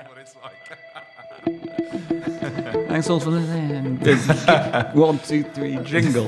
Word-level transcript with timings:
what 0.06 0.18
it's 0.18 0.36
like. 0.42 0.54
Thanks 2.88 3.10
all 3.10 3.20
for 3.20 3.30
listening. 3.30 3.98
One, 4.94 5.18
two, 5.18 5.42
three, 5.42 5.76
jingle. 5.78 6.26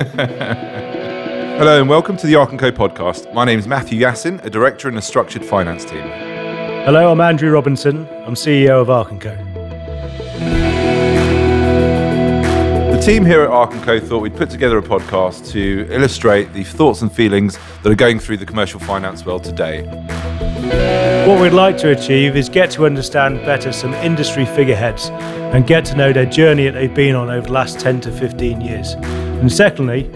Hello 1.57 1.79
and 1.79 1.89
welcome 1.89 2.17
to 2.17 2.27
the 2.27 2.35
Arc 2.35 2.49
& 2.57 2.59
Co 2.59 2.71
podcast. 2.71 3.33
My 3.33 3.45
name 3.45 3.57
is 3.59 3.67
Matthew 3.67 3.99
Yassin, 3.99 4.43
a 4.43 4.49
director 4.49 4.89
in 4.89 4.95
the 4.95 5.01
structured 5.01 5.45
finance 5.45 5.85
team. 5.85 6.03
Hello, 6.85 7.11
I'm 7.11 7.21
Andrew 7.21 7.51
Robinson. 7.51 8.07
I'm 8.25 8.35
CEO 8.35 8.81
of 8.81 8.89
Arc 8.89 9.09
& 9.19 9.21
Co. 9.21 9.35
The 12.91 13.01
team 13.03 13.25
here 13.25 13.41
at 13.41 13.49
Arc 13.49 13.71
& 13.71 13.83
Co 13.83 13.99
thought 13.99 14.19
we'd 14.19 14.35
put 14.35 14.49
together 14.49 14.77
a 14.77 14.83
podcast 14.83 15.49
to 15.51 15.87
illustrate 15.89 16.53
the 16.53 16.63
thoughts 16.63 17.01
and 17.01 17.11
feelings 17.11 17.57
that 17.81 17.91
are 17.91 17.95
going 17.95 18.19
through 18.19 18.37
the 18.37 18.45
commercial 18.45 18.79
finance 18.79 19.25
world 19.25 19.43
today. 19.43 19.83
What 21.25 21.39
we'd 21.39 21.53
like 21.53 21.77
to 21.77 21.91
achieve 21.91 22.35
is 22.35 22.49
get 22.49 22.69
to 22.71 22.85
understand 22.85 23.45
better 23.45 23.71
some 23.71 23.93
industry 23.93 24.45
figureheads 24.45 25.07
and 25.09 25.65
get 25.65 25.85
to 25.85 25.95
know 25.95 26.11
their 26.11 26.25
journey 26.25 26.65
that 26.65 26.73
they've 26.73 26.93
been 26.93 27.15
on 27.15 27.29
over 27.29 27.47
the 27.47 27.53
last 27.53 27.79
10 27.79 28.01
to 28.01 28.11
15 28.11 28.59
years. 28.59 28.95
And 28.95 29.49
secondly, 29.49 30.09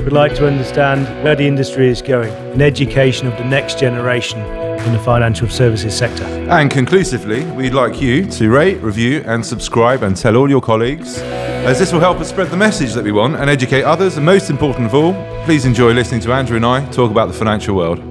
we'd 0.00 0.12
like 0.12 0.34
to 0.34 0.46
understand 0.46 1.06
where 1.24 1.34
the 1.34 1.46
industry 1.46 1.88
is 1.88 2.02
going 2.02 2.30
in 2.52 2.60
education 2.60 3.26
of 3.26 3.38
the 3.38 3.44
next 3.44 3.78
generation 3.78 4.38
in 4.38 4.92
the 4.92 4.98
financial 4.98 5.48
services 5.48 5.96
sector. 5.96 6.24
And 6.24 6.70
conclusively, 6.70 7.42
we'd 7.52 7.72
like 7.72 8.02
you 8.02 8.26
to 8.32 8.50
rate, 8.50 8.82
review, 8.82 9.24
and 9.24 9.44
subscribe 9.44 10.02
and 10.02 10.14
tell 10.14 10.36
all 10.36 10.50
your 10.50 10.60
colleagues, 10.60 11.16
as 11.64 11.78
this 11.78 11.90
will 11.90 12.00
help 12.00 12.18
us 12.18 12.28
spread 12.28 12.48
the 12.48 12.58
message 12.58 12.92
that 12.92 13.04
we 13.04 13.12
want 13.12 13.36
and 13.36 13.48
educate 13.48 13.84
others. 13.84 14.18
And 14.18 14.26
most 14.26 14.50
important 14.50 14.84
of 14.84 14.94
all, 14.94 15.14
please 15.46 15.64
enjoy 15.64 15.94
listening 15.94 16.20
to 16.20 16.34
Andrew 16.34 16.56
and 16.56 16.66
I 16.66 16.84
talk 16.90 17.10
about 17.10 17.28
the 17.28 17.34
financial 17.34 17.74
world. 17.74 18.09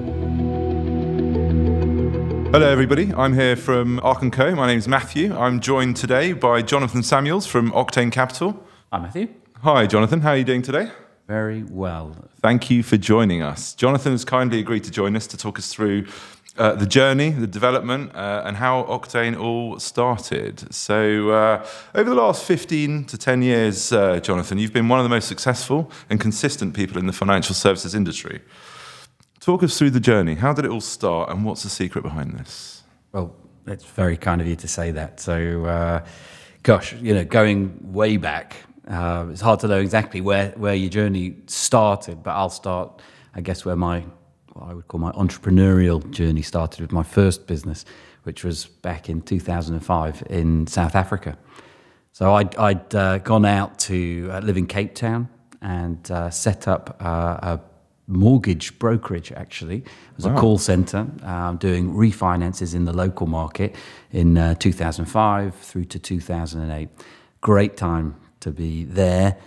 Hello, 2.51 2.67
everybody. 2.67 3.13
I'm 3.13 3.35
here 3.35 3.55
from 3.55 3.99
Arc 4.01 4.31
& 4.31 4.31
Co. 4.31 4.55
My 4.55 4.65
name 4.65 4.79
is 4.79 4.87
Matthew. 4.87 5.37
I'm 5.37 5.59
joined 5.59 5.95
today 5.95 6.33
by 6.33 6.63
Jonathan 6.63 7.03
Samuels 7.03 7.45
from 7.45 7.71
Octane 7.73 8.11
Capital. 8.11 8.65
Hi, 8.91 8.97
Matthew. 8.97 9.27
Hi, 9.61 9.85
Jonathan. 9.85 10.21
How 10.21 10.31
are 10.31 10.37
you 10.37 10.43
doing 10.43 10.63
today? 10.63 10.89
Very 11.27 11.61
well. 11.61 12.15
Thank 12.41 12.71
you 12.71 12.81
for 12.81 12.97
joining 12.97 13.43
us. 13.43 13.75
Jonathan 13.75 14.13
has 14.13 14.25
kindly 14.25 14.57
agreed 14.59 14.83
to 14.85 14.89
join 14.89 15.15
us 15.15 15.27
to 15.27 15.37
talk 15.37 15.59
us 15.59 15.71
through 15.71 16.07
uh, 16.57 16.73
the 16.73 16.87
journey, 16.87 17.29
the 17.29 17.45
development, 17.45 18.15
uh, 18.15 18.41
and 18.43 18.57
how 18.57 18.81
Octane 18.85 19.39
all 19.39 19.77
started. 19.77 20.73
So, 20.73 21.29
uh, 21.29 21.67
over 21.93 22.09
the 22.09 22.15
last 22.15 22.43
15 22.45 23.05
to 23.05 23.17
10 23.19 23.43
years, 23.43 23.93
uh, 23.93 24.19
Jonathan, 24.21 24.57
you've 24.57 24.73
been 24.73 24.89
one 24.89 24.99
of 24.99 25.03
the 25.03 25.09
most 25.09 25.27
successful 25.27 25.91
and 26.09 26.19
consistent 26.19 26.73
people 26.73 26.97
in 26.97 27.05
the 27.05 27.13
financial 27.13 27.53
services 27.53 27.93
industry. 27.93 28.41
Talk 29.39 29.63
us 29.63 29.77
through 29.77 29.91
the 29.91 29.99
journey. 30.01 30.35
How 30.35 30.53
did 30.53 30.65
it 30.65 30.71
all 30.71 30.81
start, 30.81 31.29
and 31.29 31.45
what's 31.45 31.63
the 31.63 31.69
secret 31.69 32.01
behind 32.01 32.33
this? 32.33 32.83
Well, 33.13 33.33
it's 33.65 33.85
very 33.85 34.17
kind 34.17 34.41
of 34.41 34.47
you 34.47 34.57
to 34.57 34.67
say 34.67 34.91
that. 34.91 35.19
So, 35.21 35.65
uh, 35.65 36.05
gosh, 36.63 36.93
you 36.93 37.13
know, 37.13 37.23
going 37.23 37.93
way 37.93 38.17
back, 38.17 38.57
uh, 38.87 39.27
it's 39.31 39.41
hard 39.41 39.61
to 39.61 39.67
know 39.67 39.79
exactly 39.79 40.19
where, 40.19 40.49
where 40.57 40.75
your 40.75 40.89
journey 40.89 41.37
started, 41.47 42.21
but 42.21 42.31
I'll 42.31 42.49
start, 42.49 43.01
I 43.33 43.41
guess, 43.41 43.63
where 43.63 43.77
my 43.77 44.03
what 44.53 44.69
I 44.69 44.73
would 44.73 44.87
call 44.87 44.99
my 44.99 45.11
entrepreneurial 45.11 46.09
journey 46.11 46.41
started 46.41 46.81
with 46.81 46.91
my 46.91 47.03
first 47.03 47.47
business, 47.47 47.85
which 48.23 48.43
was 48.43 48.65
back 48.65 49.09
in 49.09 49.21
2005 49.21 50.23
in 50.29 50.67
South 50.67 50.95
Africa. 50.95 51.37
So 52.11 52.33
I'd, 52.33 52.55
I'd 52.57 52.95
uh, 52.95 53.17
gone 53.19 53.45
out 53.45 53.79
to 53.79 54.29
uh, 54.31 54.39
live 54.39 54.57
in 54.57 54.67
Cape 54.67 54.95
Town 54.95 55.29
and 55.61 56.09
uh, 56.11 56.29
set 56.29 56.67
up 56.67 56.97
uh, 56.99 57.37
a 57.41 57.59
mortgage 58.09 58.77
brokerage, 58.79 59.31
actually. 59.31 59.77
It 59.77 59.87
was 60.17 60.25
Wow. 60.25 60.35
a 60.35 60.39
call 60.39 60.57
center 60.57 61.07
um, 61.23 61.57
doing 61.57 61.93
refinances 61.93 62.73
in 62.75 62.85
the 62.85 62.93
local 62.93 63.27
market 63.27 63.75
in 64.11 64.37
uh, 64.37 64.55
2005 64.55 65.55
through 65.55 65.85
to 65.85 65.99
2008. 65.99 66.89
Great 67.41 67.77
time 67.77 68.15
to 68.41 68.51
be 68.51 68.83
there. 68.83 69.37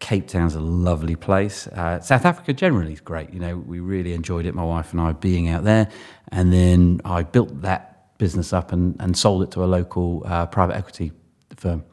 Cape 0.00 0.28
Town's 0.28 0.54
a 0.54 0.60
lovely 0.60 1.16
place. 1.16 1.66
Uh, 1.68 1.98
South 2.00 2.24
Africa 2.24 2.52
generally 2.52 2.92
is 2.92 3.00
great. 3.00 3.32
You 3.32 3.40
know, 3.40 3.56
we 3.56 3.80
really 3.80 4.12
enjoyed 4.12 4.46
it, 4.46 4.54
my 4.54 4.62
wife 4.62 4.92
and 4.92 5.00
I, 5.00 5.12
being 5.12 5.48
out 5.48 5.64
there. 5.64 5.88
And 6.30 6.52
then 6.52 7.00
I 7.04 7.24
built 7.24 7.62
that 7.62 8.16
business 8.18 8.52
up 8.52 8.70
and, 8.72 8.94
and 9.00 9.16
sold 9.16 9.42
it 9.42 9.50
to 9.52 9.64
a 9.64 9.66
local 9.66 10.22
uh, 10.26 10.46
private 10.46 10.76
equity 10.76 11.10
firm 11.56 11.84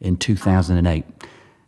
in 0.00 0.16
2008. 0.16 1.04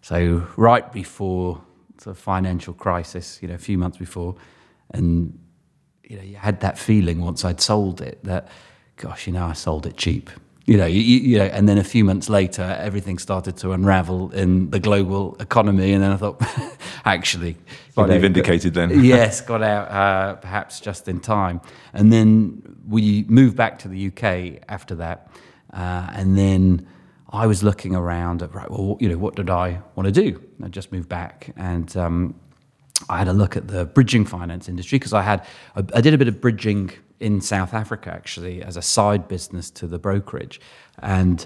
So 0.02 0.46
right 0.56 0.90
before 0.92 1.60
the 1.98 2.14
financial 2.14 2.74
crisis, 2.74 3.38
you 3.42 3.48
know, 3.48 3.54
a 3.54 3.58
few 3.58 3.78
months 3.78 3.98
before, 3.98 4.34
and 4.90 5.38
you 6.04 6.16
know, 6.16 6.22
you 6.22 6.36
had 6.36 6.60
that 6.60 6.78
feeling 6.78 7.20
once 7.20 7.44
I'd 7.44 7.60
sold 7.60 8.00
it 8.00 8.22
that, 8.24 8.48
gosh, 8.96 9.26
you 9.26 9.32
know, 9.32 9.46
I 9.46 9.54
sold 9.54 9.86
it 9.86 9.96
cheap. 9.96 10.30
You 10.66 10.76
know, 10.76 10.86
you, 10.86 11.00
you 11.00 11.20
you 11.20 11.38
know, 11.38 11.44
and 11.44 11.68
then 11.68 11.78
a 11.78 11.84
few 11.84 12.04
months 12.04 12.28
later, 12.28 12.76
everything 12.80 13.18
started 13.18 13.56
to 13.58 13.70
unravel 13.70 14.32
in 14.32 14.70
the 14.70 14.80
global 14.80 15.36
economy, 15.38 15.92
and 15.92 16.02
then 16.02 16.10
I 16.10 16.16
thought, 16.16 16.42
actually, 17.04 17.56
Slightly 17.94 18.16
you 18.16 18.20
vindicated 18.20 18.74
then. 18.74 19.04
yes, 19.04 19.40
got 19.40 19.62
out 19.62 19.90
uh, 19.90 20.34
perhaps 20.34 20.80
just 20.80 21.06
in 21.06 21.20
time, 21.20 21.60
and 21.92 22.12
then 22.12 22.62
we 22.88 23.24
moved 23.28 23.56
back 23.56 23.78
to 23.80 23.88
the 23.88 24.08
UK 24.08 24.62
after 24.68 24.96
that, 24.96 25.30
uh, 25.72 26.08
and 26.12 26.36
then 26.36 26.86
I 27.30 27.46
was 27.46 27.62
looking 27.62 27.94
around 27.94 28.42
at 28.42 28.54
right, 28.54 28.70
well, 28.70 28.96
you 29.00 29.08
know, 29.08 29.18
what 29.18 29.34
did 29.34 29.50
I 29.50 29.80
want 29.94 30.06
to 30.06 30.12
do? 30.12 30.42
I 30.62 30.68
just 30.68 30.92
moved 30.92 31.08
back, 31.08 31.52
and 31.56 31.94
um, 31.96 32.34
I 33.08 33.18
had 33.18 33.28
a 33.28 33.32
look 33.32 33.56
at 33.56 33.68
the 33.68 33.84
bridging 33.84 34.24
finance 34.24 34.68
industry 34.68 34.98
because 34.98 35.12
I 35.12 35.22
had 35.22 35.46
I 35.74 36.00
did 36.00 36.14
a 36.14 36.18
bit 36.18 36.28
of 36.28 36.40
bridging 36.40 36.90
in 37.18 37.40
South 37.40 37.74
Africa 37.74 38.12
actually 38.12 38.62
as 38.62 38.76
a 38.76 38.82
side 38.82 39.26
business 39.28 39.70
to 39.72 39.86
the 39.86 39.98
brokerage, 39.98 40.60
and 41.00 41.44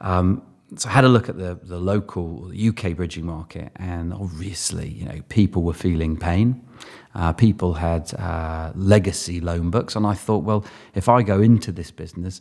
um, 0.00 0.42
so 0.76 0.88
I 0.88 0.92
had 0.92 1.04
a 1.04 1.08
look 1.08 1.28
at 1.28 1.38
the 1.38 1.58
the 1.62 1.78
local 1.78 2.52
UK 2.54 2.94
bridging 2.94 3.24
market, 3.24 3.72
and 3.76 4.12
obviously 4.12 4.88
you 4.88 5.06
know 5.06 5.20
people 5.28 5.62
were 5.62 5.74
feeling 5.74 6.16
pain. 6.16 6.66
Uh, 7.14 7.32
people 7.32 7.74
had 7.74 8.12
uh, 8.14 8.72
legacy 8.74 9.40
loan 9.40 9.70
books, 9.70 9.96
and 9.96 10.06
I 10.06 10.14
thought, 10.14 10.44
well, 10.44 10.64
if 10.94 11.08
I 11.08 11.22
go 11.22 11.40
into 11.40 11.72
this 11.72 11.90
business, 11.90 12.40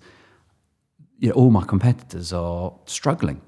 you 1.23 1.29
know, 1.29 1.35
all 1.35 1.51
my 1.51 1.63
competitors 1.63 2.33
are 2.33 2.73
struggling, 2.85 3.41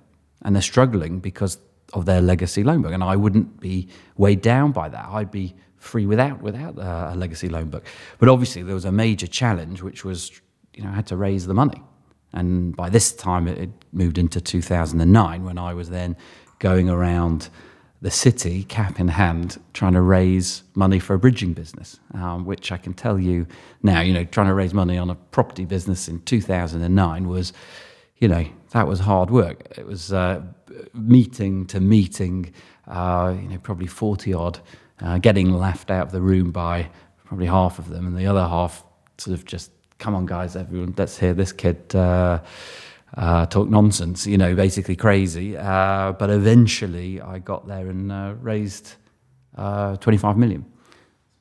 and 0.43 0.55
they're 0.55 0.61
struggling 0.61 1.19
because 1.19 1.57
of 1.91 2.05
their 2.05 2.21
legacy 2.21 2.63
loan 2.63 2.81
book, 2.81 2.93
and 2.93 3.03
I 3.03 3.17
wouldn't 3.17 3.59
be 3.59 3.89
weighed 4.15 4.41
down 4.41 4.71
by 4.71 4.87
that. 4.87 5.05
I'd 5.09 5.29
be 5.29 5.53
free 5.75 6.05
without 6.05 6.41
without 6.41 6.79
uh, 6.79 7.09
a 7.11 7.15
legacy 7.17 7.49
loan 7.49 7.69
book. 7.69 7.85
But 8.17 8.29
obviously, 8.29 8.63
there 8.63 8.75
was 8.75 8.85
a 8.85 8.93
major 8.93 9.27
challenge, 9.27 9.81
which 9.81 10.05
was 10.05 10.31
you 10.73 10.83
know 10.83 10.89
I 10.89 10.93
had 10.93 11.07
to 11.07 11.17
raise 11.17 11.47
the 11.47 11.53
money, 11.53 11.83
and 12.31 12.73
by 12.73 12.89
this 12.89 13.11
time 13.11 13.45
it, 13.45 13.57
it 13.57 13.69
moved 13.91 14.17
into 14.17 14.39
2009 14.39 15.43
when 15.43 15.57
I 15.57 15.73
was 15.73 15.89
then 15.89 16.15
going 16.59 16.89
around 16.89 17.49
the 18.05 18.11
city, 18.11 18.63
cap 18.65 18.99
in 18.99 19.07
hand, 19.07 19.59
trying 19.73 19.93
to 19.93 20.01
raise 20.01 20.61
money 20.75 20.99
for 20.99 21.15
a 21.15 21.17
bridging 21.17 21.53
business, 21.53 21.99
um, 22.13 22.45
which 22.45 22.71
I 22.71 22.77
can 22.77 22.93
tell 22.93 23.19
you 23.19 23.47
now, 23.81 24.01
you 24.01 24.13
know, 24.13 24.23
trying 24.23 24.45
to 24.45 24.53
raise 24.53 24.75
money 24.75 24.95
on 24.95 25.09
a 25.09 25.15
property 25.15 25.65
business 25.65 26.07
in 26.07 26.21
2009 26.21 27.27
was, 27.27 27.51
you 28.19 28.27
know, 28.27 28.45
that 28.73 28.85
was 28.85 28.99
hard 28.99 29.31
work. 29.31 29.75
It 29.75 29.87
was 29.87 30.13
uh, 30.13 30.43
meeting 30.93 31.65
to 31.65 31.79
meeting, 31.79 32.53
uh, 32.87 33.33
you 33.41 33.49
know, 33.49 33.57
probably 33.57 33.87
40 33.87 34.35
odd, 34.35 34.59
uh, 35.01 35.17
getting 35.17 35.51
laughed 35.51 35.89
out 35.89 36.05
of 36.05 36.11
the 36.11 36.21
room 36.21 36.51
by 36.51 36.87
probably 37.23 37.47
half 37.47 37.79
of 37.79 37.89
them, 37.89 38.05
and 38.05 38.15
the 38.15 38.27
other 38.27 38.47
half 38.47 38.83
sort 39.17 39.33
of 39.33 39.45
just, 39.45 39.71
come 39.97 40.13
on, 40.13 40.27
guys, 40.27 40.55
everyone, 40.55 40.93
let's 40.95 41.17
hear 41.17 41.33
this 41.33 41.51
kid. 41.51 41.95
Uh, 43.15 43.45
talk 43.45 43.69
nonsense, 43.69 44.27
you 44.27 44.37
know, 44.37 44.53
basically 44.55 44.95
crazy. 44.95 45.55
Uh, 45.55 46.11
but 46.13 46.29
eventually 46.29 47.21
I 47.21 47.39
got 47.39 47.65
there 47.65 47.87
and 47.87 48.11
uh, 48.11 48.33
raised 48.41 48.95
uh, 49.57 49.95
25 49.97 50.37
million. 50.37 50.65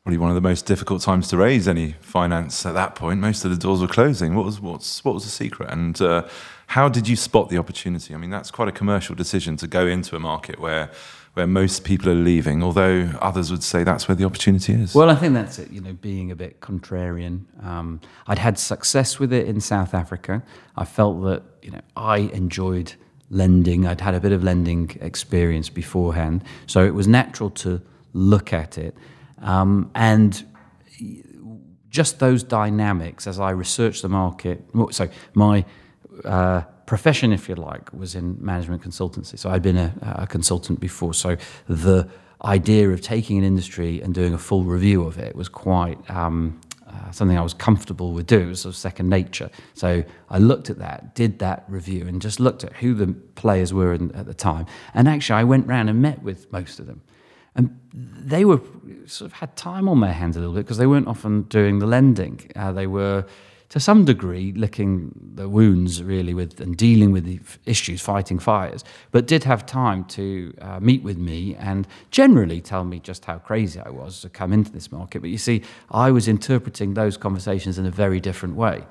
Probably 0.04 0.18
one 0.18 0.30
of 0.30 0.34
the 0.36 0.40
most 0.40 0.66
difficult 0.66 1.02
times 1.02 1.28
to 1.28 1.36
raise 1.36 1.66
any 1.66 1.96
finance 2.00 2.64
at 2.64 2.74
that 2.74 2.94
point. 2.94 3.20
Most 3.20 3.44
of 3.44 3.50
the 3.50 3.56
doors 3.56 3.80
were 3.80 3.88
closing. 3.88 4.34
What 4.34 4.44
was 4.44 4.60
what's 4.60 5.02
what 5.02 5.14
was 5.14 5.24
the 5.24 5.30
secret, 5.30 5.70
and 5.70 5.98
uh, 6.02 6.28
how 6.68 6.90
did 6.90 7.08
you 7.08 7.16
spot 7.16 7.48
the 7.48 7.56
opportunity? 7.56 8.14
I 8.14 8.18
mean, 8.18 8.28
that's 8.28 8.50
quite 8.50 8.68
a 8.68 8.72
commercial 8.72 9.14
decision 9.14 9.56
to 9.56 9.66
go 9.66 9.86
into 9.86 10.14
a 10.14 10.20
market 10.20 10.60
where 10.60 10.90
where 11.34 11.46
most 11.46 11.84
people 11.84 12.08
are 12.08 12.14
leaving. 12.14 12.62
Although 12.62 13.10
others 13.20 13.50
would 13.50 13.62
say 13.62 13.84
that's 13.84 14.08
where 14.08 14.14
the 14.14 14.24
opportunity 14.24 14.72
is. 14.72 14.94
Well, 14.94 15.10
I 15.10 15.16
think 15.16 15.34
that's 15.34 15.58
it, 15.58 15.70
you 15.70 15.80
know, 15.80 15.92
being 15.92 16.30
a 16.30 16.36
bit 16.36 16.60
contrarian. 16.60 17.44
Um, 17.62 18.00
I'd 18.26 18.38
had 18.38 18.58
success 18.58 19.18
with 19.18 19.32
it 19.32 19.46
in 19.46 19.60
South 19.60 19.94
Africa. 19.94 20.42
I 20.76 20.84
felt 20.84 21.22
that, 21.24 21.42
you 21.62 21.72
know, 21.72 21.80
I 21.96 22.18
enjoyed 22.18 22.94
lending. 23.30 23.86
I'd 23.86 24.00
had 24.00 24.14
a 24.14 24.20
bit 24.20 24.32
of 24.32 24.44
lending 24.44 24.96
experience 25.00 25.68
beforehand. 25.68 26.44
So 26.66 26.84
it 26.84 26.94
was 26.94 27.08
natural 27.08 27.50
to 27.50 27.82
look 28.12 28.52
at 28.52 28.78
it. 28.78 28.96
Um, 29.42 29.90
and 29.94 30.44
just 31.90 32.18
those 32.18 32.42
dynamics 32.42 33.26
as 33.26 33.40
I 33.40 33.50
researched 33.50 34.02
the 34.02 34.08
market. 34.08 34.64
So 34.90 35.08
my 35.34 35.64
uh, 36.24 36.62
profession, 36.86 37.32
if 37.32 37.48
you 37.48 37.54
like, 37.54 37.92
was 37.92 38.14
in 38.14 38.36
management 38.40 38.82
consultancy. 38.82 39.38
So 39.38 39.50
I'd 39.50 39.62
been 39.62 39.76
a, 39.76 39.92
a 40.18 40.26
consultant 40.26 40.80
before. 40.80 41.14
So 41.14 41.36
the 41.68 42.08
idea 42.44 42.90
of 42.90 43.00
taking 43.00 43.38
an 43.38 43.44
industry 43.44 44.00
and 44.02 44.14
doing 44.14 44.34
a 44.34 44.38
full 44.38 44.64
review 44.64 45.04
of 45.04 45.18
it 45.18 45.34
was 45.34 45.48
quite 45.48 45.98
um, 46.10 46.60
uh, 46.86 47.10
something 47.10 47.38
I 47.38 47.42
was 47.42 47.54
comfortable 47.54 48.12
with 48.12 48.26
doing. 48.26 48.46
It 48.46 48.50
was 48.50 48.60
sort 48.60 48.74
of 48.74 48.76
second 48.76 49.08
nature. 49.08 49.50
So 49.74 50.04
I 50.28 50.38
looked 50.38 50.70
at 50.70 50.78
that, 50.78 51.14
did 51.14 51.38
that 51.38 51.64
review, 51.68 52.06
and 52.06 52.20
just 52.20 52.38
looked 52.38 52.64
at 52.64 52.74
who 52.74 52.94
the 52.94 53.14
players 53.34 53.72
were 53.72 53.94
in, 53.94 54.12
at 54.14 54.26
the 54.26 54.34
time. 54.34 54.66
And 54.92 55.08
actually, 55.08 55.40
I 55.40 55.44
went 55.44 55.66
round 55.66 55.88
and 55.88 56.02
met 56.02 56.22
with 56.22 56.52
most 56.52 56.78
of 56.78 56.86
them. 56.86 57.02
And 57.56 57.78
they 57.92 58.44
were 58.44 58.60
sort 59.06 59.30
of 59.30 59.34
had 59.34 59.56
time 59.56 59.88
on 59.88 60.00
their 60.00 60.12
hands 60.12 60.36
a 60.36 60.40
little 60.40 60.54
bit 60.54 60.64
because 60.64 60.78
they 60.78 60.86
weren't 60.86 61.06
often 61.06 61.42
doing 61.42 61.78
the 61.78 61.86
lending. 61.86 62.50
Uh, 62.56 62.72
they 62.72 62.86
were 62.86 63.24
to 63.70 63.80
some 63.80 64.04
degree 64.04 64.52
licking 64.52 65.12
the 65.34 65.48
wounds 65.48 66.02
really 66.02 66.34
with 66.34 66.60
and 66.60 66.76
dealing 66.76 67.12
with 67.12 67.24
the 67.24 67.40
issues, 67.66 68.00
fighting 68.00 68.38
fires, 68.38 68.84
but 69.10 69.26
did 69.26 69.44
have 69.44 69.66
time 69.66 70.04
to 70.04 70.54
uh, 70.60 70.78
meet 70.80 71.02
with 71.02 71.18
me 71.18 71.54
and 71.56 71.86
generally 72.10 72.60
tell 72.60 72.84
me 72.84 73.00
just 73.00 73.24
how 73.24 73.38
crazy 73.38 73.80
I 73.80 73.90
was 73.90 74.20
to 74.20 74.28
come 74.28 74.52
into 74.52 74.70
this 74.70 74.92
market. 74.92 75.20
But 75.20 75.30
you 75.30 75.38
see, 75.38 75.62
I 75.90 76.10
was 76.10 76.28
interpreting 76.28 76.94
those 76.94 77.16
conversations 77.16 77.78
in 77.78 77.86
a 77.86 77.90
very 77.90 78.20
different 78.20 78.54
way. 78.56 78.84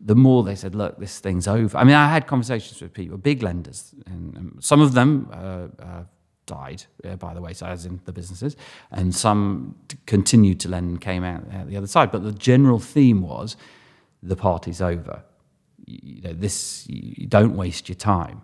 The 0.00 0.14
more 0.14 0.42
they 0.42 0.54
said, 0.54 0.74
"Look, 0.74 0.98
this 0.98 1.18
thing's 1.18 1.48
over." 1.48 1.78
I 1.78 1.84
mean, 1.84 1.94
I 1.94 2.08
had 2.08 2.26
conversations 2.26 2.82
with 2.82 2.92
people, 2.92 3.16
big 3.16 3.42
lenders, 3.42 3.94
and 4.06 4.58
some 4.60 4.80
of 4.82 4.92
them 4.92 5.28
uh, 5.32 5.82
uh, 5.82 6.04
died 6.46 6.84
uh, 7.04 7.16
by 7.16 7.32
the 7.32 7.40
wayside, 7.40 7.72
as 7.72 7.86
in 7.86 8.00
the 8.04 8.12
businesses, 8.12 8.56
and 8.90 9.14
some 9.14 9.74
continued 10.06 10.60
to 10.60 10.68
lend 10.68 10.88
and 10.90 11.00
came 11.00 11.24
out 11.24 11.68
the 11.68 11.76
other 11.76 11.86
side. 11.86 12.10
But 12.10 12.22
the 12.22 12.32
general 12.32 12.78
theme 12.78 13.22
was 13.22 13.56
the 14.24 14.36
party's 14.36 14.80
over. 14.80 15.22
You 15.86 16.22
know, 16.22 16.32
this 16.32 16.86
you 16.88 17.26
don't 17.26 17.56
waste 17.56 17.88
your 17.88 17.96
time. 17.96 18.42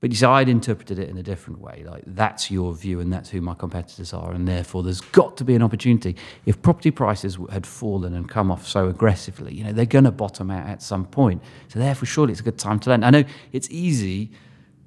But 0.00 0.10
you 0.10 0.16
see, 0.18 0.26
I'd 0.26 0.50
interpreted 0.50 0.98
it 0.98 1.08
in 1.08 1.16
a 1.16 1.22
different 1.22 1.62
way. 1.62 1.82
Like 1.86 2.02
that's 2.06 2.50
your 2.50 2.74
view, 2.74 3.00
and 3.00 3.10
that's 3.10 3.30
who 3.30 3.40
my 3.40 3.54
competitors 3.54 4.12
are, 4.12 4.32
and 4.32 4.46
therefore 4.46 4.82
there's 4.82 5.00
got 5.00 5.38
to 5.38 5.44
be 5.44 5.54
an 5.54 5.62
opportunity. 5.62 6.16
If 6.44 6.60
property 6.60 6.90
prices 6.90 7.38
had 7.50 7.66
fallen 7.66 8.12
and 8.14 8.28
come 8.28 8.50
off 8.50 8.68
so 8.68 8.88
aggressively, 8.88 9.54
you 9.54 9.64
know 9.64 9.72
they're 9.72 9.86
going 9.86 10.04
to 10.04 10.10
bottom 10.10 10.50
out 10.50 10.68
at 10.68 10.82
some 10.82 11.06
point. 11.06 11.42
So 11.68 11.78
therefore, 11.78 12.04
surely 12.04 12.32
it's 12.32 12.40
a 12.42 12.44
good 12.44 12.58
time 12.58 12.78
to 12.80 12.90
lend. 12.90 13.02
I 13.02 13.08
know 13.08 13.24
it's 13.52 13.70
easy 13.70 14.30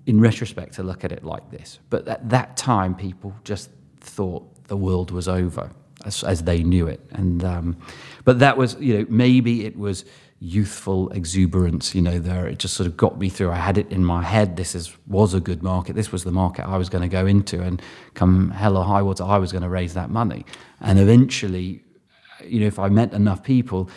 in 0.05 0.21
retrospect 0.21 0.75
to 0.75 0.83
look 0.83 1.03
at 1.03 1.11
it 1.11 1.23
like 1.23 1.49
this, 1.49 1.79
but 1.89 2.07
at 2.07 2.29
that 2.29 2.55
time, 2.55 2.93
people 2.93 3.33
just 3.43 3.71
thought 3.99 4.43
the 4.65 4.77
world 4.77 5.09
was 5.09 5.27
over 5.27 5.71
as, 6.05 6.23
as 6.23 6.43
they 6.43 6.63
knew 6.63 6.87
it. 6.87 6.99
And 7.11 7.43
um, 7.43 7.77
but 8.27 8.39
that 8.39 8.57
was, 8.57 8.75
you 8.81 8.97
know, 8.97 9.05
maybe 9.07 9.65
it 9.65 9.77
was 9.77 10.03
youthful 10.41 11.09
exuberance. 11.11 11.95
You 11.95 12.01
know, 12.01 12.19
there 12.19 12.45
it 12.45 12.59
just 12.59 12.73
sort 12.73 12.85
of 12.85 12.97
got 12.97 13.17
me 13.17 13.29
through. 13.29 13.51
I 13.51 13.55
had 13.55 13.77
it 13.77 13.89
in 13.89 14.03
my 14.03 14.21
head. 14.21 14.57
This 14.57 14.75
is 14.75 14.97
was 15.07 15.33
a 15.33 15.39
good 15.39 15.63
market. 15.63 15.95
This 15.95 16.11
was 16.11 16.25
the 16.25 16.31
market 16.33 16.65
I 16.65 16.75
was 16.75 16.89
going 16.89 17.03
to 17.03 17.07
go 17.07 17.25
into, 17.25 17.61
and 17.61 17.81
come 18.15 18.51
hell 18.51 18.75
or 18.75 18.83
high 18.83 19.01
water, 19.01 19.23
I 19.23 19.37
was 19.37 19.53
going 19.53 19.61
to 19.61 19.69
raise 19.69 19.93
that 19.93 20.09
money. 20.09 20.45
And 20.81 20.99
eventually, 20.99 21.85
you 22.43 22.59
know, 22.59 22.67
if 22.67 22.79
I 22.79 22.89
met 22.89 23.13
enough 23.13 23.43
people, 23.43 23.89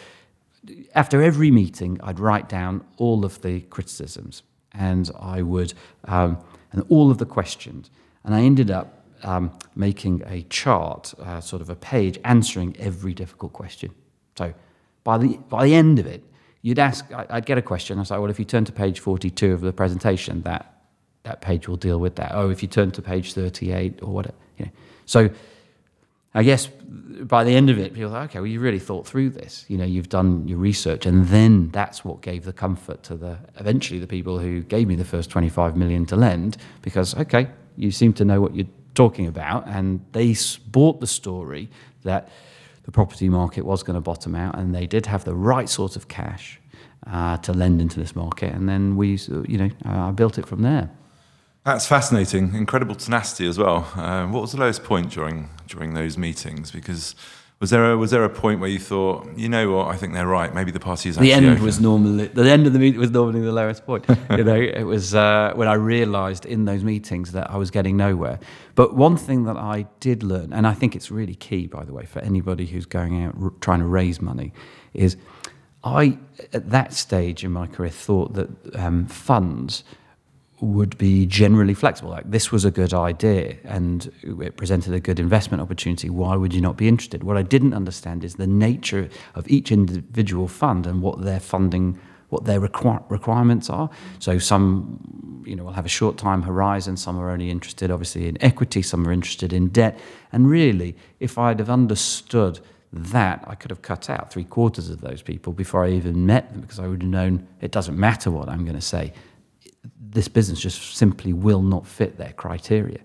after 0.94 1.20
every 1.20 1.50
meeting, 1.50 1.98
I'd 2.00 2.20
write 2.20 2.48
down 2.48 2.84
all 2.98 3.24
of 3.24 3.42
the 3.42 3.62
criticisms, 3.62 4.44
and 4.72 5.10
I 5.18 5.42
would, 5.42 5.74
um, 6.04 6.38
and 6.70 6.84
all 6.88 7.10
of 7.10 7.18
the 7.18 7.26
questions, 7.26 7.90
and 8.22 8.32
I 8.32 8.42
ended 8.42 8.70
up 8.70 9.04
um, 9.24 9.50
making 9.74 10.22
a 10.24 10.42
chart, 10.42 11.14
uh, 11.18 11.40
sort 11.40 11.62
of 11.62 11.68
a 11.68 11.74
page, 11.74 12.16
answering 12.22 12.76
every 12.78 13.12
difficult 13.12 13.52
question. 13.52 13.90
So 14.40 14.54
by 15.04 15.18
the, 15.18 15.36
by 15.48 15.66
the 15.66 15.74
end 15.74 15.98
of 15.98 16.06
it, 16.06 16.22
you'd 16.62 16.78
ask, 16.78 17.04
I'd 17.12 17.44
get 17.44 17.58
a 17.58 17.62
question. 17.62 17.98
I 17.98 18.04
say, 18.04 18.16
well, 18.16 18.30
if 18.30 18.38
you 18.38 18.46
turn 18.46 18.64
to 18.64 18.72
page 18.72 19.00
42 19.00 19.52
of 19.52 19.60
the 19.60 19.72
presentation, 19.72 20.42
that, 20.42 20.82
that 21.24 21.42
page 21.42 21.68
will 21.68 21.76
deal 21.76 22.00
with 22.00 22.16
that. 22.16 22.32
Oh, 22.34 22.48
if 22.48 22.62
you 22.62 22.68
turn 22.68 22.90
to 22.92 23.02
page 23.02 23.34
38 23.34 24.02
or 24.02 24.12
whatever. 24.14 24.36
You 24.56 24.64
know. 24.66 24.70
So 25.04 25.30
I 26.32 26.42
guess 26.42 26.68
by 26.68 27.44
the 27.44 27.54
end 27.54 27.68
of 27.68 27.78
it, 27.78 27.92
people 27.92 28.10
are 28.10 28.20
like, 28.20 28.30
okay, 28.30 28.38
well, 28.38 28.46
you 28.46 28.60
really 28.60 28.78
thought 28.78 29.06
through 29.06 29.30
this. 29.30 29.66
You 29.68 29.76
know, 29.76 29.84
you've 29.84 30.08
done 30.08 30.48
your 30.48 30.58
research, 30.58 31.04
and 31.04 31.26
then 31.26 31.70
that's 31.70 32.04
what 32.04 32.22
gave 32.22 32.44
the 32.44 32.52
comfort 32.52 33.02
to 33.04 33.16
the 33.16 33.38
eventually 33.56 34.00
the 34.00 34.06
people 34.06 34.38
who 34.38 34.62
gave 34.62 34.86
me 34.86 34.94
the 34.94 35.04
first 35.04 35.28
25 35.28 35.76
million 35.76 36.06
to 36.06 36.16
lend, 36.16 36.56
because 36.82 37.14
okay, 37.16 37.48
you 37.76 37.90
seem 37.90 38.12
to 38.14 38.24
know 38.24 38.40
what 38.40 38.54
you're 38.54 38.74
talking 38.94 39.26
about, 39.26 39.66
and 39.66 40.00
they 40.12 40.34
bought 40.68 41.00
the 41.00 41.06
story 41.06 41.68
that 42.04 42.30
the 42.90 42.94
property 42.94 43.28
market 43.28 43.64
was 43.64 43.84
going 43.84 43.94
to 43.94 44.00
bottom 44.00 44.34
out, 44.34 44.58
and 44.58 44.74
they 44.74 44.84
did 44.84 45.06
have 45.06 45.24
the 45.24 45.34
right 45.34 45.68
sort 45.68 45.94
of 45.94 46.08
cash 46.08 46.60
uh, 47.06 47.36
to 47.36 47.52
lend 47.52 47.80
into 47.80 48.00
this 48.00 48.16
market, 48.16 48.52
and 48.52 48.68
then 48.68 48.96
we, 48.96 49.16
you 49.46 49.58
know, 49.58 49.70
I 49.84 50.08
uh, 50.08 50.12
built 50.12 50.38
it 50.38 50.46
from 50.46 50.62
there. 50.62 50.90
That's 51.64 51.86
fascinating. 51.86 52.52
Incredible 52.54 52.96
tenacity 52.96 53.46
as 53.46 53.58
well. 53.58 53.86
Uh, 53.94 54.26
what 54.26 54.42
was 54.42 54.52
the 54.52 54.58
lowest 54.58 54.82
point 54.82 55.10
during 55.10 55.50
during 55.68 55.94
those 55.94 56.18
meetings? 56.18 56.72
Because 56.72 57.14
was 57.60 57.68
there 57.68 57.92
a, 57.92 57.96
was 57.98 58.10
there 58.10 58.24
a 58.24 58.30
point 58.30 58.58
where 58.58 58.70
you 58.70 58.78
thought, 58.78 59.28
you 59.36 59.46
know 59.46 59.70
what, 59.70 59.88
I 59.88 59.96
think 59.96 60.14
they're 60.14 60.26
right. 60.26 60.54
Maybe 60.54 60.70
the 60.70 60.80
party 60.80 61.10
is 61.10 61.16
the 61.16 61.30
end 61.34 61.60
was 61.60 61.78
normally 61.78 62.28
the 62.28 62.50
end 62.50 62.66
of 62.66 62.72
the 62.72 62.78
meeting 62.78 62.98
was 62.98 63.10
normally 63.10 63.42
the 63.42 63.52
lowest 63.52 63.84
point. 63.84 64.06
you 64.30 64.44
know, 64.44 64.54
it 64.54 64.84
was 64.84 65.14
uh, 65.14 65.52
when 65.54 65.68
I 65.68 65.74
realised 65.74 66.46
in 66.46 66.64
those 66.64 66.82
meetings 66.82 67.32
that 67.32 67.50
I 67.50 67.58
was 67.58 67.70
getting 67.70 67.98
nowhere. 67.98 68.40
But 68.76 68.96
one 68.96 69.18
thing 69.18 69.44
that 69.44 69.58
I 69.58 69.86
did 70.00 70.22
learn, 70.22 70.54
and 70.54 70.66
I 70.66 70.72
think 70.72 70.96
it's 70.96 71.10
really 71.10 71.34
key, 71.34 71.66
by 71.66 71.84
the 71.84 71.92
way, 71.92 72.06
for 72.06 72.20
anybody 72.20 72.64
who's 72.64 72.86
going 72.86 73.22
out 73.22 73.34
r- 73.38 73.52
trying 73.60 73.80
to 73.80 73.86
raise 73.86 74.22
money, 74.22 74.54
is 74.94 75.18
I 75.84 76.16
at 76.54 76.70
that 76.70 76.94
stage 76.94 77.44
in 77.44 77.52
my 77.52 77.66
career 77.66 77.90
thought 77.90 78.32
that 78.34 78.48
um, 78.74 79.04
funds 79.04 79.84
would 80.60 80.96
be 80.98 81.26
generally 81.26 81.74
flexible. 81.74 82.10
Like 82.10 82.30
this 82.30 82.52
was 82.52 82.64
a 82.64 82.70
good 82.70 82.92
idea 82.92 83.56
and 83.64 84.10
it 84.22 84.56
presented 84.56 84.94
a 84.94 85.00
good 85.00 85.18
investment 85.18 85.62
opportunity. 85.62 86.10
Why 86.10 86.36
would 86.36 86.52
you 86.52 86.60
not 86.60 86.76
be 86.76 86.88
interested? 86.88 87.24
What 87.24 87.36
I 87.36 87.42
didn't 87.42 87.74
understand 87.74 88.24
is 88.24 88.34
the 88.34 88.46
nature 88.46 89.08
of 89.34 89.48
each 89.48 89.72
individual 89.72 90.48
fund 90.48 90.86
and 90.86 91.02
what 91.02 91.22
their 91.22 91.40
funding, 91.40 91.98
what 92.28 92.44
their 92.44 92.60
requir- 92.60 93.02
requirements 93.10 93.70
are. 93.70 93.90
So 94.18 94.38
some, 94.38 95.42
you 95.46 95.56
know, 95.56 95.64
will 95.64 95.72
have 95.72 95.86
a 95.86 95.90
short 95.90 96.18
time 96.18 96.42
horizon. 96.42 96.96
Some 96.96 97.18
are 97.18 97.30
only 97.30 97.50
interested, 97.50 97.90
obviously, 97.90 98.28
in 98.28 98.36
equity. 98.42 98.82
Some 98.82 99.06
are 99.08 99.12
interested 99.12 99.52
in 99.52 99.68
debt. 99.68 99.98
And 100.32 100.48
really, 100.48 100.96
if 101.20 101.38
I'd 101.38 101.58
have 101.58 101.70
understood 101.70 102.60
that 102.92 103.44
I 103.46 103.54
could 103.54 103.70
have 103.70 103.82
cut 103.82 104.10
out 104.10 104.32
three 104.32 104.44
quarters 104.44 104.90
of 104.90 105.00
those 105.00 105.22
people 105.22 105.52
before 105.52 105.84
I 105.84 105.90
even 105.90 106.26
met 106.26 106.50
them 106.50 106.60
because 106.60 106.80
I 106.80 106.88
would 106.88 107.02
have 107.02 107.10
known 107.10 107.46
it 107.60 107.70
doesn't 107.70 107.96
matter 107.96 108.32
what 108.32 108.48
I'm 108.48 108.64
going 108.64 108.74
to 108.74 108.80
say 108.80 109.12
this 110.12 110.28
business 110.28 110.60
just 110.60 110.96
simply 110.96 111.32
will 111.32 111.62
not 111.62 111.86
fit 111.86 112.18
their 112.18 112.32
criteria. 112.32 113.00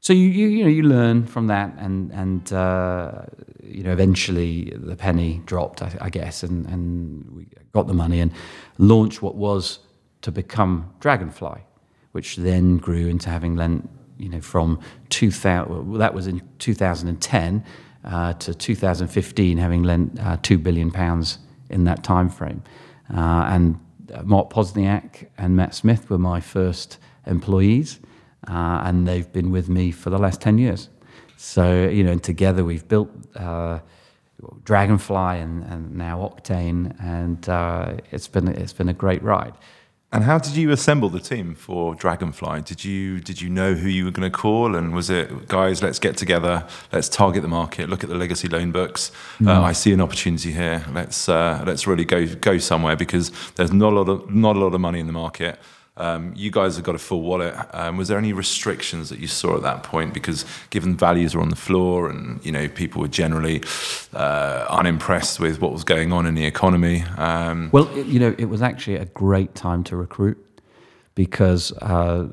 So 0.00 0.12
you, 0.12 0.28
you, 0.28 0.48
you 0.48 0.64
know 0.64 0.70
you 0.70 0.82
learn 0.82 1.26
from 1.26 1.46
that, 1.46 1.74
and 1.78 2.12
and 2.12 2.52
uh, 2.52 3.22
you 3.62 3.82
know 3.82 3.92
eventually 3.92 4.70
the 4.76 4.96
penny 4.96 5.40
dropped, 5.46 5.80
I, 5.80 5.96
I, 6.00 6.10
guess, 6.10 6.42
and 6.42 6.66
and 6.66 7.30
we 7.30 7.46
got 7.72 7.86
the 7.86 7.94
money 7.94 8.20
and 8.20 8.30
launched 8.76 9.22
what 9.22 9.34
was 9.34 9.78
to 10.20 10.30
become 10.30 10.92
Dragonfly, 11.00 11.58
which 12.12 12.36
then 12.36 12.76
grew 12.76 13.06
into 13.06 13.30
having 13.30 13.56
lent 13.56 13.88
you 14.18 14.28
know 14.28 14.42
from 14.42 14.78
2000 15.08 15.68
well, 15.70 15.98
that 15.98 16.12
was 16.12 16.26
in 16.26 16.42
2010 16.58 17.64
uh, 18.04 18.32
to 18.34 18.54
2015 18.54 19.56
having 19.56 19.82
lent 19.82 20.20
uh, 20.20 20.36
two 20.42 20.58
billion 20.58 20.90
pounds 20.90 21.38
in 21.70 21.84
that 21.84 22.04
time 22.04 22.28
frame, 22.28 22.62
uh, 23.10 23.48
and 23.48 23.80
Mark 24.24 24.50
Posniak 24.50 25.28
and 25.38 25.56
Matt 25.56 25.74
Smith 25.74 26.10
were 26.10 26.18
my 26.18 26.40
first 26.40 26.98
employees, 27.26 28.00
uh, 28.48 28.82
and 28.84 29.06
they've 29.06 29.32
been 29.32 29.50
with 29.50 29.68
me 29.68 29.90
for 29.90 30.10
the 30.10 30.18
last 30.18 30.40
10 30.40 30.58
years. 30.58 30.88
So, 31.36 31.88
you 31.88 32.04
know, 32.04 32.18
together 32.18 32.64
we've 32.64 32.86
built 32.86 33.10
uh, 33.36 33.80
Dragonfly 34.64 35.38
and, 35.40 35.64
and, 35.64 35.94
now 35.94 36.18
Octane, 36.18 36.94
and 37.02 37.48
uh, 37.48 37.94
it's, 38.10 38.28
been, 38.28 38.48
it's 38.48 38.72
been 38.72 38.88
a 38.88 38.94
great 38.94 39.22
ride. 39.22 39.54
And 40.14 40.22
how 40.22 40.38
did 40.38 40.54
you 40.54 40.70
assemble 40.70 41.08
the 41.08 41.18
team 41.18 41.56
for 41.56 41.96
Dragonfly? 41.96 42.62
Did 42.62 42.84
you 42.84 43.18
did 43.18 43.40
you 43.40 43.50
know 43.50 43.74
who 43.74 43.88
you 43.88 44.04
were 44.04 44.12
going 44.12 44.30
to 44.30 44.38
call, 44.38 44.76
and 44.76 44.94
was 44.94 45.10
it 45.10 45.48
guys? 45.48 45.82
Let's 45.82 45.98
get 45.98 46.16
together. 46.16 46.64
Let's 46.92 47.08
target 47.08 47.42
the 47.42 47.48
market. 47.48 47.88
Look 47.88 48.04
at 48.04 48.10
the 48.10 48.14
legacy 48.14 48.46
loan 48.46 48.70
books. 48.70 49.10
Mm. 49.40 49.48
Uh, 49.48 49.62
I 49.62 49.72
see 49.72 49.92
an 49.92 50.00
opportunity 50.00 50.52
here. 50.52 50.84
Let's 50.92 51.28
uh, 51.28 51.64
let's 51.66 51.88
really 51.88 52.04
go 52.04 52.26
go 52.26 52.58
somewhere 52.58 52.94
because 52.94 53.32
there's 53.56 53.72
not 53.72 53.92
a 53.92 53.96
lot 53.96 54.08
of 54.08 54.32
not 54.32 54.54
a 54.54 54.60
lot 54.60 54.72
of 54.72 54.80
money 54.80 55.00
in 55.00 55.08
the 55.08 55.12
market. 55.12 55.58
Um, 55.96 56.32
you 56.34 56.50
guys 56.50 56.74
have 56.74 56.84
got 56.84 56.96
a 56.96 56.98
full 56.98 57.22
wallet. 57.22 57.54
Um, 57.72 57.96
was 57.96 58.08
there 58.08 58.18
any 58.18 58.32
restrictions 58.32 59.10
that 59.10 59.20
you 59.20 59.28
saw 59.28 59.56
at 59.56 59.62
that 59.62 59.84
point? 59.84 60.12
Because 60.12 60.44
given 60.70 60.96
values 60.96 61.36
were 61.36 61.42
on 61.42 61.50
the 61.50 61.56
floor, 61.56 62.10
and 62.10 62.44
you 62.44 62.50
know 62.50 62.68
people 62.68 63.00
were 63.00 63.08
generally 63.08 63.62
uh, 64.12 64.66
unimpressed 64.68 65.38
with 65.38 65.60
what 65.60 65.72
was 65.72 65.84
going 65.84 66.12
on 66.12 66.26
in 66.26 66.34
the 66.34 66.46
economy. 66.46 67.04
Um, 67.16 67.70
well, 67.72 67.88
you 67.96 68.18
know, 68.18 68.34
it 68.38 68.46
was 68.46 68.60
actually 68.60 68.96
a 68.96 69.04
great 69.04 69.54
time 69.54 69.84
to 69.84 69.96
recruit 69.96 70.38
because 71.14 71.72
uh, 71.80 72.26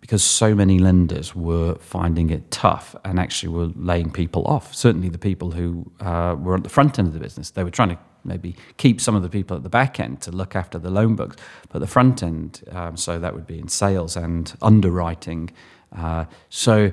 because 0.00 0.22
so 0.22 0.54
many 0.54 0.78
lenders 0.78 1.34
were 1.34 1.74
finding 1.76 2.30
it 2.30 2.50
tough 2.50 2.96
and 3.04 3.20
actually 3.20 3.50
were 3.50 3.70
laying 3.76 4.10
people 4.10 4.46
off. 4.46 4.74
Certainly, 4.74 5.10
the 5.10 5.18
people 5.18 5.50
who 5.50 5.90
uh, 6.00 6.34
were 6.38 6.54
at 6.54 6.62
the 6.62 6.70
front 6.70 6.98
end 6.98 7.08
of 7.08 7.14
the 7.14 7.20
business, 7.20 7.50
they 7.50 7.64
were 7.64 7.70
trying 7.70 7.90
to 7.90 7.98
maybe 8.26 8.56
keep 8.76 9.00
some 9.00 9.14
of 9.14 9.22
the 9.22 9.28
people 9.28 9.56
at 9.56 9.62
the 9.62 9.68
back 9.68 10.00
end 10.00 10.20
to 10.22 10.30
look 10.30 10.56
after 10.56 10.78
the 10.78 10.90
loan 10.90 11.16
books, 11.16 11.36
but 11.70 11.78
the 11.78 11.86
front 11.86 12.22
end, 12.22 12.62
um, 12.72 12.96
so 12.96 13.18
that 13.18 13.34
would 13.34 13.46
be 13.46 13.58
in 13.58 13.68
sales 13.68 14.16
and 14.16 14.54
underwriting. 14.60 15.50
Uh, 15.96 16.24
so 16.48 16.92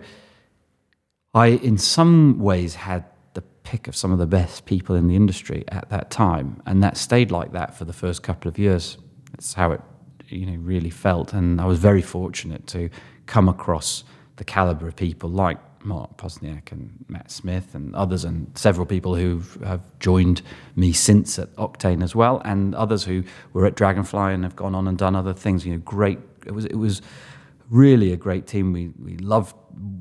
I, 1.34 1.48
in 1.48 1.78
some 1.78 2.40
ways, 2.40 2.76
had 2.76 3.06
the 3.34 3.42
pick 3.64 3.88
of 3.88 3.96
some 3.96 4.12
of 4.12 4.20
the 4.20 4.28
best 4.28 4.66
people 4.66 4.96
in 4.96 5.08
the 5.08 5.16
industry 5.16 5.64
at 5.70 5.90
that 5.90 6.12
time, 6.12 6.62
and 6.66 6.84
that 6.84 6.98
stayed 6.98 7.32
like 7.32 7.52
that 7.54 7.76
for 7.76 7.86
the 7.86 7.94
first 7.94 8.22
couple 8.24 8.48
of 8.50 8.60
years. 8.60 8.98
That's 9.32 9.54
how 9.54 9.72
it, 9.72 9.82
you 10.28 10.46
know, 10.46 10.58
really 10.58 10.92
felt, 10.92 11.34
and 11.34 11.60
I 11.60 11.66
was 11.66 11.80
very 11.80 12.02
fortunate 12.02 12.68
to 12.68 12.90
come 13.26 13.50
across 13.50 14.04
the 14.36 14.44
caliber 14.44 14.88
of 14.88 14.96
people 14.96 15.30
like 15.30 15.58
Mark 15.86 16.18
Posniak 16.18 16.72
and 16.72 17.06
Matt 17.08 17.32
Smith 17.32 17.76
and 17.76 17.96
others, 17.96 18.24
and 18.24 18.56
several 18.58 18.86
people 18.86 19.16
who 19.16 19.42
have 19.66 19.82
joined 20.00 20.42
me 20.76 20.92
since 20.92 21.38
at 21.40 21.54
Octane 21.56 22.04
as 22.04 22.16
well, 22.16 22.42
and 22.46 22.76
others 22.76 23.04
who 23.04 23.24
were 23.54 23.66
at 23.66 23.76
Dragonfly 23.76 24.34
and 24.34 24.44
have 24.44 24.56
gone 24.56 24.76
on 24.76 24.88
and 24.88 24.98
done 24.98 25.16
other 25.16 25.34
things. 25.34 25.66
You 25.66 25.74
know, 25.74 25.80
great. 25.80 26.20
It 26.46 26.52
was 26.52 26.66
it 26.66 26.76
was 26.76 27.02
really 27.70 28.12
a 28.14 28.18
great 28.18 28.48
team. 28.48 28.74
We 28.74 28.92
we 29.04 29.18
loved 29.18 29.56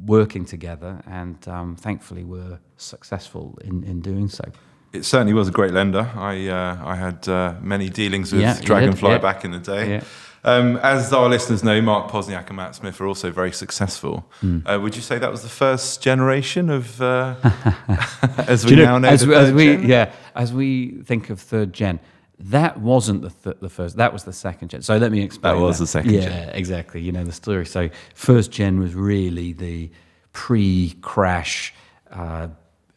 working 0.07 0.45
together, 0.45 1.03
and 1.07 1.37
um, 1.49 1.77
thankfully 1.77 2.25
were 2.25 2.59
successful 2.77 3.59
in, 3.65 3.85
in 3.85 4.01
doing 4.01 4.29
so. 4.29 4.45
It 4.93 5.05
certainly 5.05 5.33
was 5.33 5.49
a 5.49 5.53
great 5.53 5.73
lender. 5.73 6.11
I 6.15 6.49
uh, 6.49 6.79
I 6.85 6.97
had 6.97 7.29
uh, 7.29 7.55
many 7.63 7.89
dealings 7.89 8.33
with 8.33 8.43
Yeah, 8.43 8.61
Dragonfly 8.61 9.09
did, 9.09 9.15
yeah. 9.15 9.19
back 9.33 9.45
in 9.45 9.51
the 9.53 9.59
day. 9.59 9.91
Yeah. 9.91 10.05
Um, 10.45 10.77
as 10.79 11.13
our 11.13 11.29
listeners 11.29 11.63
know, 11.63 11.81
Mark 11.81 12.11
Posniak 12.11 12.49
and 12.49 12.57
Matt 12.57 12.75
Smith 12.75 13.01
are 13.01 13.07
also 13.07 13.31
very 13.31 13.53
successful. 13.53 14.29
Hmm. 14.41 14.67
Uh, 14.67 14.79
would 14.81 14.97
you 14.97 15.03
say 15.03 15.19
that 15.19 15.31
was 15.31 15.43
the 15.43 15.49
first 15.49 16.03
generation 16.03 16.69
of, 16.69 17.01
uh, 17.01 17.37
as 18.49 18.65
we 18.65 18.73
you 18.73 18.85
now 18.85 18.99
know, 18.99 19.09
as, 19.09 19.25
the 19.25 19.35
as 19.35 19.53
we 19.53 19.77
yeah, 19.77 20.13
as 20.35 20.53
we 20.53 21.03
think 21.05 21.31
of 21.31 21.41
third 21.41 21.73
gen, 21.73 22.01
that 22.39 22.81
wasn't 22.81 23.23
the 23.23 23.31
th- 23.31 23.57
the 23.61 23.69
first. 23.69 23.97
That 23.97 24.13
was 24.13 24.25
the 24.25 24.33
second 24.33 24.69
gen. 24.69 24.83
So 24.83 24.97
let 24.97 25.13
me 25.13 25.23
explain. 25.23 25.55
That 25.55 25.61
was 25.61 25.79
the 25.79 25.87
second 25.87 26.13
yeah, 26.13 26.21
gen. 26.23 26.49
exactly. 26.51 27.01
You 27.01 27.13
know 27.13 27.25
the 27.25 27.33
story. 27.33 27.65
So 27.67 27.89
first 28.15 28.51
gen 28.51 28.81
was 28.81 28.95
really 28.95 29.53
the 29.53 29.91
pre-crash. 30.33 31.73
Uh, 32.11 32.49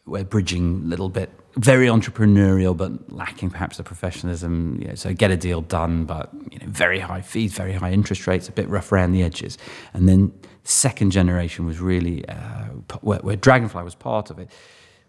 we're 0.06 0.24
bridging 0.24 0.82
a 0.84 0.88
little 0.88 1.10
bit, 1.10 1.30
very 1.56 1.88
entrepreneurial, 1.88 2.76
but 2.76 3.12
lacking 3.12 3.50
perhaps 3.50 3.78
the 3.78 3.84
professionalism. 3.84 4.78
You 4.82 4.90
know, 4.90 4.96
so 4.96 5.14
get 5.14 5.32
a 5.32 5.38
deal 5.38 5.62
done, 5.62 6.06
but 6.06 6.30
you 6.52 6.60
know, 6.60 6.68
very 6.68 7.00
high 7.00 7.22
fees, 7.22 7.54
very 7.54 7.74
high 7.74 7.92
interest 7.92 8.28
rates, 8.28 8.50
a 8.50 8.52
bit 8.52 8.68
rough 8.70 8.92
around 8.92 9.12
the 9.14 9.24
edges. 9.24 9.58
And 9.94 10.08
then 10.08 10.34
second 10.64 11.12
generation 11.12 11.66
was 11.66 11.80
really 11.80 12.28
uh, 12.28 12.66
where, 13.02 13.20
where 13.20 13.36
Dragonfly 13.36 13.84
was 13.84 13.96
part 13.96 14.30
of 14.30 14.40
it 14.40 14.50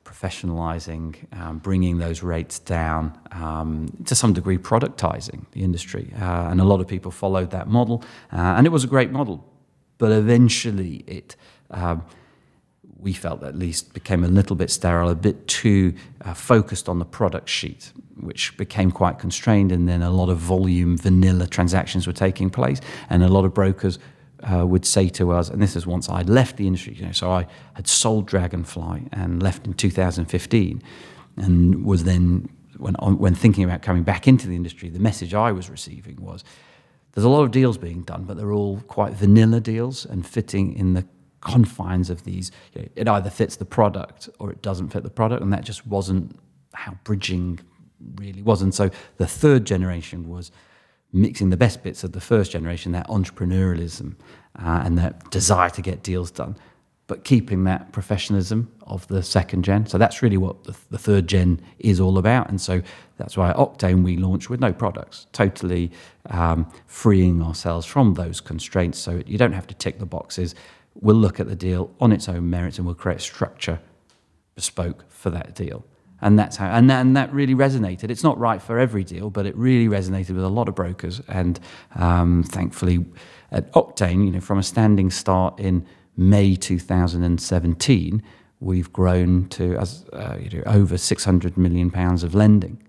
professionalizing, 0.04 1.16
um, 1.36 1.58
bringing 1.58 1.98
those 1.98 2.22
rates 2.22 2.60
down, 2.60 3.18
um, 3.32 3.88
to 4.04 4.14
some 4.14 4.32
degree, 4.32 4.56
productizing 4.56 5.44
the 5.50 5.64
industry. 5.64 6.12
Uh, 6.20 6.48
and 6.48 6.60
a 6.60 6.64
lot 6.64 6.80
of 6.80 6.86
people 6.86 7.10
followed 7.10 7.50
that 7.50 7.66
model, 7.66 8.04
uh, 8.32 8.54
and 8.56 8.66
it 8.66 8.70
was 8.70 8.84
a 8.84 8.86
great 8.86 9.10
model. 9.10 9.44
But 9.98 10.12
eventually, 10.12 11.02
it 11.08 11.34
um, 11.70 12.04
we 12.98 13.12
felt 13.12 13.42
at 13.42 13.54
least 13.56 13.92
became 13.92 14.24
a 14.24 14.28
little 14.28 14.56
bit 14.56 14.70
sterile, 14.70 15.08
a 15.08 15.14
bit 15.14 15.46
too 15.46 15.94
uh, 16.24 16.34
focused 16.34 16.88
on 16.88 16.98
the 16.98 17.04
product 17.04 17.48
sheet, 17.48 17.92
which 18.18 18.56
became 18.56 18.90
quite 18.90 19.18
constrained. 19.18 19.70
And 19.70 19.88
then 19.88 20.02
a 20.02 20.10
lot 20.10 20.28
of 20.28 20.38
volume, 20.38 20.96
vanilla 20.96 21.46
transactions 21.46 22.06
were 22.06 22.12
taking 22.12 22.50
place, 22.50 22.80
and 23.10 23.22
a 23.22 23.28
lot 23.28 23.44
of 23.44 23.54
brokers 23.54 23.98
uh, 24.42 24.66
would 24.66 24.84
say 24.84 25.08
to 25.10 25.32
us, 25.32 25.48
and 25.48 25.62
this 25.62 25.76
is 25.76 25.86
once 25.86 26.08
I'd 26.08 26.28
left 26.28 26.56
the 26.56 26.66
industry, 26.66 26.94
you 26.94 27.06
know, 27.06 27.12
so 27.12 27.30
I 27.30 27.46
had 27.74 27.86
sold 27.86 28.26
Dragonfly 28.26 29.08
and 29.12 29.42
left 29.42 29.66
in 29.66 29.74
2015, 29.74 30.82
and 31.36 31.84
was 31.84 32.04
then 32.04 32.48
when 32.78 32.94
when 32.94 33.34
thinking 33.34 33.64
about 33.64 33.82
coming 33.82 34.02
back 34.02 34.28
into 34.28 34.46
the 34.46 34.56
industry, 34.56 34.88
the 34.88 34.98
message 34.98 35.34
I 35.34 35.52
was 35.52 35.70
receiving 35.70 36.16
was 36.20 36.44
there's 37.12 37.24
a 37.24 37.30
lot 37.30 37.44
of 37.44 37.50
deals 37.50 37.78
being 37.78 38.02
done, 38.02 38.24
but 38.24 38.36
they're 38.36 38.52
all 38.52 38.80
quite 38.88 39.14
vanilla 39.14 39.60
deals 39.60 40.04
and 40.04 40.26
fitting 40.26 40.74
in 40.74 40.92
the 40.92 41.06
confines 41.46 42.10
of 42.10 42.24
these. 42.24 42.50
You 42.74 42.82
know, 42.82 42.88
it 42.96 43.08
either 43.08 43.30
fits 43.30 43.56
the 43.56 43.64
product 43.64 44.28
or 44.38 44.50
it 44.50 44.60
doesn't 44.62 44.88
fit 44.92 45.02
the 45.02 45.10
product, 45.10 45.42
and 45.42 45.52
that 45.52 45.64
just 45.64 45.86
wasn't 45.86 46.38
how 46.74 46.92
bridging 47.04 47.60
really 48.16 48.42
was. 48.42 48.62
And 48.62 48.74
so 48.74 48.90
the 49.16 49.26
third 49.26 49.64
generation 49.64 50.28
was 50.28 50.50
mixing 51.12 51.50
the 51.50 51.56
best 51.56 51.82
bits 51.82 52.04
of 52.04 52.12
the 52.12 52.20
first 52.20 52.52
generation, 52.52 52.92
that 52.92 53.08
entrepreneurialism 53.08 54.14
uh, 54.58 54.82
and 54.84 54.98
that 54.98 55.30
desire 55.30 55.70
to 55.70 55.82
get 55.82 56.02
deals 56.02 56.30
done, 56.30 56.56
but 57.06 57.24
keeping 57.24 57.64
that 57.64 57.92
professionalism 57.92 58.70
of 58.82 59.06
the 59.06 59.22
second 59.22 59.64
gen. 59.64 59.86
So 59.86 59.98
that's 59.98 60.22
really 60.22 60.36
what 60.36 60.64
the, 60.64 60.74
the 60.90 60.98
third 60.98 61.26
gen 61.28 61.60
is 61.78 62.00
all 62.00 62.18
about. 62.18 62.48
And 62.50 62.60
so 62.60 62.82
that's 63.16 63.36
why 63.36 63.52
Octane 63.52 64.02
we 64.02 64.16
launched 64.16 64.50
with 64.50 64.60
no 64.60 64.72
products, 64.72 65.26
totally 65.32 65.90
um, 66.30 66.66
freeing 66.86 67.40
ourselves 67.42 67.86
from 67.86 68.14
those 68.14 68.40
constraints. 68.40 68.98
So 68.98 69.22
you 69.26 69.38
don't 69.38 69.52
have 69.54 69.66
to 69.68 69.74
tick 69.74 69.98
the 69.98 70.06
boxes. 70.06 70.54
We'll 71.00 71.16
look 71.16 71.40
at 71.40 71.48
the 71.48 71.56
deal 71.56 71.90
on 72.00 72.12
its 72.12 72.28
own 72.28 72.48
merits 72.50 72.78
and 72.78 72.86
we'll 72.86 72.94
create 72.94 73.18
a 73.18 73.22
structure 73.22 73.80
bespoke 74.54 75.04
for 75.08 75.30
that 75.30 75.54
deal. 75.54 75.84
And 76.22 76.38
that's 76.38 76.56
how, 76.56 76.68
and 76.68 76.88
that, 76.88 77.02
and 77.02 77.16
that 77.16 77.32
really 77.32 77.54
resonated. 77.54 78.10
It's 78.10 78.24
not 78.24 78.38
right 78.38 78.60
for 78.60 78.78
every 78.78 79.04
deal, 79.04 79.28
but 79.28 79.44
it 79.44 79.54
really 79.56 79.86
resonated 79.86 80.30
with 80.30 80.44
a 80.44 80.48
lot 80.48 80.68
of 80.68 80.74
brokers. 80.74 81.20
And 81.28 81.60
um, 81.94 82.42
thankfully, 82.42 83.04
at 83.52 83.70
Octane, 83.72 84.24
you 84.24 84.30
know, 84.30 84.40
from 84.40 84.58
a 84.58 84.62
standing 84.62 85.10
start 85.10 85.60
in 85.60 85.86
May 86.16 86.56
2017, 86.56 88.22
we've 88.60 88.90
grown 88.92 89.48
to 89.50 89.76
as 89.76 90.06
uh, 90.14 90.38
you 90.40 90.58
know, 90.58 90.62
over 90.66 90.96
600 90.96 91.56
million 91.58 91.90
pounds 91.90 92.22
of 92.22 92.34
lending. 92.34 92.82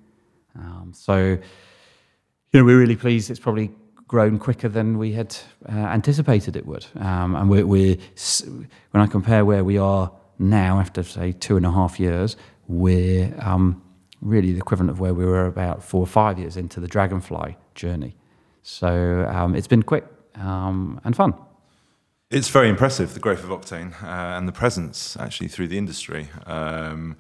Um, 0.55 0.93
so, 0.95 1.17
you 1.17 1.39
know, 2.53 2.63
we're 2.63 2.79
really 2.79 2.95
pleased. 2.95 3.29
It's 3.29 3.39
probably 3.39 3.71
grown 4.07 4.39
quicker 4.39 4.69
than 4.69 4.97
we 4.97 5.13
had 5.13 5.35
uh, 5.67 5.71
anticipated 5.71 6.55
it 6.55 6.65
would. 6.65 6.85
Um, 6.99 7.35
and 7.35 7.49
we're, 7.49 7.65
we're, 7.65 7.97
when 8.91 9.03
I 9.03 9.07
compare 9.07 9.43
where 9.43 9.63
we 9.63 9.77
are 9.77 10.11
now, 10.39 10.79
after 10.79 11.03
say 11.03 11.33
two 11.33 11.57
and 11.57 11.65
a 11.65 11.71
half 11.71 11.99
years, 11.99 12.37
we're 12.67 13.33
um, 13.41 13.81
really 14.21 14.51
the 14.51 14.59
equivalent 14.59 14.91
of 14.91 14.99
where 14.99 15.13
we 15.13 15.25
were 15.25 15.45
about 15.45 15.83
four 15.83 16.01
or 16.01 16.07
five 16.07 16.39
years 16.39 16.57
into 16.57 16.79
the 16.79 16.87
Dragonfly 16.87 17.57
journey. 17.75 18.15
So 18.61 19.25
um, 19.29 19.55
it's 19.55 19.67
been 19.67 19.83
quick 19.83 20.05
um, 20.35 20.99
and 21.03 21.15
fun. 21.15 21.33
It's 22.29 22.49
very 22.49 22.67
impressive, 22.67 23.13
the 23.13 23.21
growth 23.21 23.43
of 23.43 23.49
Octane 23.49 23.93
uh, 24.03 24.37
and 24.37 24.47
the 24.47 24.51
presence 24.51 25.15
actually 25.17 25.47
through 25.47 25.69
the 25.69 25.77
industry. 25.77 26.27
Um, 26.45 27.15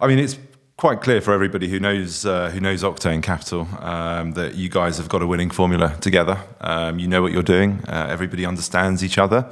I 0.00 0.06
mean, 0.06 0.18
it's 0.18 0.38
quite 0.84 1.00
clear 1.00 1.22
for 1.22 1.32
everybody 1.32 1.66
who 1.66 1.80
knows 1.80 2.26
uh, 2.26 2.50
who 2.50 2.60
knows 2.60 2.82
Octane 2.82 3.22
Capital 3.22 3.66
um, 3.80 4.32
that 4.32 4.54
you 4.54 4.68
guys 4.68 4.98
have 4.98 5.08
got 5.08 5.22
a 5.22 5.26
winning 5.26 5.48
formula 5.48 5.96
together. 6.02 6.38
Um, 6.60 6.98
you 6.98 7.08
know 7.08 7.22
what 7.22 7.32
you're 7.32 7.42
doing. 7.42 7.82
Uh, 7.88 8.08
everybody 8.10 8.44
understands 8.44 9.02
each 9.02 9.16
other. 9.16 9.50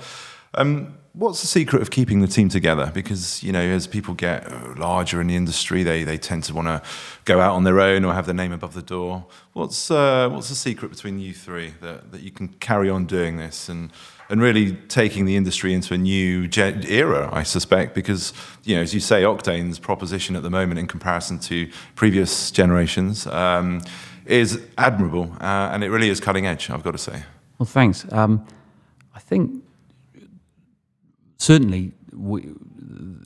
Um, 0.52 0.98
what's 1.14 1.40
the 1.40 1.46
secret 1.46 1.80
of 1.80 1.90
keeping 1.90 2.20
the 2.20 2.26
team 2.26 2.50
together? 2.50 2.90
Because 2.92 3.42
you 3.42 3.50
know, 3.50 3.62
as 3.62 3.86
people 3.86 4.12
get 4.12 4.46
larger 4.78 5.22
in 5.22 5.28
the 5.28 5.34
industry, 5.34 5.82
they 5.82 6.04
they 6.04 6.18
tend 6.18 6.44
to 6.44 6.54
want 6.54 6.68
to 6.68 6.82
go 7.24 7.40
out 7.40 7.54
on 7.54 7.64
their 7.64 7.80
own 7.80 8.04
or 8.04 8.12
have 8.12 8.26
their 8.26 8.34
name 8.34 8.52
above 8.52 8.74
the 8.74 8.82
door. 8.82 9.24
What's 9.54 9.90
uh, 9.90 10.28
what's 10.28 10.50
the 10.50 10.54
secret 10.54 10.90
between 10.90 11.18
you 11.18 11.32
three 11.32 11.72
that, 11.80 12.12
that 12.12 12.20
you 12.20 12.30
can 12.30 12.48
carry 12.48 12.90
on 12.90 13.06
doing 13.06 13.38
this 13.38 13.70
and 13.70 13.90
and 14.32 14.40
really 14.40 14.72
taking 14.88 15.26
the 15.26 15.36
industry 15.36 15.74
into 15.74 15.92
a 15.92 15.98
new 15.98 16.48
era, 16.56 17.28
I 17.30 17.42
suspect, 17.42 17.94
because 17.94 18.32
you 18.64 18.74
know, 18.74 18.80
as 18.80 18.94
you 18.94 18.98
say, 18.98 19.24
Octane's 19.24 19.78
proposition 19.78 20.36
at 20.36 20.42
the 20.42 20.48
moment 20.48 20.80
in 20.80 20.86
comparison 20.86 21.38
to 21.40 21.70
previous 21.96 22.50
generations 22.50 23.26
um, 23.26 23.82
is 24.24 24.58
admirable, 24.78 25.30
uh, 25.38 25.68
and 25.72 25.84
it 25.84 25.90
really 25.90 26.08
is 26.08 26.18
cutting 26.18 26.46
edge. 26.46 26.70
I've 26.70 26.82
got 26.82 26.92
to 26.92 26.98
say. 26.98 27.24
Well, 27.58 27.66
thanks. 27.66 28.10
Um, 28.10 28.46
I 29.14 29.20
think 29.20 29.62
certainly 31.36 31.92
we, 32.10 32.48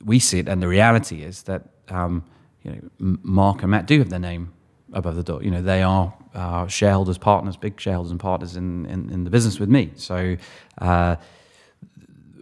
we 0.03 0.19
see 0.19 0.39
it, 0.39 0.49
and 0.49 0.61
the 0.61 0.67
reality 0.67 1.23
is 1.23 1.43
that 1.43 1.69
um, 1.87 2.25
you 2.63 2.71
know 2.71 3.17
Mark 3.23 3.61
and 3.61 3.71
Matt 3.71 3.85
do 3.85 3.97
have 3.99 4.09
their 4.09 4.19
name 4.19 4.51
above 4.93 5.15
the 5.15 5.23
door. 5.23 5.43
You 5.43 5.51
know, 5.51 5.61
they 5.61 5.83
are 5.83 6.13
uh, 6.33 6.67
shareholders, 6.67 7.17
partners, 7.17 7.57
big 7.57 7.79
shareholders 7.79 8.11
and 8.11 8.19
partners 8.19 8.55
in, 8.55 8.85
in, 8.85 9.09
in 9.09 9.23
the 9.23 9.29
business 9.29 9.59
with 9.59 9.69
me. 9.69 9.91
So. 9.95 10.37
Uh, 10.77 11.15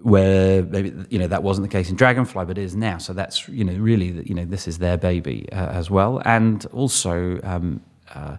where 0.05 0.61
maybe 0.61 0.93
you 1.09 1.17
know 1.17 1.25
that 1.25 1.41
wasn't 1.41 1.67
the 1.67 1.71
case 1.75 1.89
in 1.89 1.95
Dragonfly, 1.95 2.45
but 2.45 2.59
it 2.59 2.63
is 2.63 2.75
now. 2.75 2.99
So 2.99 3.11
that's 3.11 3.49
you 3.49 3.63
know 3.63 3.73
really 3.73 4.23
you 4.23 4.35
know 4.35 4.45
this 4.45 4.67
is 4.67 4.77
their 4.77 4.97
baby 4.97 5.51
uh, 5.51 5.55
as 5.55 5.89
well, 5.89 6.21
and 6.25 6.63
also 6.67 7.39
um, 7.43 7.81
uh, 8.13 8.37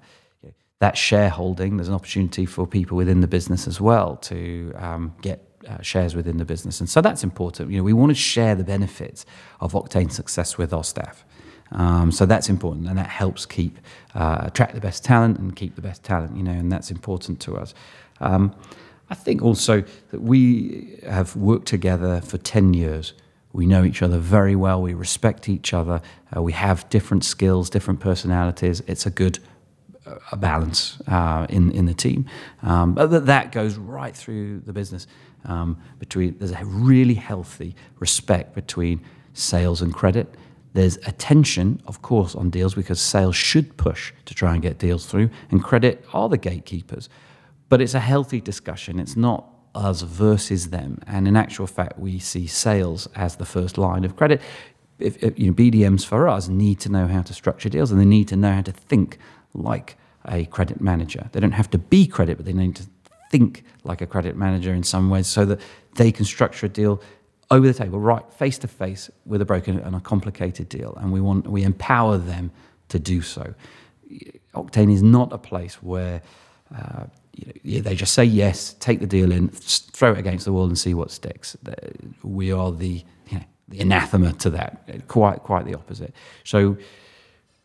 that 0.78 0.96
shareholding. 0.96 1.76
There's 1.76 1.88
an 1.88 1.94
opportunity 1.94 2.46
for 2.46 2.68
people 2.68 2.96
within 2.96 3.20
the 3.20 3.26
business 3.26 3.66
as 3.66 3.80
well 3.80 4.14
to 4.16 4.72
um, 4.76 5.12
get 5.22 5.42
uh, 5.68 5.82
shares 5.82 6.14
within 6.14 6.36
the 6.36 6.44
business, 6.44 6.78
and 6.78 6.88
so 6.88 7.00
that's 7.00 7.24
important. 7.24 7.72
You 7.72 7.78
know, 7.78 7.82
we 7.82 7.92
want 7.92 8.10
to 8.10 8.14
share 8.14 8.54
the 8.54 8.62
benefits 8.62 9.26
of 9.58 9.72
Octane 9.72 10.12
success 10.12 10.56
with 10.56 10.72
our 10.72 10.84
staff. 10.84 11.24
Um, 11.72 12.12
so 12.12 12.26
that's 12.26 12.48
important, 12.48 12.86
and 12.86 12.96
that 12.98 13.08
helps 13.08 13.44
keep 13.44 13.78
uh, 14.14 14.38
attract 14.40 14.74
the 14.74 14.80
best 14.80 15.04
talent 15.04 15.38
and 15.38 15.54
keep 15.54 15.74
the 15.74 15.82
best 15.82 16.02
talent. 16.02 16.36
You 16.36 16.42
know, 16.42 16.52
and 16.52 16.70
that's 16.70 16.90
important 16.90 17.40
to 17.40 17.56
us. 17.56 17.74
Um, 18.20 18.54
I 19.08 19.14
think 19.14 19.42
also 19.42 19.84
that 20.10 20.20
we 20.20 20.98
have 21.06 21.36
worked 21.36 21.66
together 21.66 22.20
for 22.20 22.38
10 22.38 22.74
years. 22.74 23.12
We 23.52 23.66
know 23.66 23.84
each 23.84 24.02
other 24.02 24.18
very 24.18 24.56
well. 24.56 24.82
We 24.82 24.94
respect 24.94 25.48
each 25.48 25.72
other. 25.72 26.02
Uh, 26.36 26.42
we 26.42 26.52
have 26.52 26.88
different 26.90 27.24
skills, 27.24 27.70
different 27.70 28.00
personalities. 28.00 28.82
It's 28.86 29.06
a 29.06 29.10
good 29.10 29.38
uh, 30.06 30.16
a 30.32 30.36
balance 30.36 31.00
uh, 31.06 31.46
in 31.48 31.70
in 31.70 31.86
the 31.86 31.94
team. 31.94 32.26
Um, 32.62 32.94
but 32.94 33.06
that, 33.06 33.26
that 33.26 33.52
goes 33.52 33.76
right 33.76 34.14
through 34.14 34.60
the 34.60 34.72
business. 34.72 35.06
Um, 35.44 35.78
between 35.98 36.36
there's 36.38 36.50
a 36.50 36.64
really 36.64 37.14
healthy 37.14 37.76
respect 37.98 38.54
between 38.54 39.00
sales 39.32 39.80
and 39.80 39.94
credit. 39.94 40.34
There's 40.76 40.98
attention, 41.06 41.80
of 41.86 42.02
course, 42.02 42.34
on 42.34 42.50
deals 42.50 42.74
because 42.74 43.00
sales 43.00 43.34
should 43.34 43.78
push 43.78 44.12
to 44.26 44.34
try 44.34 44.52
and 44.52 44.60
get 44.60 44.78
deals 44.78 45.06
through, 45.06 45.30
and 45.50 45.64
credit 45.64 46.04
are 46.12 46.28
the 46.28 46.36
gatekeepers. 46.36 47.08
But 47.70 47.80
it's 47.80 47.94
a 47.94 48.00
healthy 48.00 48.42
discussion. 48.42 49.00
It's 49.00 49.16
not 49.16 49.48
us 49.74 50.02
versus 50.02 50.68
them. 50.68 50.98
And 51.06 51.26
in 51.26 51.34
actual 51.34 51.66
fact, 51.66 51.98
we 51.98 52.18
see 52.18 52.46
sales 52.46 53.08
as 53.14 53.36
the 53.36 53.46
first 53.46 53.78
line 53.78 54.04
of 54.04 54.16
credit. 54.16 54.42
If, 54.98 55.16
if, 55.22 55.38
you 55.38 55.46
know, 55.46 55.54
BDMs 55.54 56.04
for 56.04 56.28
us 56.28 56.46
need 56.46 56.78
to 56.80 56.90
know 56.90 57.06
how 57.06 57.22
to 57.22 57.32
structure 57.32 57.70
deals 57.70 57.90
and 57.90 57.98
they 57.98 58.04
need 58.04 58.28
to 58.28 58.36
know 58.36 58.52
how 58.52 58.60
to 58.60 58.72
think 58.72 59.16
like 59.54 59.96
a 60.28 60.44
credit 60.44 60.82
manager. 60.82 61.30
They 61.32 61.40
don't 61.40 61.52
have 61.52 61.70
to 61.70 61.78
be 61.78 62.06
credit, 62.06 62.36
but 62.36 62.44
they 62.44 62.52
need 62.52 62.76
to 62.76 62.86
think 63.30 63.64
like 63.82 64.02
a 64.02 64.06
credit 64.06 64.36
manager 64.36 64.74
in 64.74 64.82
some 64.82 65.08
ways 65.08 65.26
so 65.26 65.46
that 65.46 65.58
they 65.94 66.12
can 66.12 66.26
structure 66.26 66.66
a 66.66 66.68
deal 66.68 67.00
over 67.50 67.66
the 67.66 67.74
table, 67.74 68.00
right, 68.00 68.24
face 68.32 68.58
to 68.58 68.68
face 68.68 69.10
with 69.24 69.40
a 69.40 69.44
broker 69.44 69.70
and 69.70 69.94
a 69.94 70.00
complicated 70.00 70.68
deal. 70.68 70.96
And 71.00 71.12
we 71.12 71.20
want 71.20 71.46
we 71.46 71.62
empower 71.62 72.18
them 72.18 72.50
to 72.88 72.98
do 72.98 73.22
so. 73.22 73.54
Octane 74.54 74.92
is 74.92 75.02
not 75.02 75.32
a 75.32 75.38
place 75.38 75.82
where 75.82 76.22
uh, 76.74 77.04
you 77.32 77.76
know, 77.76 77.80
they 77.80 77.94
just 77.94 78.14
say 78.14 78.24
yes, 78.24 78.74
take 78.80 79.00
the 79.00 79.06
deal 79.06 79.30
in, 79.30 79.48
throw 79.48 80.12
it 80.12 80.18
against 80.18 80.44
the 80.44 80.52
wall, 80.52 80.66
and 80.66 80.78
see 80.78 80.94
what 80.94 81.10
sticks. 81.10 81.56
We 82.22 82.50
are 82.50 82.72
the 82.72 83.04
you 83.28 83.38
know, 83.38 83.44
the 83.68 83.80
anathema 83.80 84.32
to 84.34 84.50
that. 84.50 85.06
Quite 85.08 85.40
quite 85.40 85.66
the 85.66 85.74
opposite. 85.74 86.14
So 86.44 86.76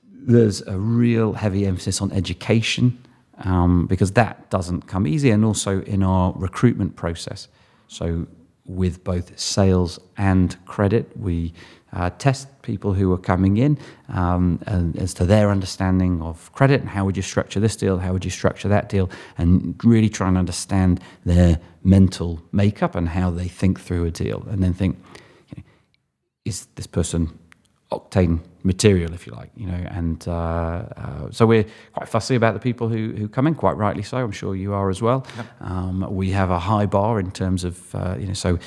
there's 0.03 0.61
a 0.67 0.77
real 0.77 1.33
heavy 1.33 1.65
emphasis 1.65 2.01
on 2.01 2.11
education 2.11 3.03
um, 3.43 3.87
because 3.87 4.11
that 4.11 4.49
doesn't 4.51 4.87
come 4.87 5.07
easy, 5.07 5.31
and 5.31 5.43
also 5.43 5.81
in 5.81 6.03
our 6.03 6.33
recruitment 6.35 6.95
process. 6.95 7.47
So 7.87 8.27
with 8.75 9.03
both 9.03 9.37
sales 9.39 9.99
and 10.17 10.57
credit, 10.65 11.15
we 11.17 11.53
uh, 11.93 12.09
test 12.11 12.47
people 12.61 12.93
who 12.93 13.11
are 13.11 13.17
coming 13.17 13.57
in 13.57 13.77
um, 14.09 14.59
as 14.97 15.13
to 15.13 15.25
their 15.25 15.49
understanding 15.49 16.21
of 16.21 16.51
credit 16.53 16.79
and 16.81 16.89
how 16.89 17.03
would 17.03 17.17
you 17.17 17.23
structure 17.23 17.59
this 17.59 17.75
deal, 17.75 17.99
how 17.99 18.13
would 18.13 18.23
you 18.23 18.31
structure 18.31 18.69
that 18.69 18.87
deal, 18.87 19.09
and 19.37 19.79
really 19.83 20.09
try 20.09 20.27
and 20.27 20.37
understand 20.37 21.01
their 21.25 21.59
mental 21.83 22.41
makeup 22.51 22.95
and 22.95 23.09
how 23.09 23.29
they 23.29 23.47
think 23.47 23.79
through 23.79 24.05
a 24.05 24.11
deal, 24.11 24.45
and 24.49 24.63
then 24.63 24.73
think, 24.73 24.97
you 25.49 25.55
know, 25.57 25.63
is 26.45 26.67
this 26.75 26.87
person 26.87 27.37
octane 27.91 28.39
material, 28.63 29.13
if 29.13 29.25
you 29.25 29.33
like, 29.33 29.51
you 29.55 29.65
know. 29.65 29.87
And 29.89 30.27
uh, 30.27 30.31
uh, 30.31 31.31
so 31.31 31.45
we're 31.45 31.65
quite 31.93 32.07
fussy 32.07 32.35
about 32.35 32.53
the 32.53 32.59
people 32.59 32.89
who, 32.89 33.13
who 33.13 33.27
come 33.27 33.47
in, 33.47 33.55
quite 33.55 33.77
rightly 33.77 34.03
so. 34.03 34.17
I'm 34.17 34.31
sure 34.31 34.55
you 34.55 34.73
are 34.73 34.89
as 34.89 35.01
well. 35.01 35.25
Yep. 35.35 35.45
Um, 35.61 36.07
we 36.09 36.31
have 36.31 36.49
a 36.51 36.59
high 36.59 36.85
bar 36.85 37.19
in 37.19 37.31
terms 37.31 37.63
of, 37.63 37.95
uh, 37.95 38.15
you 38.19 38.27
know, 38.27 38.33
so 38.33 38.59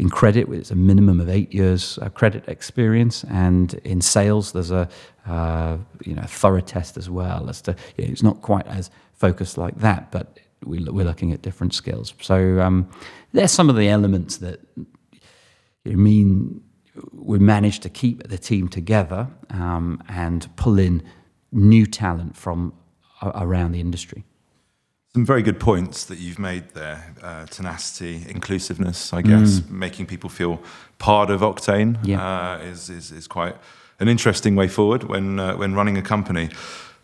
in 0.00 0.08
credit, 0.08 0.48
it's 0.48 0.70
a 0.70 0.76
minimum 0.76 1.20
of 1.20 1.28
eight 1.28 1.52
years 1.52 1.98
uh, 2.00 2.08
credit 2.08 2.48
experience, 2.48 3.22
and 3.24 3.74
in 3.84 4.00
sales, 4.00 4.52
there's 4.52 4.70
a 4.70 4.88
uh, 5.26 5.76
you 6.06 6.14
know 6.14 6.22
thorough 6.22 6.62
test 6.62 6.96
as 6.96 7.10
well. 7.10 7.50
As 7.50 7.60
to 7.62 7.76
you 7.98 8.06
know, 8.06 8.10
it's 8.10 8.22
not 8.22 8.40
quite 8.40 8.66
as 8.66 8.90
focused 9.12 9.58
like 9.58 9.76
that, 9.80 10.10
but 10.10 10.38
we, 10.64 10.78
are 10.78 11.04
looking 11.10 11.32
at 11.32 11.42
different 11.42 11.74
skills. 11.74 12.14
So 12.22 12.60
um, 12.60 12.88
there's 13.32 13.50
some 13.50 13.68
of 13.68 13.76
the 13.76 13.88
elements 13.88 14.38
that 14.38 14.60
you 15.84 15.98
mean 15.98 16.62
we 17.12 17.38
managed 17.38 17.82
to 17.82 17.88
keep 17.88 18.28
the 18.28 18.38
team 18.38 18.68
together 18.68 19.28
um, 19.50 20.02
and 20.08 20.48
pull 20.56 20.78
in 20.78 21.02
new 21.52 21.86
talent 21.86 22.36
from 22.36 22.72
around 23.22 23.72
the 23.72 23.80
industry. 23.80 24.24
Some 25.14 25.26
very 25.26 25.42
good 25.42 25.58
points 25.58 26.04
that 26.04 26.18
you've 26.18 26.38
made 26.38 26.70
there 26.70 27.14
uh, 27.20 27.46
tenacity, 27.46 28.24
inclusiveness, 28.28 29.12
I 29.12 29.22
guess, 29.22 29.58
mm. 29.58 29.70
making 29.70 30.06
people 30.06 30.30
feel 30.30 30.60
part 30.98 31.30
of 31.30 31.40
Octane 31.40 31.98
yeah. 32.04 32.24
uh, 32.24 32.58
is, 32.58 32.88
is, 32.88 33.10
is, 33.10 33.26
quite 33.26 33.56
an 33.98 34.06
interesting 34.06 34.54
way 34.54 34.68
forward 34.68 35.02
when, 35.04 35.40
uh, 35.40 35.56
when 35.56 35.74
running 35.74 35.98
a 35.98 36.02
company. 36.02 36.48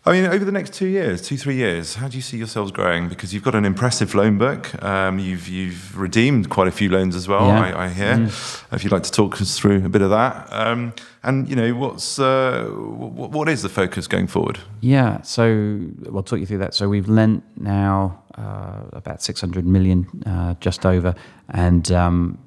I 0.07 0.13
mean, 0.13 0.25
over 0.25 0.45
the 0.45 0.53
next 0.53 0.71
two 0.71 0.87
years, 0.87 1.21
two, 1.21 1.35
three 1.35 1.55
years, 1.55 1.95
how 1.95 2.07
do 2.07 2.15
you 2.15 2.21
see 2.21 2.37
yourselves 2.37 2.71
growing? 2.71 3.09
Because 3.09 3.33
you've 3.33 3.43
got 3.43 3.55
an 3.55 3.65
impressive 3.65 4.15
loan 4.15 4.37
book. 4.37 4.81
Um, 4.81 5.19
you've, 5.19 5.49
you've 5.49 5.99
redeemed 5.99 6.49
quite 6.49 6.69
a 6.69 6.71
few 6.71 6.89
loans 6.89 7.13
as 7.13 7.27
well, 7.27 7.47
yeah. 7.47 7.75
I, 7.75 7.83
I, 7.83 7.89
hear. 7.89 8.13
Mm. 8.13 8.73
If 8.73 8.85
you'd 8.85 8.93
like 8.93 9.03
to 9.03 9.11
talk 9.11 9.41
us 9.41 9.59
through 9.59 9.83
a 9.85 9.89
bit 9.89 10.01
of 10.01 10.09
that. 10.11 10.47
Um, 10.53 10.93
and, 11.23 11.49
you 11.49 11.57
know, 11.57 11.75
what's, 11.75 12.19
uh, 12.19 12.69
what, 12.69 13.31
what 13.31 13.49
is 13.49 13.63
the 13.63 13.67
focus 13.67 14.07
going 14.07 14.27
forward? 14.27 14.59
Yeah, 14.79 15.21
so 15.23 15.81
we'll 16.03 16.23
talk 16.23 16.39
you 16.39 16.45
through 16.45 16.59
that. 16.59 16.73
So 16.73 16.87
we've 16.87 17.09
lent 17.09 17.43
now 17.57 18.23
uh, 18.35 18.83
about 18.93 19.21
600 19.21 19.65
million, 19.67 20.07
uh, 20.25 20.53
just 20.61 20.85
over. 20.85 21.15
And 21.49 21.91
um, 21.91 22.37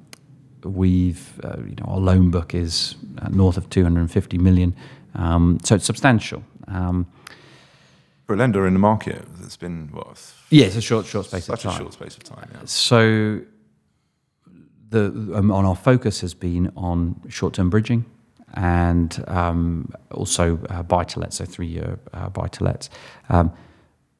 we've, 0.63 1.39
uh, 1.43 1.57
you 1.57 1.75
know, 1.75 1.85
our 1.89 1.99
loan 1.99 2.31
book 2.31 2.55
is 2.55 2.95
uh, 3.21 3.27
north 3.29 3.57
of 3.57 3.69
250 3.69 4.39
million. 4.39 4.75
Um, 5.13 5.59
so 5.63 5.75
it's 5.75 5.85
substantial. 5.85 6.43
Um, 6.67 7.05
for 8.31 8.35
a 8.35 8.37
lender 8.37 8.65
in 8.65 8.71
the 8.71 8.79
market 8.79 9.25
that's 9.39 9.57
been 9.57 9.89
what? 9.91 10.33
Yeah, 10.51 10.65
it's 10.67 10.77
a 10.77 10.81
short, 10.81 11.05
short 11.05 11.25
space 11.25 11.45
such 11.45 11.65
of 11.65 11.71
time. 11.71 11.81
a 11.81 11.83
short 11.83 11.93
space 11.93 12.15
of 12.15 12.23
time. 12.23 12.49
Yeah. 12.53 12.61
So 12.63 13.41
the 14.89 15.05
um, 15.35 15.51
on 15.51 15.65
our 15.65 15.75
focus 15.75 16.21
has 16.21 16.33
been 16.33 16.71
on 16.77 17.19
short-term 17.27 17.69
bridging 17.69 18.05
and 18.53 19.21
um, 19.27 19.91
also 20.11 20.59
uh, 20.69 20.81
buy 20.83 21.03
to 21.03 21.19
let, 21.19 21.33
so 21.33 21.43
three-year 21.43 21.99
uh, 22.13 22.29
buy 22.29 22.47
to 22.47 22.63
lets. 22.63 22.89
Um, 23.27 23.51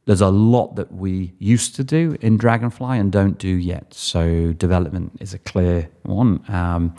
there's 0.06 0.21
a 0.21 0.30
lot 0.30 0.76
that 0.76 0.91
we 0.91 1.34
used 1.39 1.76
to 1.76 1.84
do 1.84 2.17
in 2.19 2.36
Dragonfly 2.36 2.97
and 3.00 3.13
don't 3.13 3.38
do 3.38 3.47
yet. 3.47 3.93
So 3.93 4.52
development 4.54 5.13
is 5.21 5.34
a 5.34 5.39
clear 5.39 5.89
one, 6.04 6.43
um, 6.50 6.95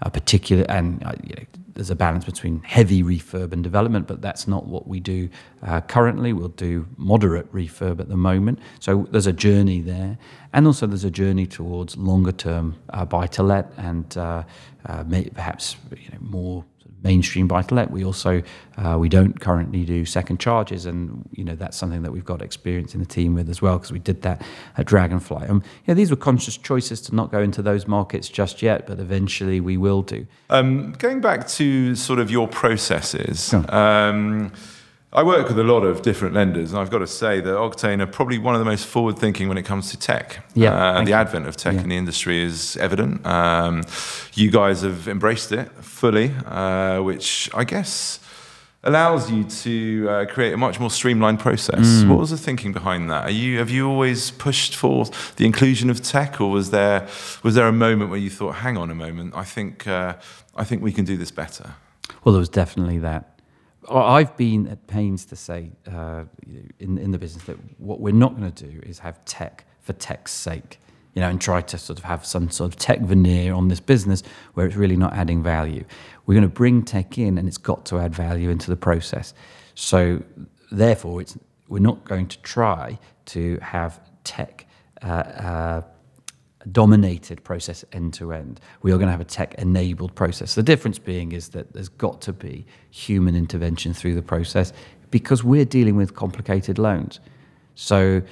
a 0.00 0.10
particular 0.10 0.64
and 0.70 1.02
uh, 1.04 1.12
you 1.22 1.34
know, 1.36 1.44
there's 1.74 1.90
a 1.90 1.96
balance 1.96 2.24
between 2.24 2.62
heavy 2.62 3.02
refurb 3.02 3.52
and 3.52 3.62
development, 3.62 4.06
but 4.06 4.22
that's 4.22 4.46
not 4.46 4.66
what 4.66 4.86
we 4.86 5.00
do 5.00 5.28
uh, 5.62 5.80
currently. 5.82 6.32
We'll 6.32 6.48
do 6.48 6.86
moderate 6.96 7.52
refurb 7.52 8.00
at 8.00 8.08
the 8.08 8.16
moment. 8.16 8.60
So 8.80 9.06
there's 9.10 9.26
a 9.26 9.32
journey 9.32 9.80
there. 9.80 10.16
And 10.52 10.66
also 10.66 10.86
there's 10.86 11.04
a 11.04 11.10
journey 11.10 11.46
towards 11.46 11.96
longer 11.96 12.32
term 12.32 12.76
uh, 12.90 13.04
buy 13.04 13.26
to 13.28 13.42
let 13.42 13.72
and 13.76 14.16
uh, 14.16 14.44
uh 14.86 15.04
perhaps 15.34 15.76
you 15.90 16.10
know, 16.12 16.18
more 16.20 16.64
mainstream 17.04 17.46
buy-to-let. 17.46 17.90
We 17.90 18.04
also 18.04 18.42
uh, 18.76 18.96
we 18.98 19.08
don't 19.08 19.38
currently 19.38 19.84
do 19.84 20.04
second 20.04 20.40
charges, 20.40 20.86
and 20.86 21.28
you 21.30 21.44
know 21.44 21.54
that's 21.54 21.76
something 21.76 22.02
that 22.02 22.10
we've 22.10 22.24
got 22.24 22.42
experience 22.42 22.94
in 22.94 23.00
the 23.00 23.06
team 23.06 23.34
with 23.34 23.48
as 23.48 23.62
well 23.62 23.78
because 23.78 23.92
we 23.92 24.00
did 24.00 24.22
that 24.22 24.42
at 24.76 24.86
Dragonfly. 24.86 25.46
Um, 25.46 25.62
yeah, 25.86 25.94
these 25.94 26.10
were 26.10 26.16
conscious 26.16 26.56
choices 26.56 27.00
to 27.02 27.14
not 27.14 27.30
go 27.30 27.40
into 27.40 27.62
those 27.62 27.86
markets 27.86 28.28
just 28.28 28.62
yet, 28.62 28.86
but 28.86 28.98
eventually 28.98 29.60
we 29.60 29.76
will 29.76 30.02
do. 30.02 30.26
Um, 30.50 30.92
going 30.92 31.20
back 31.20 31.46
to 31.48 31.94
sort 31.94 32.18
of 32.18 32.30
your 32.30 32.48
processes. 32.48 33.54
Um, 33.68 34.52
I 35.14 35.22
work 35.22 35.46
with 35.46 35.58
a 35.60 35.64
lot 35.64 35.84
of 35.84 36.02
different 36.02 36.34
lenders, 36.34 36.72
and 36.72 36.80
I've 36.80 36.90
got 36.90 36.98
to 36.98 37.06
say 37.06 37.40
that 37.40 37.54
Octane 37.54 38.00
are 38.00 38.06
probably 38.06 38.38
one 38.38 38.56
of 38.56 38.58
the 38.58 38.64
most 38.64 38.84
forward 38.84 39.16
thinking 39.16 39.48
when 39.48 39.56
it 39.56 39.62
comes 39.62 39.92
to 39.92 39.96
tech. 39.96 40.44
Yeah, 40.54 40.74
uh, 40.74 41.04
the 41.04 41.10
you. 41.10 41.14
advent 41.14 41.46
of 41.46 41.56
tech 41.56 41.74
yeah. 41.74 41.82
in 41.82 41.88
the 41.88 41.96
industry 41.96 42.42
is 42.42 42.76
evident. 42.78 43.24
Um, 43.24 43.84
you 44.32 44.50
guys 44.50 44.82
have 44.82 45.06
embraced 45.06 45.52
it 45.52 45.70
fully, 45.84 46.32
uh, 46.46 47.00
which 47.00 47.48
I 47.54 47.62
guess 47.62 48.18
allows 48.82 49.30
you 49.30 49.44
to 49.44 50.08
uh, 50.10 50.26
create 50.26 50.52
a 50.52 50.56
much 50.56 50.80
more 50.80 50.90
streamlined 50.90 51.38
process. 51.38 51.86
Mm. 51.86 52.08
What 52.08 52.18
was 52.18 52.30
the 52.30 52.36
thinking 52.36 52.72
behind 52.72 53.08
that? 53.08 53.28
Are 53.28 53.30
you 53.30 53.58
have 53.58 53.70
you 53.70 53.88
always 53.88 54.32
pushed 54.32 54.74
for 54.74 55.06
the 55.36 55.46
inclusion 55.46 55.90
of 55.90 56.02
tech, 56.02 56.40
or 56.40 56.50
was 56.50 56.72
there 56.72 57.06
was 57.44 57.54
there 57.54 57.68
a 57.68 57.72
moment 57.72 58.10
where 58.10 58.18
you 58.18 58.30
thought, 58.30 58.56
"Hang 58.56 58.76
on 58.76 58.90
a 58.90 58.96
moment, 58.96 59.32
I 59.36 59.44
think 59.44 59.86
uh, 59.86 60.14
I 60.56 60.64
think 60.64 60.82
we 60.82 60.90
can 60.90 61.04
do 61.04 61.16
this 61.16 61.30
better"? 61.30 61.74
Well, 62.24 62.32
there 62.32 62.40
was 62.40 62.48
definitely 62.48 62.98
that. 62.98 63.33
I've 63.90 64.36
been 64.36 64.68
at 64.68 64.86
pains 64.86 65.24
to 65.26 65.36
say 65.36 65.70
uh, 65.90 66.24
in 66.78 66.98
in 66.98 67.10
the 67.10 67.18
business 67.18 67.44
that 67.44 67.56
what 67.78 68.00
we're 68.00 68.14
not 68.14 68.38
going 68.38 68.50
to 68.50 68.64
do 68.70 68.80
is 68.82 68.98
have 69.00 69.24
tech 69.24 69.64
for 69.80 69.92
tech's 69.92 70.32
sake, 70.32 70.80
you 71.14 71.20
know, 71.20 71.28
and 71.28 71.40
try 71.40 71.60
to 71.60 71.78
sort 71.78 71.98
of 71.98 72.04
have 72.04 72.24
some 72.24 72.50
sort 72.50 72.72
of 72.72 72.78
tech 72.78 73.00
veneer 73.00 73.52
on 73.54 73.68
this 73.68 73.80
business 73.80 74.22
where 74.54 74.66
it's 74.66 74.76
really 74.76 74.96
not 74.96 75.12
adding 75.12 75.42
value. 75.42 75.84
We're 76.26 76.34
going 76.34 76.48
to 76.48 76.54
bring 76.54 76.82
tech 76.84 77.18
in, 77.18 77.38
and 77.38 77.46
it's 77.46 77.58
got 77.58 77.84
to 77.86 77.98
add 77.98 78.14
value 78.14 78.50
into 78.50 78.70
the 78.70 78.76
process. 78.76 79.34
So, 79.74 80.22
therefore, 80.70 81.20
it's 81.20 81.36
we're 81.68 81.80
not 81.80 82.04
going 82.04 82.28
to 82.28 82.38
try 82.40 82.98
to 83.26 83.58
have 83.60 84.00
tech. 84.24 84.66
Uh, 85.02 85.06
uh, 85.06 85.82
dominated 86.72 87.42
process 87.44 87.84
end 87.92 88.14
to 88.14 88.32
end. 88.32 88.60
We 88.82 88.92
are 88.92 88.96
going 88.96 89.08
to 89.08 89.12
have 89.12 89.20
a 89.20 89.24
tech 89.24 89.54
enabled 89.54 90.14
process. 90.14 90.54
The 90.54 90.62
difference 90.62 90.98
being 90.98 91.32
is 91.32 91.50
that 91.50 91.72
there's 91.72 91.88
got 91.88 92.20
to 92.22 92.32
be 92.32 92.66
human 92.90 93.36
intervention 93.36 93.92
through 93.92 94.14
the 94.14 94.22
process 94.22 94.72
because 95.10 95.44
we're 95.44 95.64
dealing 95.64 95.96
with 95.96 96.14
complicated 96.14 96.78
loans. 96.78 97.20
So 97.74 98.22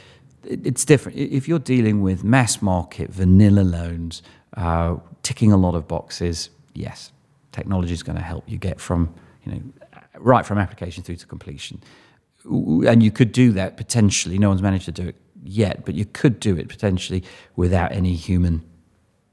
it's 0.45 0.85
different. 0.85 1.19
If 1.19 1.49
you're 1.49 1.59
dealing 1.59 2.03
with 2.03 2.25
mass 2.25 2.63
market 2.63 3.11
vanilla 3.11 3.61
loans, 3.61 4.23
uh, 4.57 4.97
ticking 5.23 5.53
a 5.53 5.57
lot 5.57 5.75
of 5.75 5.87
boxes, 5.87 6.51
yes, 6.75 7.13
technology 7.53 7.93
is 7.93 8.03
going 8.03 8.17
to 8.17 8.23
help 8.23 8.49
you 8.49 8.59
get 8.59 8.81
from 8.81 9.15
you 9.45 9.53
know 9.53 9.63
right 10.19 10.45
from 10.45 10.59
application 10.59 11.03
through 11.03 11.17
to 11.17 11.27
completion. 11.27 11.83
And 12.45 13.03
you 13.03 13.13
could 13.13 13.31
do 13.33 13.53
that 13.53 13.77
potentially. 13.77 14.39
No 14.39 14.49
one's 14.49 14.63
managed 14.63 14.87
to 14.87 14.93
do 14.93 15.09
it 15.09 15.17
yet, 15.43 15.85
but 15.85 15.95
you 15.95 16.05
could 16.05 16.41
do 16.41 16.57
it 16.57 16.69
potentially 16.69 17.23
without 17.57 17.93
any 17.93 18.15
human 18.15 18.63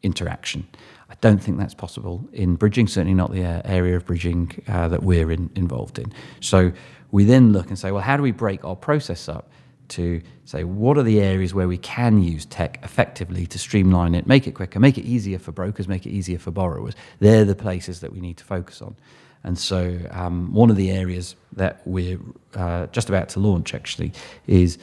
interaction. 0.04 0.68
I 1.10 1.16
don't 1.22 1.40
think 1.40 1.58
that's 1.58 1.74
possible 1.74 2.28
in 2.34 2.56
bridging, 2.56 2.88
certainly 2.88 3.16
not 3.16 3.32
the 3.32 3.44
uh, 3.44 3.62
area 3.66 3.96
of 3.96 4.06
bridging 4.06 4.64
uh, 4.68 4.88
that 4.90 5.04
we're 5.04 5.32
in, 5.32 5.50
involved 5.56 5.98
in. 5.98 6.14
So 6.40 6.72
we 7.12 7.24
then 7.24 7.52
look 7.52 7.68
and 7.68 7.80
say, 7.80 7.92
well, 7.92 8.04
how 8.04 8.16
do 8.16 8.24
we 8.24 8.32
break 8.32 8.64
our 8.64 8.76
process 8.76 9.28
up 9.28 9.50
to 9.90 10.22
say 10.46 10.64
what 10.64 11.00
are 11.00 11.04
the 11.04 11.20
areas 11.20 11.52
where 11.54 11.68
we 11.68 11.78
can 11.78 12.22
use 12.22 12.46
tech 12.46 12.80
effectively 12.84 13.48
to 13.48 13.58
streamline 13.58 14.14
it, 14.14 14.28
make 14.28 14.46
it 14.46 14.52
quicker, 14.52 14.80
make 14.80 15.00
it 15.00 15.04
easier 15.04 15.40
for 15.40 15.52
brokers, 15.52 15.88
make 15.88 16.06
it 16.06 16.12
easier 16.12 16.38
for 16.38 16.52
borrowers? 16.52 16.94
They're 17.20 17.46
the 17.46 17.56
places 17.56 18.02
that 18.02 18.14
we 18.14 18.20
need 18.20 18.38
to 18.38 18.44
focus 18.44 18.82
on. 18.82 18.96
And 19.44 19.58
so, 19.58 19.98
um, 20.12 20.54
one 20.54 20.70
of 20.70 20.76
the 20.76 20.92
areas 20.92 21.36
that 21.54 21.82
we're 21.86 22.20
uh, 22.56 22.88
just 22.88 23.10
about 23.10 23.30
to 23.30 23.40
launch 23.40 23.74
actually 23.74 24.12
is 24.48 24.78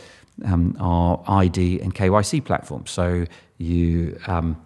um, 0.45 0.77
our 0.79 1.23
ID 1.27 1.81
and 1.81 1.95
KYC 1.95 2.45
platform. 2.45 2.87
So, 2.87 3.25
you 3.59 4.19
um, 4.27 4.61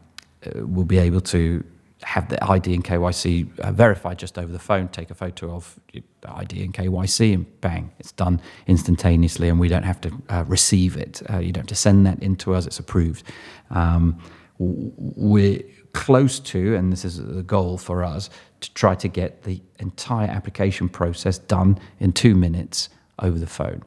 uh, 0.44 0.66
will 0.66 0.84
be 0.84 0.98
able 0.98 1.20
to 1.20 1.64
have 2.02 2.28
the 2.28 2.42
ID 2.42 2.74
and 2.74 2.84
KYC 2.84 3.58
uh, 3.60 3.72
verified 3.72 4.18
just 4.18 4.38
over 4.38 4.50
the 4.50 4.58
phone, 4.58 4.88
take 4.88 5.10
a 5.10 5.14
photo 5.14 5.54
of 5.54 5.78
the 5.92 6.02
ID 6.24 6.64
and 6.64 6.74
KYC, 6.74 7.34
and 7.34 7.60
bang, 7.60 7.90
it's 7.98 8.12
done 8.12 8.40
instantaneously, 8.66 9.48
and 9.48 9.60
we 9.60 9.68
don't 9.68 9.82
have 9.82 10.00
to 10.02 10.22
uh, 10.30 10.44
receive 10.46 10.96
it. 10.96 11.22
Uh, 11.30 11.38
you 11.38 11.52
don't 11.52 11.62
have 11.62 11.68
to 11.68 11.74
send 11.74 12.06
that 12.06 12.22
in 12.22 12.36
to 12.36 12.54
us, 12.54 12.66
it's 12.66 12.78
approved. 12.78 13.22
Um, 13.70 14.18
we're 14.58 15.62
close 15.92 16.38
to, 16.38 16.74
and 16.74 16.92
this 16.92 17.04
is 17.04 17.24
the 17.24 17.42
goal 17.42 17.76
for 17.76 18.04
us, 18.04 18.30
to 18.60 18.72
try 18.74 18.94
to 18.94 19.08
get 19.08 19.42
the 19.42 19.60
entire 19.78 20.28
application 20.28 20.88
process 20.88 21.38
done 21.38 21.78
in 21.98 22.12
two 22.12 22.34
minutes 22.34 22.88
over 23.18 23.38
the 23.38 23.46
phone, 23.46 23.82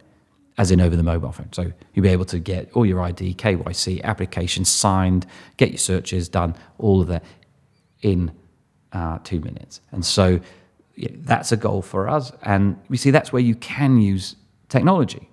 as 0.57 0.71
in 0.71 0.79
over 0.79 0.95
the 0.95 1.03
mobile 1.03 1.31
phone. 1.31 1.51
So 1.51 1.71
you'll 1.93 2.03
be 2.03 2.09
able 2.09 2.25
to 2.25 2.39
get 2.39 2.71
all 2.73 2.85
your 2.85 3.01
ID, 3.01 3.35
KYC, 3.35 4.03
application 4.03 4.65
signed, 4.65 5.25
get 5.57 5.69
your 5.69 5.77
searches 5.77 6.29
done, 6.29 6.55
all 6.77 7.01
of 7.01 7.07
that 7.07 7.23
in 8.01 8.31
uh, 8.91 9.19
two 9.23 9.39
minutes. 9.39 9.81
And 9.91 10.05
so 10.05 10.39
yeah, 10.95 11.09
that's 11.13 11.51
a 11.51 11.57
goal 11.57 11.81
for 11.81 12.07
us. 12.07 12.31
And 12.43 12.79
we 12.89 12.97
see 12.97 13.11
that's 13.11 13.33
where 13.33 13.41
you 13.41 13.55
can 13.55 13.99
use 13.99 14.35
technology. 14.69 15.27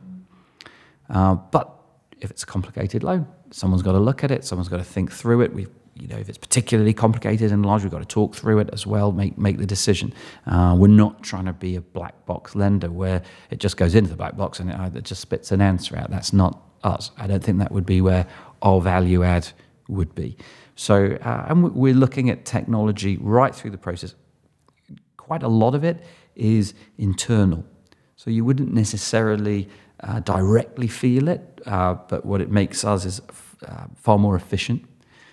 Uh, 1.08 1.34
but 1.34 1.76
if 2.20 2.30
it's 2.30 2.42
a 2.42 2.46
complicated 2.46 3.02
loan, 3.02 3.26
someone's 3.50 3.82
got 3.82 3.92
to 3.92 3.98
look 3.98 4.24
at 4.24 4.30
it, 4.30 4.44
someone's 4.44 4.68
got 4.68 4.78
to 4.78 4.84
think 4.84 5.12
through 5.12 5.42
it. 5.42 5.52
We've 5.52 5.70
you 6.00 6.08
know, 6.08 6.16
if 6.16 6.28
it's 6.28 6.38
particularly 6.38 6.94
complicated 6.94 7.52
and 7.52 7.64
large, 7.64 7.82
we've 7.82 7.92
got 7.92 7.98
to 7.98 8.04
talk 8.04 8.34
through 8.34 8.58
it 8.60 8.70
as 8.72 8.86
well, 8.86 9.12
make 9.12 9.36
make 9.36 9.58
the 9.58 9.66
decision. 9.66 10.14
Uh, 10.46 10.74
we're 10.78 10.88
not 10.88 11.22
trying 11.22 11.44
to 11.44 11.52
be 11.52 11.76
a 11.76 11.80
black 11.80 12.26
box 12.26 12.54
lender 12.54 12.90
where 12.90 13.22
it 13.50 13.58
just 13.60 13.76
goes 13.76 13.94
into 13.94 14.08
the 14.08 14.16
black 14.16 14.36
box 14.36 14.60
and 14.60 14.70
it 14.70 14.76
either 14.76 15.00
just 15.00 15.20
spits 15.20 15.52
an 15.52 15.60
answer 15.60 15.96
out. 15.96 16.10
That's 16.10 16.32
not 16.32 16.62
us. 16.82 17.10
I 17.18 17.26
don't 17.26 17.44
think 17.44 17.58
that 17.58 17.70
would 17.70 17.86
be 17.86 18.00
where 18.00 18.26
our 18.62 18.80
value 18.80 19.22
add 19.22 19.48
would 19.88 20.14
be. 20.14 20.36
So, 20.74 21.18
uh, 21.22 21.46
and 21.48 21.74
we're 21.74 21.94
looking 21.94 22.30
at 22.30 22.46
technology 22.46 23.18
right 23.18 23.54
through 23.54 23.72
the 23.72 23.78
process. 23.78 24.14
Quite 25.18 25.42
a 25.42 25.48
lot 25.48 25.74
of 25.74 25.84
it 25.84 26.02
is 26.34 26.72
internal. 26.96 27.64
So 28.16 28.30
you 28.30 28.44
wouldn't 28.44 28.72
necessarily 28.72 29.68
uh, 30.00 30.20
directly 30.20 30.88
feel 30.88 31.28
it, 31.28 31.60
uh, 31.66 31.94
but 32.08 32.24
what 32.24 32.40
it 32.40 32.50
makes 32.50 32.84
us 32.84 33.04
is 33.04 33.20
uh, 33.66 33.84
far 33.94 34.18
more 34.18 34.36
efficient 34.36 34.86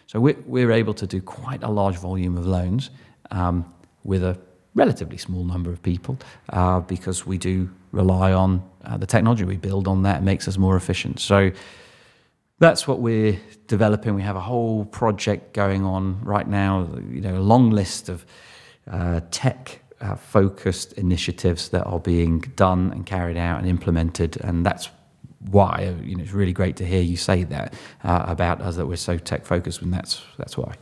so 0.08 0.20
we're, 0.20 0.38
we're 0.46 0.72
able 0.72 0.94
to 0.96 1.06
do 1.06 1.22
quite 1.22 1.64
a 1.64 1.70
large 1.70 1.98
volume 1.98 2.38
of 2.38 2.48
loans 2.48 2.90
um, 3.32 3.72
with 4.04 4.24
a 4.24 4.40
relatively 4.74 5.18
small 5.18 5.44
number 5.44 5.70
of 5.70 5.82
people 5.84 6.18
uh, 6.50 6.80
because 6.80 7.26
we 7.26 7.38
do 7.38 7.70
rely 7.92 8.32
on 8.32 8.64
uh, 8.86 8.96
the 8.98 9.06
technology 9.06 9.44
we 9.44 9.58
build 9.58 9.88
on 9.88 10.04
that. 10.04 10.24
Makes 10.24 10.48
us 10.48 10.58
more 10.58 10.78
efficient. 10.78 11.20
So 11.20 11.52
that's 12.60 12.88
what 12.88 13.00
we're 13.00 13.38
developing. 13.68 14.16
We 14.16 14.22
have 14.22 14.36
a 14.36 14.42
whole 14.42 14.86
project 14.86 15.54
going 15.54 15.84
on 15.84 16.24
right 16.24 16.48
now, 16.48 16.88
you 17.10 17.22
know, 17.22 17.38
a 17.38 17.40
long 17.40 17.72
list 17.72 18.08
of 18.08 18.26
uh, 18.90 19.22
tech 19.30 19.82
uh, 20.00 20.16
focused 20.16 20.94
initiatives 20.94 21.70
that 21.70 21.84
are 21.84 22.00
being 22.00 22.40
done 22.56 22.92
and 22.92 23.06
carried 23.06 23.38
out 23.38 23.60
and 23.60 23.68
implemented. 23.68 24.38
And 24.38 24.66
that's 24.66 24.90
why. 25.48 25.96
You 26.04 26.16
know, 26.16 26.24
it's 26.24 26.34
really 26.34 26.54
great 26.54 26.76
to 26.78 26.86
hear 26.86 27.02
you 27.02 27.18
say 27.18 27.44
that 27.44 27.74
uh, 28.04 28.26
about 28.28 28.62
us 28.62 28.76
that 28.76 28.86
we're 28.88 28.96
so 28.96 29.18
tech 29.18 29.46
focused, 29.46 29.82
and 29.82 29.94
that's 29.94 30.22
that's 30.38 30.58
why. 30.58 30.76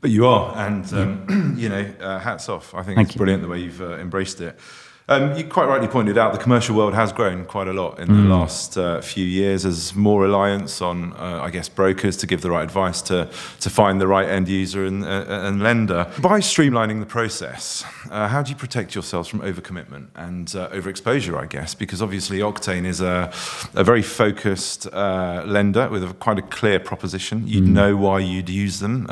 But 0.00 0.10
you 0.10 0.26
are, 0.26 0.56
and 0.56 0.92
um, 0.94 1.54
you 1.58 1.68
know, 1.68 1.94
uh, 2.00 2.18
hats 2.18 2.48
off. 2.48 2.74
I 2.74 2.82
think 2.82 2.96
Thank 2.96 3.08
it's 3.08 3.14
you. 3.14 3.18
brilliant 3.18 3.42
the 3.42 3.48
way 3.48 3.60
you've 3.60 3.80
uh, 3.80 3.98
embraced 3.98 4.40
it. 4.40 4.58
Um, 5.08 5.36
you 5.36 5.44
quite 5.44 5.66
rightly 5.66 5.88
pointed 5.88 6.16
out 6.16 6.32
the 6.32 6.38
commercial 6.38 6.76
world 6.76 6.94
has 6.94 7.12
grown 7.12 7.44
quite 7.44 7.66
a 7.66 7.72
lot 7.72 7.98
in 7.98 8.08
mm. 8.08 8.22
the 8.22 8.28
last 8.28 8.78
uh, 8.78 9.00
few 9.00 9.24
years 9.24 9.66
as 9.66 9.94
more 9.94 10.22
reliance 10.22 10.80
on, 10.80 11.12
uh, 11.14 11.40
I 11.42 11.50
guess, 11.50 11.68
brokers 11.68 12.16
to 12.18 12.26
give 12.26 12.40
the 12.40 12.50
right 12.50 12.62
advice 12.62 13.02
to, 13.02 13.28
to 13.60 13.70
find 13.70 14.00
the 14.00 14.06
right 14.06 14.28
end 14.28 14.48
user 14.48 14.84
and, 14.84 15.04
uh, 15.04 15.24
and 15.28 15.60
lender. 15.60 16.10
By 16.20 16.38
streamlining 16.38 17.00
the 17.00 17.06
process, 17.06 17.84
uh, 18.10 18.28
how 18.28 18.42
do 18.42 18.50
you 18.50 18.56
protect 18.56 18.94
yourselves 18.94 19.28
from 19.28 19.40
overcommitment 19.40 20.08
and 20.14 20.54
uh, 20.54 20.68
overexposure, 20.70 21.36
I 21.36 21.46
guess? 21.46 21.74
Because 21.74 22.00
obviously 22.00 22.38
Octane 22.38 22.86
is 22.86 23.00
a, 23.00 23.32
a 23.74 23.82
very 23.82 24.02
focused 24.02 24.86
uh, 24.86 25.42
lender 25.46 25.88
with 25.88 26.04
a, 26.04 26.14
quite 26.14 26.38
a 26.38 26.42
clear 26.42 26.78
proposition. 26.78 27.48
You'd 27.48 27.64
mm. 27.64 27.72
know 27.72 27.96
why 27.96 28.20
you'd 28.20 28.48
use 28.48 28.78
them 28.78 29.06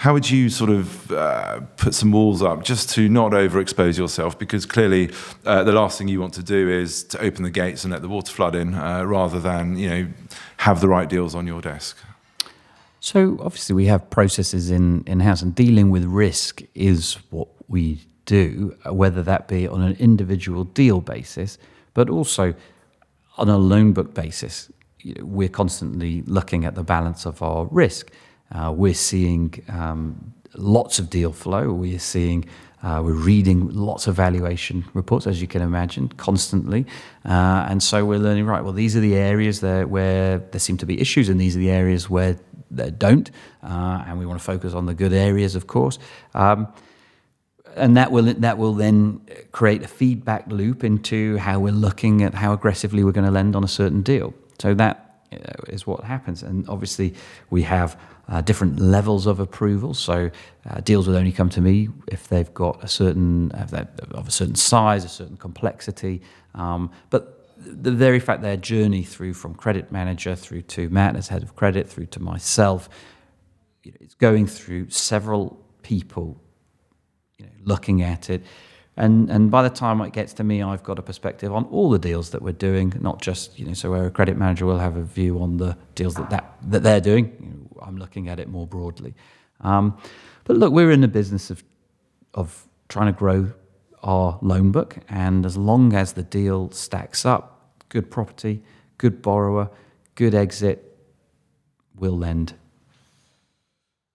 how 0.00 0.14
would 0.14 0.30
you 0.30 0.48
sort 0.48 0.70
of 0.70 1.12
uh, 1.12 1.60
put 1.76 1.92
some 1.92 2.10
walls 2.10 2.42
up 2.42 2.64
just 2.64 2.88
to 2.88 3.06
not 3.06 3.32
overexpose 3.32 3.98
yourself? 3.98 4.38
Because 4.38 4.64
clearly, 4.64 5.10
uh, 5.44 5.62
the 5.62 5.72
last 5.72 5.98
thing 5.98 6.08
you 6.08 6.18
want 6.18 6.32
to 6.34 6.42
do 6.42 6.70
is 6.70 7.04
to 7.04 7.20
open 7.20 7.42
the 7.42 7.50
gates 7.50 7.84
and 7.84 7.92
let 7.92 8.00
the 8.00 8.08
water 8.08 8.32
flood 8.32 8.54
in, 8.54 8.72
uh, 8.72 9.04
rather 9.04 9.38
than 9.38 9.76
you 9.76 9.90
know 9.90 10.08
have 10.56 10.80
the 10.80 10.88
right 10.88 11.06
deals 11.06 11.34
on 11.34 11.46
your 11.46 11.60
desk. 11.60 11.98
So 13.00 13.36
obviously, 13.42 13.74
we 13.74 13.86
have 13.86 14.08
processes 14.08 14.70
in 14.70 15.04
in 15.06 15.20
house, 15.20 15.42
and 15.42 15.54
dealing 15.54 15.90
with 15.90 16.04
risk 16.04 16.62
is 16.74 17.18
what 17.28 17.48
we 17.68 18.00
do, 18.24 18.74
whether 18.86 19.22
that 19.22 19.48
be 19.48 19.68
on 19.68 19.82
an 19.82 19.96
individual 19.98 20.64
deal 20.64 21.02
basis, 21.02 21.58
but 21.92 22.08
also 22.08 22.54
on 23.36 23.50
a 23.50 23.58
loan 23.58 23.92
book 23.92 24.14
basis. 24.14 24.70
we're 25.20 25.48
constantly 25.62 26.22
looking 26.22 26.64
at 26.64 26.74
the 26.74 26.82
balance 26.82 27.26
of 27.26 27.42
our 27.42 27.66
risk 27.70 28.10
uh, 28.52 28.72
we're 28.74 28.94
seeing 28.94 29.62
um, 29.68 30.32
lots 30.54 30.98
of 30.98 31.10
deal 31.10 31.32
flow. 31.32 31.72
We're 31.72 31.98
seeing, 31.98 32.44
uh, 32.82 33.00
we're 33.04 33.12
reading 33.12 33.68
lots 33.70 34.06
of 34.06 34.14
valuation 34.16 34.84
reports, 34.94 35.26
as 35.26 35.40
you 35.40 35.46
can 35.46 35.62
imagine, 35.62 36.08
constantly. 36.08 36.86
Uh, 37.24 37.66
and 37.68 37.82
so 37.82 38.04
we're 38.04 38.18
learning, 38.18 38.46
right, 38.46 38.62
well, 38.62 38.72
these 38.72 38.96
are 38.96 39.00
the 39.00 39.16
areas 39.16 39.62
where 39.62 40.38
there 40.38 40.60
seem 40.60 40.76
to 40.78 40.86
be 40.86 41.00
issues, 41.00 41.28
and 41.28 41.40
these 41.40 41.56
are 41.56 41.60
the 41.60 41.70
areas 41.70 42.10
where 42.10 42.36
there 42.70 42.90
don't. 42.90 43.30
Uh, 43.62 44.04
and 44.06 44.18
we 44.18 44.26
want 44.26 44.38
to 44.38 44.44
focus 44.44 44.74
on 44.74 44.86
the 44.86 44.94
good 44.94 45.12
areas, 45.12 45.54
of 45.54 45.66
course. 45.66 45.98
Um, 46.34 46.68
and 47.76 47.96
that 47.96 48.10
will 48.10 48.24
that 48.24 48.58
will 48.58 48.74
then 48.74 49.20
create 49.52 49.84
a 49.84 49.88
feedback 49.88 50.44
loop 50.48 50.82
into 50.82 51.36
how 51.38 51.60
we're 51.60 51.72
looking 51.72 52.22
at 52.22 52.34
how 52.34 52.52
aggressively 52.52 53.04
we're 53.04 53.12
going 53.12 53.26
to 53.26 53.30
lend 53.30 53.54
on 53.54 53.62
a 53.62 53.68
certain 53.68 54.02
deal. 54.02 54.34
So 54.58 54.74
that 54.74 55.20
uh, 55.32 55.36
is 55.68 55.86
what 55.86 56.04
happens. 56.04 56.42
And 56.42 56.68
obviously, 56.68 57.14
we 57.50 57.62
have 57.62 57.96
uh, 58.30 58.40
different 58.40 58.78
levels 58.78 59.26
of 59.26 59.40
approval. 59.40 59.92
So 59.94 60.30
uh, 60.68 60.80
deals 60.80 61.06
will 61.06 61.16
only 61.16 61.32
come 61.32 61.50
to 61.50 61.60
me 61.60 61.88
if 62.06 62.28
they've 62.28 62.52
got 62.54 62.82
a 62.82 62.88
certain 62.88 63.50
of 63.52 64.28
a 64.28 64.30
certain 64.30 64.54
size, 64.54 65.04
a 65.04 65.08
certain 65.08 65.36
complexity. 65.36 66.22
Um, 66.54 66.90
but 67.10 67.36
the 67.56 67.92
very 67.92 68.20
fact 68.20 68.42
their 68.42 68.56
journey 68.56 69.02
through 69.02 69.34
from 69.34 69.54
credit 69.54 69.92
manager 69.92 70.34
through 70.34 70.62
to 70.62 70.88
Matt 70.88 71.16
as 71.16 71.28
head 71.28 71.42
of 71.42 71.54
credit 71.56 71.88
through 71.88 72.06
to 72.06 72.20
myself, 72.20 72.88
you 73.82 73.92
know, 73.92 73.98
it's 74.00 74.14
going 74.14 74.46
through 74.46 74.90
several 74.90 75.62
people, 75.82 76.40
you 77.38 77.46
know, 77.46 77.52
looking 77.64 78.02
at 78.02 78.30
it. 78.30 78.44
And, 78.96 79.30
and 79.30 79.50
by 79.50 79.62
the 79.62 79.70
time 79.70 80.00
it 80.02 80.12
gets 80.12 80.34
to 80.34 80.44
me, 80.44 80.62
I've 80.62 80.82
got 80.82 80.98
a 80.98 81.02
perspective 81.02 81.54
on 81.54 81.64
all 81.66 81.90
the 81.90 81.98
deals 81.98 82.30
that 82.30 82.42
we're 82.42 82.52
doing, 82.52 82.92
not 83.00 83.22
just, 83.22 83.58
you 83.58 83.66
know, 83.66 83.72
so 83.72 83.90
where 83.90 84.06
a 84.06 84.10
credit 84.10 84.36
manager 84.36 84.66
will 84.66 84.78
have 84.78 84.96
a 84.96 85.02
view 85.02 85.40
on 85.40 85.56
the 85.56 85.76
deals 85.94 86.14
that, 86.14 86.28
that, 86.30 86.56
that 86.62 86.82
they're 86.82 87.00
doing. 87.00 87.36
You 87.40 87.46
know, 87.46 87.69
I'm 87.82 87.96
looking 87.96 88.28
at 88.28 88.38
it 88.38 88.48
more 88.48 88.66
broadly. 88.66 89.14
Um, 89.60 89.98
but 90.44 90.56
look, 90.56 90.72
we're 90.72 90.90
in 90.90 91.00
the 91.00 91.08
business 91.08 91.50
of, 91.50 91.62
of 92.34 92.66
trying 92.88 93.12
to 93.12 93.18
grow 93.18 93.52
our 94.02 94.38
loan 94.40 94.72
book, 94.72 94.96
and 95.08 95.44
as 95.44 95.56
long 95.56 95.92
as 95.92 96.14
the 96.14 96.22
deal 96.22 96.70
stacks 96.70 97.26
up, 97.26 97.60
good 97.90 98.10
property, 98.10 98.62
good 98.96 99.20
borrower, 99.20 99.70
good 100.14 100.34
exit, 100.34 100.96
we'll 101.94 102.16
lend. 102.16 102.54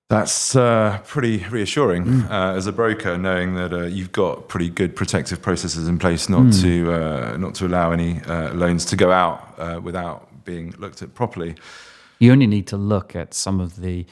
That's 0.10 0.56
uh, 0.56 1.02
pretty 1.04 1.40
reassuring 1.50 2.06
mm. 2.06 2.30
uh, 2.30 2.56
as 2.56 2.68
a 2.68 2.72
broker, 2.72 3.18
knowing 3.18 3.56
that 3.56 3.74
uh, 3.74 3.86
you've 3.86 4.12
got 4.12 4.48
pretty 4.48 4.70
good 4.70 4.96
protective 4.96 5.42
processes 5.42 5.88
in 5.88 5.98
place, 5.98 6.30
not 6.30 6.44
mm. 6.44 6.62
to 6.62 6.94
uh, 6.94 7.38
not 7.38 7.56
to 7.56 7.66
allow 7.66 7.92
any 7.92 8.22
uh, 8.22 8.54
loans 8.54 8.86
to 8.86 8.96
go 8.96 9.12
out 9.12 9.56
uh, 9.58 9.80
without 9.82 10.46
being 10.46 10.76
looked 10.78 11.02
at 11.02 11.16
properly. 11.16 11.56
You 12.20 12.32
only 12.32 12.48
need 12.48 12.68
to 12.68 12.78
look 12.78 13.16
at 13.16 13.34
some 13.34 13.60
of 13.60 13.82
the 13.82 14.06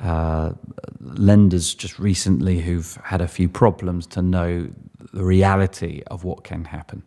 uh, 0.00 0.52
lenders 1.00 1.74
just 1.74 1.98
recently 1.98 2.60
who've 2.60 2.98
had 3.04 3.20
a 3.20 3.28
few 3.28 3.48
problems 3.48 4.06
to 4.08 4.22
know 4.22 4.68
the 5.12 5.24
reality 5.24 6.02
of 6.06 6.24
what 6.24 6.44
can 6.44 6.64
happen. 6.64 7.02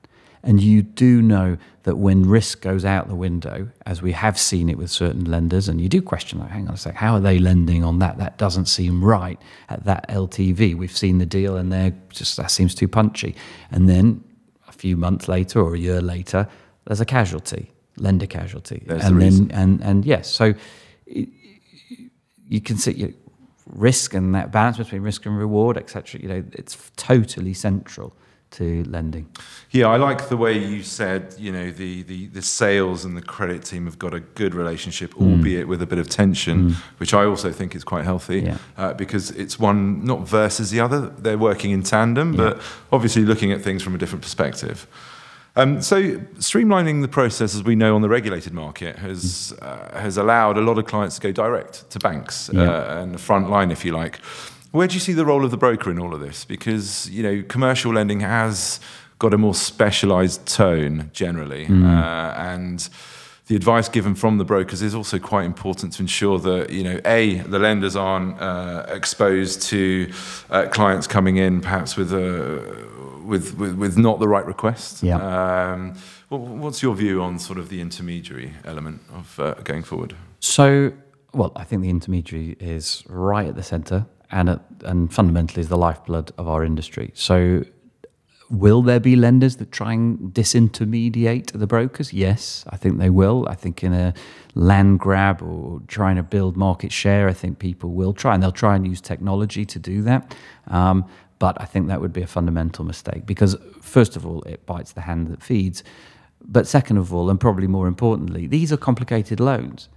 And 0.45 0.61
you 0.61 0.83
do 0.83 1.23
know 1.23 1.57
that 1.83 1.97
when 1.97 2.29
risk 2.29 2.61
goes 2.61 2.85
out 2.85 3.07
the 3.07 3.15
window, 3.15 3.67
as 3.87 4.03
we 4.03 4.11
have 4.11 4.37
seen 4.37 4.69
it 4.69 4.77
with 4.77 4.91
certain 4.91 5.25
lenders, 5.25 5.67
and 5.67 5.81
you 5.81 5.89
do 5.89 6.03
question, 6.03 6.37
like, 6.37 6.51
hang 6.51 6.67
on 6.67 6.75
a 6.75 6.77
sec, 6.77 6.93
how 6.93 7.15
are 7.15 7.19
they 7.19 7.39
lending 7.39 7.83
on 7.83 7.97
that? 7.99 8.19
That 8.19 8.37
doesn't 8.37 8.67
seem 8.67 9.03
right 9.03 9.41
at 9.69 9.85
that 9.85 10.07
LTV. 10.07 10.75
We've 10.75 10.95
seen 10.95 11.17
the 11.17 11.25
deal 11.25 11.57
and 11.57 11.71
they're 11.71 11.95
just, 12.09 12.37
that 12.37 12.51
seems 12.51 12.75
too 12.75 12.87
punchy. 12.87 13.35
And 13.71 13.89
then 13.89 14.23
a 14.67 14.71
few 14.71 14.95
months 14.95 15.27
later 15.27 15.59
or 15.59 15.73
a 15.73 15.79
year 15.79 15.99
later, 15.99 16.47
there's 16.85 17.01
a 17.01 17.05
casualty, 17.05 17.71
lender 17.97 18.27
casualty. 18.27 18.83
There's 18.85 19.03
and 19.05 19.21
the 19.21 19.29
then, 19.29 19.51
and, 19.51 19.81
and 19.81 20.05
yes, 20.05 20.29
so 20.29 20.53
it, 21.05 21.29
you 22.47 22.61
can 22.61 22.77
see 22.77 22.91
you 22.93 23.13
risk 23.67 24.13
and 24.13 24.35
that 24.35 24.51
balance 24.51 24.77
between 24.77 25.01
risk 25.01 25.25
and 25.25 25.37
reward, 25.37 25.77
etc. 25.77 26.21
You 26.21 26.27
know, 26.27 26.43
it's 26.53 26.91
totally 26.97 27.53
central 27.53 28.13
to 28.51 28.83
lending. 28.85 29.27
Yeah, 29.71 29.87
I 29.87 29.97
like 29.97 30.29
the 30.29 30.37
way 30.37 30.57
you 30.57 30.83
said, 30.83 31.35
you 31.37 31.51
know, 31.51 31.71
the, 31.71 32.03
the, 32.03 32.27
the 32.27 32.41
sales 32.41 33.03
and 33.03 33.17
the 33.17 33.21
credit 33.21 33.65
team 33.65 33.85
have 33.85 33.97
got 33.99 34.13
a 34.13 34.19
good 34.21 34.53
relationship, 34.53 35.13
Mm. 35.15 35.31
albeit 35.37 35.67
with 35.67 35.81
a 35.81 35.85
bit 35.85 35.97
of 35.97 36.07
tension, 36.09 36.75
which 36.97 37.13
I 37.13 37.25
also 37.25 37.51
think 37.51 37.75
is 37.75 37.83
quite 37.83 38.05
healthy 38.05 38.41
Yeah. 38.41 38.57
uh, 38.77 38.93
because 38.93 39.31
it's 39.31 39.59
one 39.59 40.05
not 40.05 40.27
versus 40.27 40.69
the 40.69 40.79
other. 40.79 41.01
They're 41.17 41.39
working 41.39 41.71
in 41.71 41.81
tandem, 41.83 42.35
but 42.35 42.61
obviously 42.93 43.23
looking 43.25 43.51
at 43.51 43.61
things 43.61 43.81
from 43.83 43.95
a 43.95 43.97
different 43.97 44.21
perspective. 44.21 44.87
Um, 45.57 45.81
so, 45.81 46.17
streamlining 46.37 47.01
the 47.01 47.07
process, 47.07 47.55
as 47.55 47.63
we 47.63 47.75
know 47.75 47.95
on 47.95 48.01
the 48.01 48.09
regulated 48.09 48.53
market, 48.53 48.97
has 48.97 49.53
uh, 49.61 49.97
has 49.99 50.17
allowed 50.17 50.57
a 50.57 50.61
lot 50.61 50.77
of 50.77 50.85
clients 50.85 51.15
to 51.15 51.21
go 51.21 51.31
direct 51.31 51.89
to 51.91 51.99
banks 51.99 52.49
Yeah. 52.53 52.63
uh, 52.63 53.01
and 53.01 53.13
the 53.13 53.17
front 53.19 53.49
line, 53.49 53.71
if 53.71 53.85
you 53.85 53.93
like. 53.93 54.17
Where 54.71 54.87
do 54.87 54.93
you 54.95 54.99
see 54.99 55.13
the 55.13 55.25
role 55.25 55.45
of 55.45 55.51
the 55.51 55.57
broker 55.57 55.89
in 55.89 55.97
all 55.99 56.13
of 56.13 56.19
this? 56.19 56.43
Because 56.43 57.09
you 57.09 57.23
know, 57.23 57.43
commercial 57.47 57.93
lending 57.93 58.19
has 58.19 58.81
got 59.19 59.33
a 59.33 59.37
more 59.37 59.55
specialised 59.55 60.45
tone 60.45 61.09
generally, 61.13 61.67
uh, 61.67 62.33
and 62.35 62.89
the 63.47 63.55
advice 63.55 63.87
given 63.89 64.15
from 64.15 64.37
the 64.37 64.45
brokers 64.45 64.81
is 64.81 64.95
also 64.95 65.19
quite 65.19 65.45
important 65.45 65.93
to 65.93 66.01
ensure 66.01 66.39
that 66.39 66.71
you 66.71 66.83
know, 66.83 66.99
a 67.05 67.35
the 67.39 67.59
lenders 67.59 67.95
aren't 67.95 68.39
uh, 68.41 68.85
exposed 68.89 69.61
to 69.63 70.11
uh, 70.49 70.67
clients 70.71 71.05
coming 71.07 71.37
in 71.37 71.61
perhaps 71.61 71.95
with 71.95 72.11
a 72.13 72.85
with, 73.23 73.57
with, 73.57 73.75
with 73.75 73.97
not 73.97 74.19
the 74.19 74.27
right 74.27 74.45
request. 74.45 75.03
Yeah. 75.03 75.17
Um, 75.17 75.95
wh- 76.29 76.61
what's 76.61 76.81
your 76.83 76.95
view 76.95 77.21
on 77.21 77.39
sort 77.39 77.57
of 77.57 77.69
the 77.69 77.81
intermediary 77.81 78.53
element 78.63 79.01
of 79.13 79.39
uh, 79.39 79.55
going 79.63 79.83
forward? 79.83 80.15
So, 80.39 80.93
well, 81.33 81.51
I 81.55 81.63
think 81.63 81.81
the 81.81 81.89
intermediary 81.89 82.55
is 82.59 83.03
right 83.07 83.47
at 83.47 83.55
the 83.55 83.63
centre 83.63 84.05
and 84.31 84.49
at, 84.49 84.61
and 84.83 85.11
fundamentally 85.13 85.61
is 85.61 85.69
the 85.69 85.77
lifeblood 85.77 86.31
of 86.37 86.47
our 86.47 86.63
industry. 86.63 87.11
So, 87.15 87.63
will 88.49 88.81
there 88.81 88.99
be 88.99 89.15
lenders 89.15 89.57
that 89.57 89.71
try 89.71 89.93
and 89.93 90.33
disintermediate 90.33 91.51
the 91.51 91.67
brokers? 91.67 92.13
Yes, 92.13 92.63
I 92.69 92.77
think 92.77 92.99
they 92.99 93.09
will. 93.09 93.47
I 93.49 93.55
think 93.55 93.83
in 93.83 93.93
a 93.93 94.13
land 94.53 94.99
grab 94.99 95.41
or 95.41 95.81
trying 95.87 96.15
to 96.15 96.23
build 96.23 96.55
market 96.55 96.91
share, 96.91 97.27
I 97.27 97.33
think 97.33 97.59
people 97.59 97.91
will 97.91 98.13
try 98.13 98.33
and 98.33 98.43
they'll 98.43 98.51
try 98.51 98.75
and 98.75 98.85
use 98.87 99.01
technology 99.01 99.65
to 99.65 99.79
do 99.79 100.01
that. 100.03 100.35
Um, 100.67 101.05
but 101.39 101.59
I 101.59 101.65
think 101.65 101.87
that 101.87 102.01
would 102.01 102.13
be 102.13 102.21
a 102.21 102.27
fundamental 102.27 102.85
mistake 102.85 103.25
because, 103.25 103.57
first 103.81 104.15
of 104.15 104.25
all, 104.25 104.41
it 104.43 104.65
bites 104.65 104.93
the 104.93 105.01
hand 105.01 105.27
that 105.27 105.43
feeds. 105.43 105.83
But 106.41 106.67
second 106.67 106.97
of 106.97 107.13
all, 107.13 107.29
and 107.29 107.39
probably 107.39 107.67
more 107.67 107.87
importantly, 107.87 108.47
these 108.47 108.71
are 108.71 108.77
complicated 108.77 109.39
loans 109.39 109.89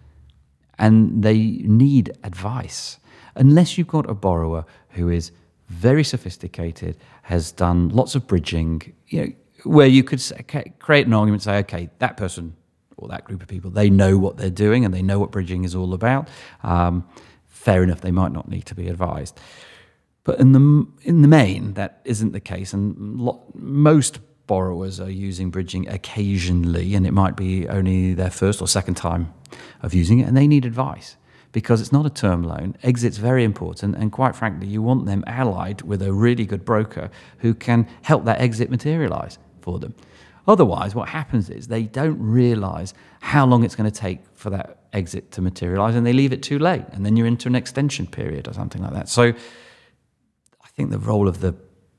and 0.78 1.22
they 1.22 1.38
need 1.38 2.12
advice. 2.24 2.98
Unless 3.34 3.78
you've 3.78 3.88
got 3.88 4.08
a 4.08 4.14
borrower 4.14 4.64
who 4.90 5.08
is 5.08 5.30
very 5.68 6.04
sophisticated, 6.04 6.96
has 7.22 7.52
done 7.52 7.90
lots 7.90 8.14
of 8.14 8.26
bridging, 8.26 8.94
you 9.08 9.24
know, 9.24 9.32
where 9.64 9.86
you 9.86 10.02
could 10.04 10.22
create 10.78 11.06
an 11.06 11.12
argument, 11.12 11.42
say, 11.42 11.58
okay, 11.58 11.90
that 11.98 12.16
person 12.16 12.56
or 12.96 13.08
that 13.08 13.24
group 13.24 13.42
of 13.42 13.48
people, 13.48 13.70
they 13.70 13.90
know 13.90 14.18
what 14.18 14.36
they're 14.36 14.50
doing 14.50 14.84
and 14.84 14.92
they 14.94 15.02
know 15.02 15.18
what 15.18 15.30
bridging 15.30 15.64
is 15.64 15.74
all 15.74 15.94
about. 15.94 16.28
Um, 16.62 17.06
fair 17.46 17.82
enough, 17.82 18.00
they 18.00 18.10
might 18.10 18.32
not 18.32 18.48
need 18.48 18.66
to 18.66 18.74
be 18.74 18.88
advised. 18.88 19.38
But 20.24 20.40
in 20.40 20.52
the 20.52 20.86
in 21.02 21.22
the 21.22 21.28
main, 21.28 21.72
that 21.74 22.02
isn't 22.04 22.32
the 22.32 22.40
case, 22.40 22.74
and 22.74 23.18
lo- 23.18 23.42
most 23.54 24.18
borrowers 24.46 25.00
are 25.00 25.10
using 25.10 25.50
bridging 25.50 25.88
occasionally, 25.88 26.94
and 26.94 27.06
it 27.06 27.12
might 27.12 27.34
be 27.34 27.66
only 27.66 28.12
their 28.12 28.30
first 28.30 28.60
or 28.60 28.68
second 28.68 28.94
time 28.96 29.32
of 29.80 29.94
using 29.94 30.18
it, 30.18 30.24
and 30.24 30.36
they 30.36 30.46
need 30.46 30.66
advice 30.66 31.16
because 31.52 31.80
it's 31.80 31.92
not 31.92 32.06
a 32.06 32.10
term 32.10 32.42
loan. 32.42 32.76
Exit's 32.82 33.16
very 33.16 33.44
important, 33.44 33.96
and 33.96 34.12
quite 34.12 34.36
frankly, 34.36 34.66
you 34.66 34.82
want 34.82 35.06
them 35.06 35.24
allied 35.26 35.82
with 35.82 36.02
a 36.02 36.12
really 36.12 36.44
good 36.44 36.64
broker 36.64 37.10
who 37.38 37.54
can 37.54 37.88
help 38.02 38.24
that 38.24 38.40
exit 38.40 38.70
materialize 38.70 39.38
for 39.60 39.78
them. 39.78 39.94
Otherwise, 40.46 40.94
what 40.94 41.08
happens 41.08 41.50
is 41.50 41.68
they 41.68 41.82
don't 41.82 42.18
realize 42.20 42.94
how 43.20 43.44
long 43.44 43.64
it's 43.64 43.74
going 43.74 43.90
to 43.90 44.00
take 44.00 44.20
for 44.34 44.50
that 44.50 44.78
exit 44.92 45.30
to 45.32 45.40
materialize, 45.40 45.94
and 45.94 46.06
they 46.06 46.12
leave 46.12 46.32
it 46.32 46.42
too 46.42 46.58
late, 46.58 46.84
and 46.92 47.04
then 47.04 47.16
you're 47.16 47.26
into 47.26 47.48
an 47.48 47.54
extension 47.54 48.06
period 48.06 48.48
or 48.48 48.52
something 48.52 48.82
like 48.82 48.92
that. 48.92 49.08
So. 49.08 49.32
I 50.78 50.80
think 50.80 50.92
the 50.92 50.98
role 51.00 51.26
of 51.26 51.40
the 51.40 51.56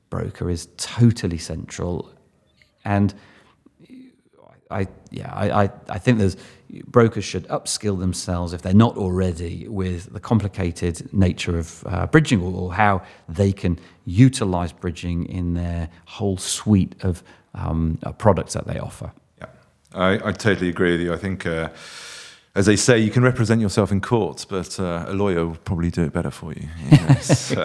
broker 0.08 0.48
is 0.48 0.68
totally 0.78 1.36
central, 1.36 2.10
and 2.82 3.12
I 4.70 4.88
yeah 5.10 5.30
I, 5.34 5.64
I, 5.64 5.70
I 5.90 5.98
think 5.98 6.18
there's 6.18 6.38
brokers 6.86 7.24
should 7.24 7.46
upskill 7.48 7.98
themselves 7.98 8.52
if 8.52 8.62
they're 8.62 8.72
not 8.72 8.96
already 8.96 9.66
with 9.68 10.12
the 10.12 10.20
complicated 10.20 11.12
nature 11.12 11.58
of 11.58 11.84
uh, 11.86 12.06
bridging 12.06 12.42
or, 12.42 12.72
how 12.72 13.02
they 13.28 13.52
can 13.52 13.78
utilize 14.04 14.72
bridging 14.72 15.26
in 15.26 15.54
their 15.54 15.88
whole 16.06 16.36
suite 16.36 16.94
of 17.02 17.22
um, 17.54 17.98
uh, 18.02 18.12
products 18.12 18.54
that 18.54 18.66
they 18.66 18.78
offer. 18.78 19.12
Yeah, 19.38 19.46
I, 19.92 20.28
I 20.28 20.32
totally 20.32 20.68
agree 20.68 20.92
with 20.92 21.00
you. 21.00 21.12
I 21.12 21.16
think, 21.16 21.46
uh, 21.46 21.70
as 22.60 22.66
they 22.66 22.76
say, 22.76 22.98
you 22.98 23.10
can 23.10 23.22
represent 23.22 23.60
yourself 23.62 23.90
in 23.90 24.00
court, 24.02 24.44
but 24.48 24.78
uh, 24.78 25.06
a 25.08 25.14
lawyer 25.14 25.46
will 25.46 25.56
probably 25.64 25.90
do 25.90 26.02
it 26.04 26.12
better 26.12 26.30
for 26.30 26.52
you. 26.52 26.68
so, 27.22 27.56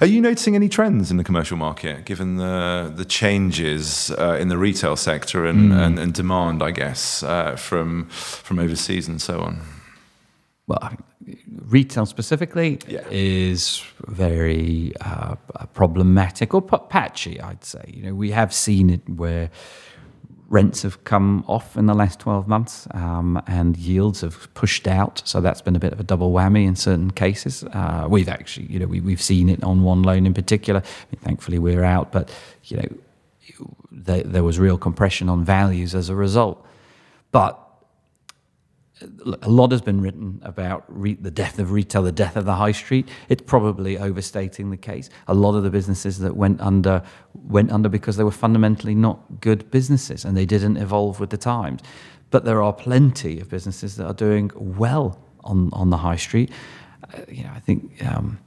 are 0.00 0.06
you 0.06 0.20
noticing 0.20 0.54
any 0.54 0.68
trends 0.68 1.10
in 1.10 1.16
the 1.16 1.24
commercial 1.24 1.56
market, 1.56 2.04
given 2.04 2.36
the 2.36 2.92
the 2.94 3.04
changes 3.04 4.12
uh, 4.12 4.38
in 4.40 4.48
the 4.48 4.56
retail 4.56 4.94
sector 4.96 5.44
and, 5.44 5.72
and, 5.72 5.98
and 5.98 6.14
demand, 6.14 6.62
I 6.62 6.70
guess, 6.70 7.22
uh, 7.24 7.56
from 7.56 8.06
from 8.10 8.58
overseas 8.60 9.08
and 9.08 9.20
so 9.20 9.40
on? 9.40 9.60
well, 10.66 10.92
retail 11.68 12.06
specifically 12.06 12.78
Yeah. 12.88 13.02
is 13.10 13.82
very 14.08 14.92
uh, 15.00 15.34
problematic 15.74 16.54
or 16.54 16.62
patchy, 16.62 17.38
I'd 17.40 17.64
say. 17.64 17.84
You 17.94 18.02
know, 18.04 18.14
we 18.14 18.30
have 18.30 18.50
seen 18.54 18.88
it 18.90 19.02
where 19.08 19.50
rents 20.48 20.82
have 20.82 21.02
come 21.04 21.44
off 21.48 21.76
in 21.76 21.86
the 21.86 21.94
last 21.94 22.20
12 22.20 22.46
months 22.46 22.86
um, 22.92 23.42
and 23.46 23.76
yields 23.76 24.20
have 24.20 24.52
pushed 24.54 24.86
out. 24.86 25.22
So 25.24 25.40
that's 25.40 25.62
been 25.62 25.74
a 25.74 25.78
bit 25.78 25.92
of 25.92 26.00
a 26.00 26.04
double 26.04 26.32
whammy 26.32 26.66
in 26.66 26.76
certain 26.76 27.10
cases. 27.10 27.64
Uh, 27.64 28.06
we've 28.08 28.28
actually, 28.28 28.66
you 28.66 28.78
know, 28.78 28.86
we, 28.86 29.00
we've 29.00 29.22
seen 29.22 29.48
it 29.48 29.62
on 29.64 29.82
one 29.82 30.02
loan 30.02 30.26
in 30.26 30.34
particular. 30.34 30.80
I 30.80 31.06
mean, 31.12 31.20
thankfully, 31.20 31.58
we're 31.58 31.84
out, 31.84 32.12
but, 32.12 32.30
you 32.64 32.76
know, 32.76 32.88
there, 33.90 34.22
there 34.22 34.44
was 34.44 34.58
real 34.58 34.78
compression 34.78 35.28
on 35.28 35.44
values 35.44 35.94
as 35.94 36.08
a 36.08 36.14
result. 36.14 36.64
But 37.32 37.58
a 39.00 39.48
lot 39.48 39.72
has 39.72 39.82
been 39.82 40.00
written 40.00 40.40
about 40.44 40.84
re- 40.88 41.14
the 41.14 41.30
death 41.30 41.58
of 41.58 41.72
retail, 41.72 42.02
the 42.02 42.12
death 42.12 42.36
of 42.36 42.44
the 42.44 42.54
high 42.54 42.72
street. 42.72 43.08
It's 43.28 43.42
probably 43.42 43.98
overstating 43.98 44.70
the 44.70 44.76
case. 44.76 45.10
A 45.26 45.34
lot 45.34 45.56
of 45.56 45.64
the 45.64 45.70
businesses 45.70 46.18
that 46.20 46.36
went 46.36 46.60
under 46.60 47.02
went 47.34 47.72
under 47.72 47.88
because 47.88 48.16
they 48.16 48.24
were 48.24 48.30
fundamentally 48.30 48.94
not 48.94 49.40
good 49.40 49.68
businesses 49.70 50.24
and 50.24 50.36
they 50.36 50.46
didn't 50.46 50.76
evolve 50.76 51.18
with 51.18 51.30
the 51.30 51.36
times. 51.36 51.80
But 52.30 52.44
there 52.44 52.62
are 52.62 52.72
plenty 52.72 53.40
of 53.40 53.48
businesses 53.48 53.96
that 53.96 54.06
are 54.06 54.14
doing 54.14 54.50
well 54.54 55.18
on 55.42 55.70
on 55.72 55.90
the 55.90 55.98
high 55.98 56.16
street. 56.16 56.50
Uh, 57.12 57.20
you 57.28 57.42
know, 57.42 57.50
I 57.54 57.60
think. 57.60 58.04
Um, 58.04 58.38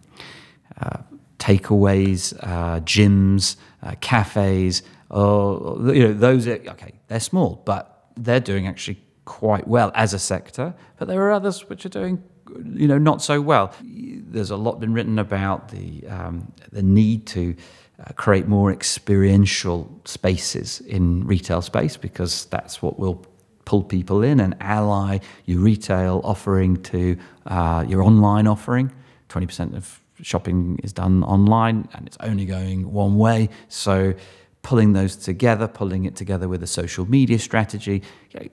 uh, 0.80 0.98
takeaways, 1.40 2.38
uh, 2.42 2.80
gyms, 2.82 3.58
uh, 3.84 3.96
cafes. 4.02 4.84
Uh, 5.12 5.76
you 5.94 6.08
know, 6.08 6.14
those 6.14 6.48
are 6.48 6.60
okay. 6.68 6.94
They're 7.08 7.20
small, 7.20 7.62
but 7.66 8.12
they're 8.16 8.40
doing 8.40 8.68
actually 8.68 9.00
quite 9.28 9.68
well 9.68 9.92
as 9.94 10.14
a 10.14 10.20
sector. 10.20 10.74
But 10.98 11.08
there 11.08 11.22
are 11.22 11.32
others 11.32 11.70
which 11.70 11.86
are 11.86 11.90
doing, 11.90 12.24
you 12.64 12.88
know, 12.88 12.98
not 12.98 13.22
so 13.22 13.40
well. 13.42 13.74
There's 13.84 14.50
a 14.50 14.58
lot 14.58 14.80
been 14.80 14.94
written 14.94 15.20
about 15.20 15.70
the 15.70 16.08
um, 16.08 16.52
the 16.72 16.82
need 16.82 17.28
to. 17.28 17.56
Uh, 18.00 18.14
create 18.14 18.48
more 18.48 18.72
experiential 18.72 19.90
spaces 20.06 20.82
in 20.82 21.26
retail 21.26 21.64
space 21.64 21.98
because 21.98 22.46
that's 22.46 22.80
what 22.80 23.00
will 23.00 23.26
pull 23.66 23.84
people 23.84 24.22
in 24.22 24.40
and 24.40 24.56
ally 24.60 25.18
your 25.46 25.60
retail 25.62 26.22
offering 26.24 26.78
to 26.84 27.18
uh, 27.48 27.84
your 27.88 28.04
online 28.04 28.46
offering. 28.46 28.92
20% 29.30 29.76
of 29.76 30.00
shopping 30.22 30.80
is 30.84 30.94
done 30.94 31.24
online 31.24 31.90
and 31.96 32.06
it's 32.06 32.18
only 32.20 32.46
going 32.46 32.92
one 32.92 33.18
way. 33.18 33.50
So 33.68 34.14
pulling 34.62 34.94
those 34.94 35.16
together, 35.16 35.68
pulling 35.68 36.06
it 36.06 36.16
together 36.16 36.48
with 36.48 36.62
a 36.62 36.68
social 36.68 37.10
media 37.10 37.40
strategy, 37.40 38.04
you 38.32 38.40
know, 38.40 38.48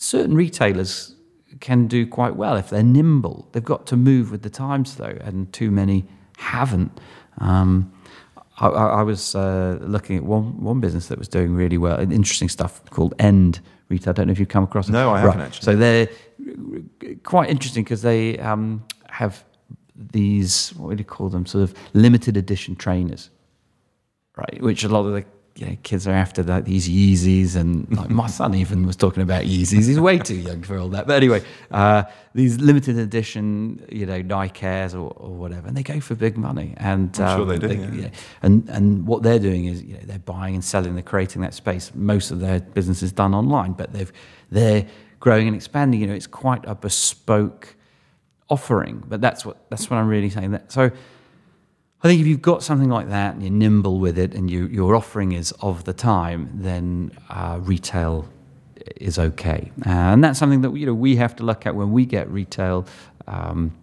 certain 0.00 0.34
retailers 0.34 1.14
can 1.60 1.86
do 1.86 2.06
quite 2.06 2.34
well 2.34 2.56
if 2.56 2.70
they're 2.70 2.82
nimble. 2.82 3.46
They've 3.52 3.62
got 3.62 3.86
to 3.88 3.96
move 3.96 4.30
with 4.30 4.42
the 4.42 4.50
times 4.50 4.96
though, 4.96 5.16
and 5.20 5.52
too 5.52 5.70
many 5.70 6.06
haven't. 6.38 6.98
Um, 7.38 7.92
I, 8.58 8.68
I 8.68 9.02
was 9.02 9.34
uh, 9.34 9.78
looking 9.80 10.16
at 10.16 10.24
one 10.24 10.60
one 10.62 10.80
business 10.80 11.08
that 11.08 11.18
was 11.18 11.28
doing 11.28 11.54
really 11.54 11.78
well, 11.78 12.00
interesting 12.00 12.48
stuff 12.48 12.84
called 12.90 13.14
End 13.18 13.60
Retail. 13.88 14.10
I 14.10 14.14
don't 14.14 14.26
know 14.26 14.32
if 14.32 14.38
you've 14.38 14.48
come 14.48 14.64
across 14.64 14.88
it. 14.88 14.92
No, 14.92 15.10
I 15.10 15.20
haven't 15.20 15.42
actually. 15.42 15.64
So 15.64 15.76
they're 15.76 16.08
quite 17.22 17.50
interesting 17.50 17.84
because 17.84 18.02
they 18.02 18.38
um, 18.38 18.84
have 19.08 19.44
these 19.94 20.70
what 20.76 20.88
would 20.88 20.98
you 20.98 21.04
call 21.04 21.28
them? 21.28 21.44
Sort 21.44 21.62
of 21.62 21.74
limited 21.92 22.36
edition 22.36 22.74
trainers, 22.74 23.30
right? 24.36 24.62
Which 24.62 24.82
a 24.84 24.88
lot 24.88 25.06
of 25.06 25.12
the 25.12 25.24
you 25.60 25.66
know, 25.66 25.76
kids 25.82 26.08
are 26.08 26.12
after 26.12 26.42
that 26.44 26.64
these 26.64 26.88
Yeezys, 26.88 27.54
and 27.54 27.86
like 27.94 28.08
my 28.08 28.26
son 28.28 28.54
even 28.54 28.86
was 28.86 28.96
talking 28.96 29.22
about 29.22 29.44
Yeezys. 29.44 29.86
He's 29.86 30.00
way 30.00 30.16
too 30.16 30.36
young 30.36 30.62
for 30.62 30.78
all 30.78 30.88
that. 30.88 31.06
But 31.06 31.16
anyway, 31.16 31.42
uh, 31.70 32.04
these 32.34 32.58
limited 32.58 32.96
edition, 32.96 33.84
you 33.92 34.06
know, 34.06 34.22
Nike 34.22 34.64
Airs 34.64 34.94
or, 34.94 35.12
or 35.16 35.34
whatever, 35.34 35.68
and 35.68 35.76
they 35.76 35.82
go 35.82 36.00
for 36.00 36.14
big 36.14 36.38
money. 36.38 36.72
And 36.78 37.10
I'm 37.20 37.36
sure 37.36 37.42
um, 37.42 37.48
they 37.48 37.58
do, 37.58 37.90
yeah. 37.94 38.08
And 38.42 38.66
and 38.70 39.06
what 39.06 39.22
they're 39.22 39.38
doing 39.38 39.66
is, 39.66 39.82
you 39.82 39.94
know, 39.94 40.00
they're 40.04 40.18
buying 40.20 40.54
and 40.54 40.64
selling, 40.64 40.94
they're 40.94 41.02
creating 41.02 41.42
that 41.42 41.52
space. 41.52 41.92
Most 41.94 42.30
of 42.30 42.40
their 42.40 42.60
business 42.60 43.02
is 43.02 43.12
done 43.12 43.34
online, 43.34 43.72
but 43.74 43.92
they've 43.92 44.10
they're 44.50 44.86
growing 45.18 45.46
and 45.46 45.54
expanding. 45.54 46.00
You 46.00 46.06
know, 46.06 46.14
it's 46.14 46.26
quite 46.26 46.64
a 46.64 46.74
bespoke 46.74 47.76
offering. 48.48 49.04
But 49.06 49.20
that's 49.20 49.44
what 49.44 49.68
that's 49.68 49.90
what 49.90 49.98
I'm 49.98 50.08
really 50.08 50.30
saying. 50.30 50.52
That 50.52 50.72
so. 50.72 50.90
I 52.02 52.08
think 52.08 52.20
if 52.22 52.26
you've 52.26 52.40
got 52.40 52.62
something 52.62 52.88
like 52.88 53.10
that 53.10 53.34
and 53.34 53.42
you're 53.42 53.52
nimble 53.52 53.98
with 53.98 54.18
it 54.18 54.34
and 54.34 54.50
you, 54.50 54.66
your 54.68 54.94
offering 54.96 55.32
is 55.32 55.52
of 55.60 55.84
the 55.84 55.92
time, 55.92 56.48
then 56.54 57.10
uh, 57.28 57.58
retail 57.60 58.26
is 58.96 59.18
okay. 59.18 59.70
And 59.84 60.24
that's 60.24 60.38
something 60.38 60.62
that 60.62 60.74
you 60.74 60.86
know 60.86 60.94
we 60.94 61.16
have 61.16 61.36
to 61.36 61.42
look 61.42 61.66
at 61.66 61.74
when 61.74 61.92
we 61.92 62.06
get 62.06 62.30
retail 62.30 62.86
um, 63.26 63.76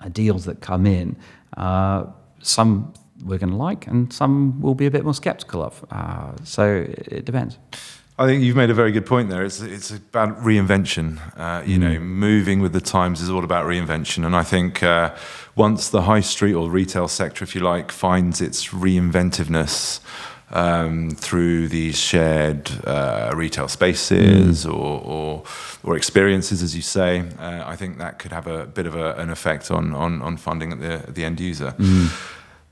uh, 0.00 0.08
deals 0.08 0.44
that 0.44 0.60
come 0.60 0.86
in. 0.86 1.16
Uh, 1.56 2.06
some 2.40 2.92
we're 3.24 3.38
going 3.38 3.50
to 3.50 3.56
like, 3.56 3.86
and 3.86 4.12
some 4.12 4.60
we'll 4.60 4.74
be 4.74 4.86
a 4.86 4.90
bit 4.90 5.04
more 5.04 5.14
skeptical 5.14 5.62
of. 5.62 5.84
Uh, 5.90 6.32
so 6.44 6.86
it 6.86 7.24
depends. 7.24 7.58
I 8.22 8.26
think 8.26 8.44
you've 8.44 8.54
made 8.54 8.70
a 8.70 8.74
very 8.74 8.92
good 8.92 9.04
point 9.04 9.30
there. 9.30 9.44
It's 9.44 9.60
it's 9.60 9.90
about 9.90 10.40
reinvention. 10.44 11.18
Uh, 11.36 11.64
you 11.66 11.76
know, 11.76 11.98
moving 11.98 12.60
with 12.60 12.72
the 12.72 12.80
times 12.80 13.20
is 13.20 13.28
all 13.28 13.42
about 13.42 13.66
reinvention, 13.66 14.24
and 14.24 14.36
I 14.36 14.44
think 14.44 14.80
uh, 14.80 15.12
once 15.56 15.88
the 15.88 16.02
high 16.02 16.20
street 16.20 16.54
or 16.54 16.70
retail 16.70 17.08
sector, 17.08 17.42
if 17.42 17.56
you 17.56 17.62
like, 17.62 17.90
finds 17.90 18.40
its 18.40 18.68
reinventiveness 18.68 19.98
um, 20.52 21.10
through 21.10 21.66
these 21.66 21.98
shared 21.98 22.70
uh, 22.86 23.32
retail 23.34 23.66
spaces 23.66 24.64
or, 24.66 25.00
or 25.04 25.42
or 25.82 25.96
experiences, 25.96 26.62
as 26.62 26.76
you 26.76 26.82
say, 26.82 27.24
uh, 27.40 27.64
I 27.66 27.74
think 27.74 27.98
that 27.98 28.20
could 28.20 28.30
have 28.30 28.46
a 28.46 28.66
bit 28.66 28.86
of 28.86 28.94
a, 28.94 29.14
an 29.14 29.30
effect 29.30 29.68
on 29.72 29.94
on, 29.94 30.22
on 30.22 30.36
funding 30.36 30.70
at 30.70 30.78
the 30.78 30.92
at 30.92 31.14
the 31.16 31.24
end 31.24 31.40
user. 31.40 31.74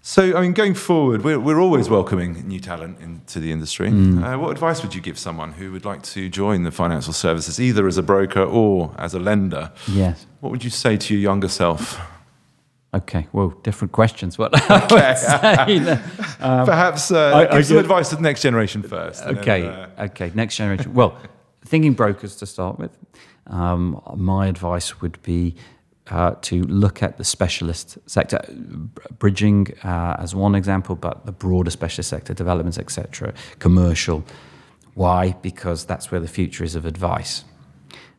So, 0.03 0.35
I 0.35 0.41
mean, 0.41 0.55
going 0.55 0.73
forward, 0.75 1.23
we're, 1.25 1.39
we're 1.39 1.61
always 1.61 1.91
welcoming 1.91 2.33
new 2.49 2.59
talent 2.59 3.01
into 3.01 3.39
the 3.39 3.53
industry. 3.53 3.89
Uh, 3.89 4.39
what 4.39 4.51
advice 4.51 4.83
would 4.83 4.95
you 4.95 5.01
give 5.03 5.19
someone 5.19 5.53
who 5.53 5.73
would 5.73 5.85
like 5.85 6.03
to 6.05 6.31
join 6.31 6.63
the 6.63 6.71
financial 6.71 7.13
services, 7.13 7.61
either 7.61 7.87
as 7.87 7.99
a 7.99 8.03
broker 8.03 8.43
or 8.43 8.95
as 8.97 9.13
a 9.13 9.19
lender? 9.19 9.71
Yes. 9.87 10.27
What 10.41 10.51
would 10.53 10.65
you 10.65 10.71
say 10.71 10.97
to 10.97 11.15
your 11.15 11.21
younger 11.23 11.49
self? 11.49 12.01
Okay. 12.95 13.29
Well, 13.33 13.51
different 13.63 13.93
questions. 13.93 14.39
What 14.39 14.53
would 14.71 15.19
say. 15.19 16.01
Perhaps 16.41 17.11
uh, 17.11 17.33
I- 17.37 17.45
give 17.45 17.53
I 17.55 17.61
some 17.61 17.77
advice 17.77 18.09
to 18.09 18.17
the 18.17 18.23
next 18.23 18.41
generation 18.41 18.83
first. 18.83 19.23
and 19.23 19.37
then, 19.37 19.43
Okay, 19.43 19.67
uh, 19.69 20.05
okay. 20.07 20.33
Next 20.35 20.57
generation. 20.57 20.95
Well, 20.95 21.19
thinking 21.67 21.93
brokers 21.93 22.37
to 22.37 22.47
start 22.47 22.79
with. 22.79 22.97
Um, 23.49 24.01
my 24.17 24.47
advice 24.47 25.03
would 25.03 25.21
be 25.23 25.57
uh, 26.11 26.35
to 26.43 26.63
look 26.65 27.03
at 27.03 27.19
the 27.19 27.25
specialist 27.25 27.99
sector, 28.07 28.41
bridging 29.19 29.69
uh, 29.85 30.17
as 30.19 30.35
one 30.35 30.55
example, 30.55 30.97
but 30.97 31.25
the 31.25 31.33
broader 31.33 31.71
specialist 31.71 32.11
sector, 32.11 32.35
developments, 32.35 32.79
etc., 32.79 33.33
commercial. 33.61 34.25
Why? 34.95 35.33
Because 35.41 35.85
that's 35.85 36.11
where 36.11 36.21
the 36.21 36.29
future 36.29 36.65
is 36.65 36.75
of 36.75 36.85
advice. 36.85 37.45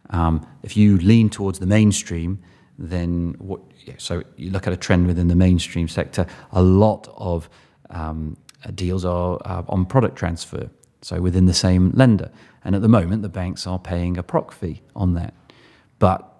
Um, 0.09 0.45
if 0.63 0.77
you 0.77 0.97
lean 0.97 1.29
towards 1.29 1.59
the 1.59 1.65
mainstream, 1.65 2.39
then 2.77 3.35
what? 3.39 3.61
Yeah, 3.85 3.95
so 3.97 4.23
you 4.37 4.51
look 4.51 4.67
at 4.67 4.73
a 4.73 4.77
trend 4.77 5.07
within 5.07 5.27
the 5.27 5.35
mainstream 5.35 5.87
sector. 5.87 6.25
A 6.51 6.61
lot 6.61 7.13
of 7.17 7.49
um, 7.89 8.37
deals 8.75 9.03
are 9.05 9.39
uh, 9.43 9.63
on 9.67 9.85
product 9.85 10.15
transfer, 10.15 10.69
so 11.01 11.19
within 11.19 11.45
the 11.45 11.53
same 11.53 11.91
lender. 11.91 12.31
And 12.63 12.75
at 12.75 12.81
the 12.81 12.87
moment, 12.87 13.21
the 13.21 13.29
banks 13.29 13.65
are 13.65 13.79
paying 13.79 14.17
a 14.17 14.23
proc 14.23 14.51
fee 14.51 14.81
on 14.95 15.13
that, 15.15 15.33
but 15.99 16.30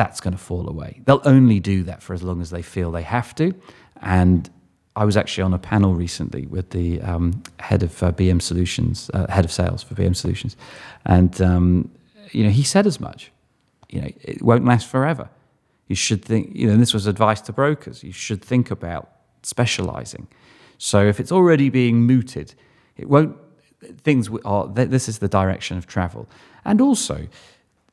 that's 0.00 0.18
going 0.18 0.32
to 0.32 0.38
fall 0.38 0.66
away. 0.66 1.02
They'll 1.04 1.20
only 1.26 1.60
do 1.60 1.82
that 1.82 2.02
for 2.02 2.14
as 2.14 2.22
long 2.22 2.40
as 2.40 2.48
they 2.48 2.62
feel 2.62 2.90
they 2.90 3.02
have 3.02 3.34
to. 3.34 3.52
And 4.00 4.48
I 4.96 5.04
was 5.04 5.14
actually 5.14 5.42
on 5.42 5.52
a 5.52 5.58
panel 5.58 5.94
recently 5.94 6.46
with 6.46 6.70
the 6.70 7.02
um, 7.02 7.42
head 7.58 7.82
of 7.82 8.02
uh, 8.02 8.10
BM 8.10 8.40
Solutions, 8.40 9.10
uh, 9.12 9.30
head 9.30 9.44
of 9.44 9.52
sales 9.52 9.82
for 9.82 9.94
BM 9.94 10.16
Solutions, 10.16 10.56
and 11.04 11.38
um, 11.42 11.90
you 12.32 12.42
know 12.44 12.48
he 12.48 12.62
said 12.62 12.86
as 12.86 12.98
much. 12.98 13.30
You 13.90 14.00
know, 14.00 14.10
it 14.22 14.40
won't 14.40 14.64
last 14.64 14.86
forever. 14.86 15.28
You 15.88 15.96
should 15.96 16.24
think. 16.24 16.56
You 16.56 16.68
know, 16.68 16.78
this 16.78 16.94
was 16.94 17.06
advice 17.06 17.42
to 17.42 17.52
brokers. 17.52 18.02
You 18.02 18.12
should 18.12 18.42
think 18.42 18.70
about 18.70 19.10
specializing. 19.42 20.28
So 20.78 21.06
if 21.06 21.20
it's 21.20 21.32
already 21.32 21.68
being 21.68 22.06
mooted, 22.06 22.54
it 22.96 23.10
won't. 23.10 23.36
Things 24.02 24.30
are. 24.46 24.66
This 24.66 25.10
is 25.10 25.18
the 25.18 25.28
direction 25.28 25.76
of 25.76 25.86
travel, 25.86 26.26
and 26.64 26.80
also 26.80 27.28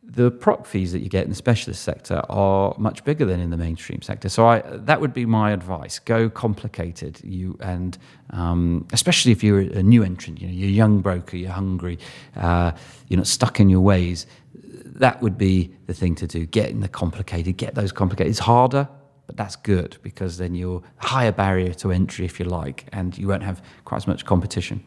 the 0.09 0.31
proc 0.31 0.65
fees 0.65 0.93
that 0.93 0.99
you 0.99 1.09
get 1.09 1.25
in 1.25 1.29
the 1.29 1.35
specialist 1.35 1.83
sector 1.83 2.21
are 2.29 2.73
much 2.77 3.03
bigger 3.03 3.25
than 3.25 3.41
in 3.41 3.49
the 3.49 3.57
mainstream 3.57 4.01
sector. 4.01 4.29
So 4.29 4.47
I, 4.47 4.59
that 4.61 5.01
would 5.01 5.13
be 5.13 5.25
my 5.25 5.51
advice: 5.51 5.99
go 5.99 6.29
complicated. 6.29 7.19
You 7.23 7.57
and 7.59 7.97
um, 8.29 8.87
especially 8.93 9.33
if 9.33 9.43
you're 9.43 9.59
a 9.59 9.83
new 9.83 10.03
entrant, 10.03 10.41
you 10.41 10.47
know, 10.47 10.53
you're 10.53 10.69
a 10.69 10.71
young 10.71 11.01
broker, 11.01 11.35
you're 11.35 11.51
hungry, 11.51 11.99
uh, 12.35 12.71
you're 13.09 13.17
not 13.17 13.27
stuck 13.27 13.59
in 13.59 13.69
your 13.69 13.81
ways. 13.81 14.25
That 14.53 15.21
would 15.21 15.37
be 15.37 15.71
the 15.85 15.93
thing 15.93 16.15
to 16.15 16.27
do. 16.27 16.45
Get 16.45 16.69
in 16.69 16.79
the 16.79 16.87
complicated. 16.87 17.57
Get 17.57 17.75
those 17.75 17.91
complicated. 17.91 18.31
It's 18.31 18.39
harder, 18.39 18.87
but 19.27 19.35
that's 19.35 19.57
good 19.57 19.97
because 20.01 20.37
then 20.37 20.55
you're 20.55 20.81
higher 20.97 21.33
barrier 21.33 21.73
to 21.75 21.91
entry, 21.91 22.25
if 22.25 22.39
you 22.39 22.45
like, 22.45 22.87
and 22.93 23.15
you 23.17 23.27
won't 23.27 23.43
have 23.43 23.61
quite 23.83 23.97
as 23.97 24.07
much 24.07 24.25
competition. 24.25 24.83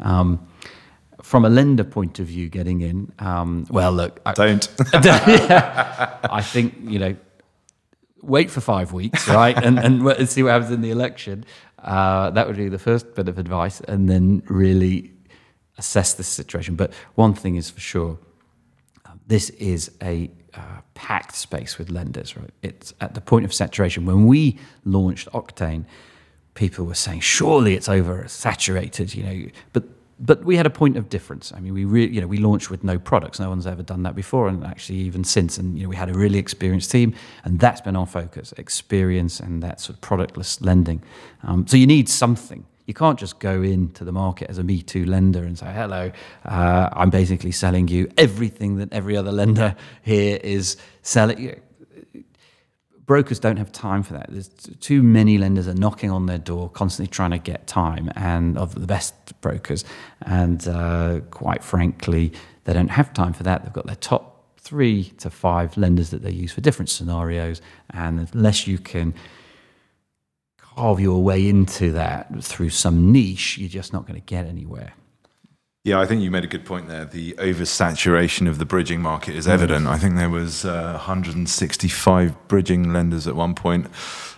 Um, 0.00 0.46
from 1.26 1.44
a 1.44 1.50
lender 1.50 1.82
point 1.82 2.20
of 2.20 2.26
view, 2.26 2.48
getting 2.48 2.82
in, 2.82 3.12
um, 3.18 3.66
well, 3.68 3.90
look, 3.90 4.20
I, 4.24 4.32
don't. 4.32 4.68
I 4.94 6.40
think 6.40 6.76
you 6.82 7.00
know, 7.00 7.16
wait 8.22 8.48
for 8.48 8.60
five 8.60 8.92
weeks, 8.92 9.26
right, 9.28 9.56
and 9.60 9.76
and 9.76 10.06
and 10.06 10.28
see 10.28 10.44
what 10.44 10.50
happens 10.52 10.70
in 10.70 10.82
the 10.82 10.92
election. 10.92 11.44
Uh, 11.80 12.30
that 12.30 12.46
would 12.46 12.56
be 12.56 12.68
the 12.68 12.78
first 12.78 13.16
bit 13.16 13.26
of 13.26 13.38
advice, 13.38 13.80
and 13.80 14.08
then 14.08 14.44
really 14.46 15.10
assess 15.78 16.14
the 16.14 16.22
situation. 16.22 16.76
But 16.76 16.92
one 17.16 17.34
thing 17.34 17.56
is 17.56 17.70
for 17.70 17.80
sure, 17.80 18.18
um, 19.04 19.18
this 19.26 19.50
is 19.50 19.90
a 20.00 20.30
uh, 20.54 20.60
packed 20.94 21.34
space 21.34 21.76
with 21.76 21.90
lenders. 21.90 22.36
Right, 22.36 22.50
it's 22.62 22.94
at 23.00 23.14
the 23.14 23.20
point 23.20 23.44
of 23.44 23.52
saturation. 23.52 24.06
When 24.06 24.28
we 24.28 24.60
launched 24.84 25.28
Octane, 25.32 25.86
people 26.54 26.84
were 26.84 26.94
saying, 26.94 27.18
"Surely 27.18 27.74
it's 27.74 27.88
over 27.88 28.28
saturated," 28.28 29.12
you 29.12 29.24
know, 29.24 29.50
but 29.72 29.82
but 30.18 30.44
we 30.44 30.56
had 30.56 30.64
a 30.64 30.70
point 30.70 30.96
of 30.96 31.08
difference. 31.10 31.52
I 31.52 31.60
mean, 31.60 31.74
we 31.74 31.84
really, 31.84 32.12
you 32.12 32.20
know, 32.20 32.26
we 32.26 32.38
launched 32.38 32.70
with 32.70 32.82
no 32.82 32.98
products. 32.98 33.38
No 33.38 33.50
one's 33.50 33.66
ever 33.66 33.82
done 33.82 34.02
that 34.04 34.14
before, 34.14 34.48
and 34.48 34.64
actually 34.64 34.98
even 34.98 35.24
since. 35.24 35.58
And 35.58 35.76
you 35.76 35.84
know, 35.84 35.90
we 35.90 35.96
had 35.96 36.08
a 36.08 36.14
really 36.14 36.38
experienced 36.38 36.90
team, 36.90 37.14
and 37.44 37.60
that's 37.60 37.80
been 37.82 37.96
our 37.96 38.06
focus: 38.06 38.52
experience 38.56 39.40
and 39.40 39.62
that 39.62 39.80
sort 39.80 39.96
of 39.96 40.00
productless 40.00 40.60
lending. 40.60 41.02
Um, 41.42 41.66
so 41.66 41.76
you 41.76 41.86
need 41.86 42.08
something. 42.08 42.64
You 42.86 42.94
can't 42.94 43.18
just 43.18 43.40
go 43.40 43.62
into 43.62 44.04
the 44.04 44.12
market 44.12 44.48
as 44.48 44.58
a 44.58 44.62
Me 44.62 44.80
Too 44.80 45.04
lender 45.04 45.42
and 45.42 45.58
say, 45.58 45.70
"Hello, 45.72 46.10
uh, 46.44 46.88
I'm 46.92 47.10
basically 47.10 47.52
selling 47.52 47.88
you 47.88 48.10
everything 48.16 48.76
that 48.76 48.92
every 48.92 49.16
other 49.16 49.32
lender 49.32 49.76
here 50.02 50.38
is 50.42 50.76
selling." 51.02 51.60
Brokers 53.06 53.38
don't 53.38 53.56
have 53.56 53.72
time 53.72 54.02
for 54.02 54.12
that. 54.14 54.26
There's 54.28 54.48
too 54.80 55.02
many 55.02 55.38
lenders 55.38 55.68
are 55.68 55.74
knocking 55.74 56.10
on 56.10 56.26
their 56.26 56.38
door, 56.38 56.68
constantly 56.68 57.10
trying 57.10 57.30
to 57.30 57.38
get 57.38 57.66
time, 57.66 58.10
and 58.16 58.58
of 58.58 58.74
the 58.74 58.86
best 58.86 59.14
brokers. 59.40 59.84
And 60.22 60.66
uh, 60.68 61.20
quite 61.30 61.62
frankly, 61.64 62.32
they 62.64 62.72
don't 62.72 62.88
have 62.88 63.14
time 63.14 63.32
for 63.32 63.44
that. 63.44 63.64
They've 63.64 63.72
got 63.72 63.86
their 63.86 63.96
top 63.96 64.58
three 64.58 65.04
to 65.18 65.30
five 65.30 65.76
lenders 65.76 66.10
that 66.10 66.22
they 66.22 66.32
use 66.32 66.52
for 66.52 66.60
different 66.60 66.90
scenarios, 66.90 67.62
and 67.90 68.28
unless 68.32 68.66
you 68.66 68.78
can 68.78 69.14
carve 70.58 71.00
your 71.00 71.22
way 71.22 71.48
into 71.48 71.92
that 71.92 72.42
through 72.42 72.70
some 72.70 73.12
niche, 73.12 73.56
you're 73.58 73.68
just 73.68 73.92
not 73.92 74.06
going 74.06 74.20
to 74.20 74.26
get 74.26 74.46
anywhere. 74.46 74.92
Yeah, 75.86 76.00
I 76.00 76.06
think 76.06 76.20
you 76.20 76.32
made 76.32 76.42
a 76.42 76.48
good 76.48 76.64
point 76.64 76.88
there. 76.88 77.04
The 77.04 77.34
oversaturation 77.34 78.48
of 78.48 78.58
the 78.58 78.64
bridging 78.64 79.00
market 79.00 79.36
is 79.36 79.46
evident. 79.46 79.86
I 79.86 79.98
think 79.98 80.16
there 80.16 80.28
was 80.28 80.64
uh, 80.64 80.94
165 80.94 82.48
bridging 82.48 82.92
lenders 82.92 83.28
at 83.28 83.36
one 83.36 83.54
point 83.54 83.86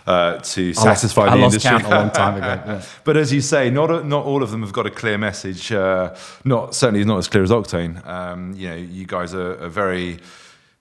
uh, 0.05 0.37
to 0.37 0.75
satisfy 0.75 1.23
I 1.23 1.29
the 1.31 1.41
lost 1.41 1.55
industry. 1.55 1.71
count 1.71 1.85
a 1.85 1.89
long 1.89 2.11
time 2.11 2.37
ago. 2.37 2.45
yeah. 2.67 2.83
But 3.03 3.17
as 3.17 3.33
you 3.33 3.41
say, 3.41 3.71
not 3.71 4.05
not 4.05 4.25
all 4.25 4.43
of 4.43 4.51
them 4.51 4.61
have 4.61 4.73
got 4.73 4.85
a 4.85 4.91
clear 4.91 5.17
message. 5.17 5.71
Uh, 5.71 6.15
not 6.45 6.75
certainly 6.75 7.03
not 7.03 7.17
as 7.17 7.27
clear 7.27 7.43
as 7.43 7.49
Octane. 7.49 8.05
Um, 8.05 8.53
you 8.53 8.69
know, 8.69 8.75
you 8.75 9.07
guys 9.07 9.33
are, 9.33 9.59
are 9.63 9.69
very 9.69 10.19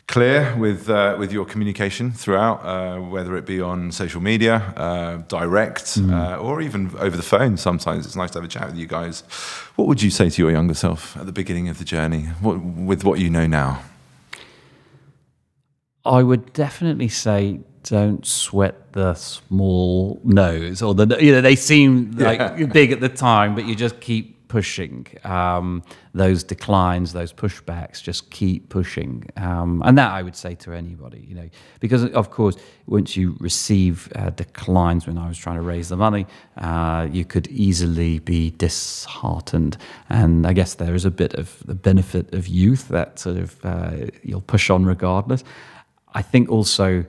clear 0.08 0.56
with 0.56 0.88
uh, 0.88 1.14
with 1.18 1.32
your 1.32 1.44
communication 1.44 2.10
throughout, 2.10 2.64
uh, 2.64 2.98
whether 2.98 3.36
it 3.36 3.46
be 3.46 3.60
on 3.60 3.92
social 3.92 4.20
media, 4.20 4.56
uh, 4.76 5.18
direct, 5.28 5.98
uh, 5.98 6.38
or 6.38 6.60
even 6.60 6.90
over 6.98 7.16
the 7.16 7.22
phone. 7.22 7.56
Sometimes 7.56 8.06
it's 8.06 8.16
nice 8.16 8.30
to 8.32 8.38
have 8.38 8.44
a 8.44 8.48
chat 8.48 8.66
with 8.66 8.76
you 8.76 8.86
guys. 8.86 9.20
What 9.76 9.86
would 9.86 10.02
you 10.02 10.10
say 10.10 10.30
to 10.30 10.42
your 10.42 10.50
younger 10.50 10.74
self 10.74 11.16
at 11.16 11.26
the 11.26 11.32
beginning 11.32 11.68
of 11.68 11.78
the 11.78 11.84
journey, 11.84 12.22
what, 12.40 12.60
with 12.60 13.04
what 13.04 13.20
you 13.20 13.30
know 13.30 13.46
now? 13.46 13.82
I 16.04 16.22
would 16.22 16.52
definitely 16.54 17.08
say 17.08 17.60
don't 17.84 18.26
sweat 18.26 18.92
the 18.92 19.14
small 19.14 20.20
nose 20.24 20.82
or 20.82 20.94
the 20.94 21.16
you 21.22 21.32
know 21.32 21.40
they 21.40 21.54
seem 21.54 22.12
like 22.12 22.72
big 22.72 22.92
at 22.92 23.00
the 23.00 23.08
time, 23.10 23.54
but 23.54 23.66
you 23.66 23.76
just 23.76 24.00
keep 24.00 24.37
pushing 24.48 25.06
um, 25.24 25.82
those 26.14 26.42
declines, 26.42 27.12
those 27.12 27.32
pushbacks. 27.32 28.02
Just 28.02 28.30
keep 28.30 28.68
pushing, 28.68 29.28
um, 29.36 29.82
and 29.84 29.96
that 29.98 30.10
I 30.10 30.22
would 30.22 30.36
say 30.36 30.54
to 30.56 30.72
anybody, 30.72 31.24
you 31.28 31.34
know, 31.34 31.48
because 31.80 32.04
of 32.06 32.30
course 32.30 32.56
once 32.86 33.16
you 33.16 33.36
receive 33.40 34.10
uh, 34.16 34.30
declines, 34.30 35.06
when 35.06 35.18
I 35.18 35.28
was 35.28 35.38
trying 35.38 35.56
to 35.56 35.62
raise 35.62 35.88
the 35.90 35.96
money, 35.96 36.26
uh, 36.56 37.06
you 37.10 37.24
could 37.24 37.46
easily 37.48 38.18
be 38.18 38.50
disheartened, 38.50 39.76
and 40.08 40.46
I 40.46 40.52
guess 40.52 40.74
there 40.74 40.94
is 40.94 41.04
a 41.04 41.10
bit 41.10 41.34
of 41.34 41.62
the 41.66 41.74
benefit 41.74 42.32
of 42.34 42.48
youth 42.48 42.88
that 42.88 43.18
sort 43.18 43.36
of 43.36 43.64
uh, 43.64 44.06
you'll 44.22 44.40
push 44.40 44.70
on 44.70 44.84
regardless. 44.86 45.44
I 46.14 46.22
think 46.22 46.50
also 46.50 47.04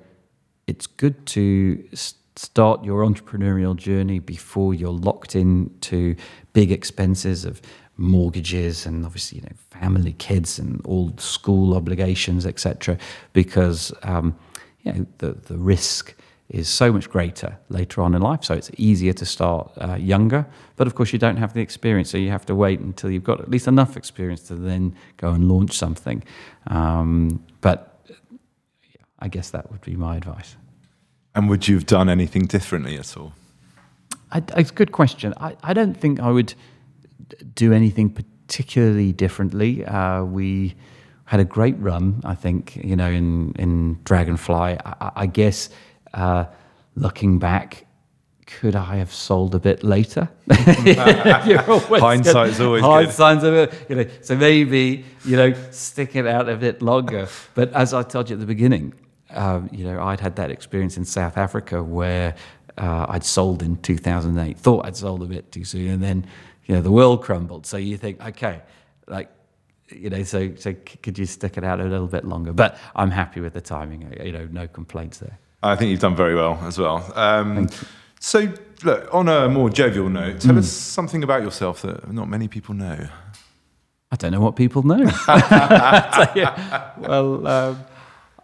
it's 0.68 0.86
good 0.86 1.26
to 1.26 1.84
s- 1.94 2.14
start 2.36 2.84
your 2.84 3.04
entrepreneurial 3.04 3.76
journey 3.76 4.20
before 4.20 4.74
you're 4.74 4.92
locked 4.92 5.36
into 5.36 6.16
big 6.60 6.72
expenses 6.72 7.40
of 7.46 7.62
mortgages 7.98 8.86
and 8.86 9.06
obviously 9.06 9.38
you 9.38 9.44
know 9.48 9.56
family 9.82 10.14
kids 10.14 10.60
and 10.60 10.72
all 10.86 11.08
school 11.18 11.76
obligations 11.76 12.46
etc 12.46 12.98
because 13.34 13.94
um, 14.04 14.28
you 14.84 14.92
know 14.92 15.06
the, 15.20 15.32
the 15.52 15.58
risk 15.58 16.04
is 16.50 16.68
so 16.68 16.92
much 16.92 17.08
greater 17.10 17.52
later 17.70 18.02
on 18.02 18.16
in 18.16 18.22
life 18.22 18.44
so 18.44 18.54
it's 18.54 18.72
easier 18.78 19.14
to 19.14 19.26
start 19.26 19.72
uh, 19.78 19.96
younger 19.96 20.46
but 20.78 20.88
of 20.88 20.96
course 20.96 21.14
you 21.14 21.20
don't 21.20 21.38
have 21.38 21.54
the 21.54 21.62
experience 21.62 22.10
so 22.10 22.18
you 22.18 22.32
have 22.38 22.46
to 22.46 22.56
wait 22.56 22.80
until 22.80 23.10
you've 23.12 23.30
got 23.32 23.40
at 23.40 23.50
least 23.50 23.68
enough 23.68 23.96
experience 23.96 24.42
to 24.50 24.56
then 24.56 24.96
go 25.18 25.30
and 25.32 25.48
launch 25.48 25.74
something 25.74 26.24
um, 26.68 27.44
but 27.62 27.90
I 29.20 29.28
guess 29.28 29.50
that 29.52 29.70
would 29.72 29.82
be 29.82 29.96
my 29.96 30.16
advice. 30.18 30.56
And 31.36 31.50
would 31.50 31.68
you 31.68 31.76
have 31.76 31.86
done 31.86 32.10
anything 32.10 32.46
differently 32.46 32.98
at 32.98 33.16
all? 33.18 33.34
I, 34.32 34.44
it's 34.58 34.72
a 34.72 34.74
good 34.74 34.92
question. 34.92 35.34
I, 35.38 35.56
I 35.64 35.74
don't 35.74 35.96
think 35.96 36.20
I 36.20 36.30
would 36.30 36.54
do 37.56 37.74
anything 37.74 38.10
particularly 38.10 39.12
differently. 39.12 39.86
Uh, 39.86 40.24
we 40.24 40.76
had 41.26 41.40
a 41.40 41.46
great 41.46 41.78
run, 41.80 42.22
I 42.24 42.36
think, 42.36 42.76
you 42.78 42.96
know, 42.96 43.10
in, 43.10 43.54
in 43.60 44.00
Dragonfly. 44.04 44.78
I, 44.84 45.12
I 45.16 45.26
guess 45.28 45.70
uh, 46.14 46.46
looking 46.96 47.40
back, 47.40 47.86
could 48.48 48.76
I 48.76 48.96
have 48.96 49.14
sold 49.14 49.54
a 49.54 49.60
bit 49.60 49.84
later? 49.84 50.28
Hindsight's 52.02 52.60
always 52.60 52.82
good. 52.82 52.90
Hindsight's 52.90 53.44
a 53.44 53.52
bit, 53.52 53.86
you 53.90 53.96
know. 53.96 54.06
So 54.22 54.36
maybe 54.36 55.06
you 55.24 55.38
know, 55.38 55.54
stick 55.70 56.16
it 56.16 56.26
out 56.26 56.50
a 56.50 56.56
bit 56.56 56.82
longer. 56.82 57.28
But 57.54 57.72
as 57.74 57.94
I 57.94 58.02
told 58.02 58.30
you 58.30 58.36
at 58.36 58.40
the 58.40 58.48
beginning, 58.48 58.96
um, 59.30 59.70
you 59.72 59.84
know, 59.84 60.02
I'd 60.02 60.20
had 60.20 60.36
that 60.38 60.50
experience 60.50 60.98
in 60.98 61.06
South 61.06 61.38
Africa 61.38 61.84
where 61.84 62.36
uh, 62.80 63.06
I'd 63.10 63.24
sold 63.24 63.62
in 63.62 63.76
2008. 63.78 64.58
Thought 64.58 64.86
I'd 64.86 64.96
sold 64.96 65.22
a 65.22 65.26
bit 65.26 65.52
too 65.52 65.64
soon, 65.64 65.90
and 65.90 66.02
then 66.02 66.26
you 66.66 66.76
know 66.76 66.82
the 66.82 66.92
world 66.92 67.24
crumbled. 67.24 67.66
So 67.66 67.78
you 67.78 67.98
think, 67.98 68.26
okay, 68.26 68.62
like 69.08 69.30
you 69.90 70.10
know, 70.10 70.24
so 70.24 70.56
so 70.56 70.74
could 71.04 71.18
you 71.18 71.26
stick 71.26 71.58
it 71.58 71.64
out 71.64 71.80
a 71.80 71.84
little 71.84 72.08
bit 72.08 72.26
longer? 72.26 72.54
But 72.54 72.78
I'm 72.96 73.12
happy 73.12 73.42
with 73.42 73.54
the 73.54 73.62
timing. 73.62 74.14
You 74.24 74.32
know, 74.32 74.48
no 74.52 74.68
complaints 74.68 75.18
there. 75.20 75.38
I 75.62 75.76
think 75.76 75.92
you've 75.92 76.00
done 76.00 76.16
very 76.16 76.36
well 76.36 76.58
as 76.64 76.78
well. 76.80 77.12
Um, 77.16 77.68
so, 78.22 78.52
look, 78.84 79.14
on 79.14 79.28
a 79.28 79.50
more 79.50 79.70
jovial 79.70 80.10
note, 80.10 80.40
tell 80.40 80.58
us 80.58 80.72
something 80.72 81.22
about 81.22 81.42
yourself 81.42 81.82
that 81.82 82.12
not 82.14 82.30
many 82.30 82.48
people 82.48 82.76
know. 82.76 83.10
I 84.12 84.16
don't 84.16 84.32
know 84.32 84.40
what 84.40 84.56
people 84.56 84.84
know. 84.84 85.06
Well, 86.98 87.48
um, 87.48 87.86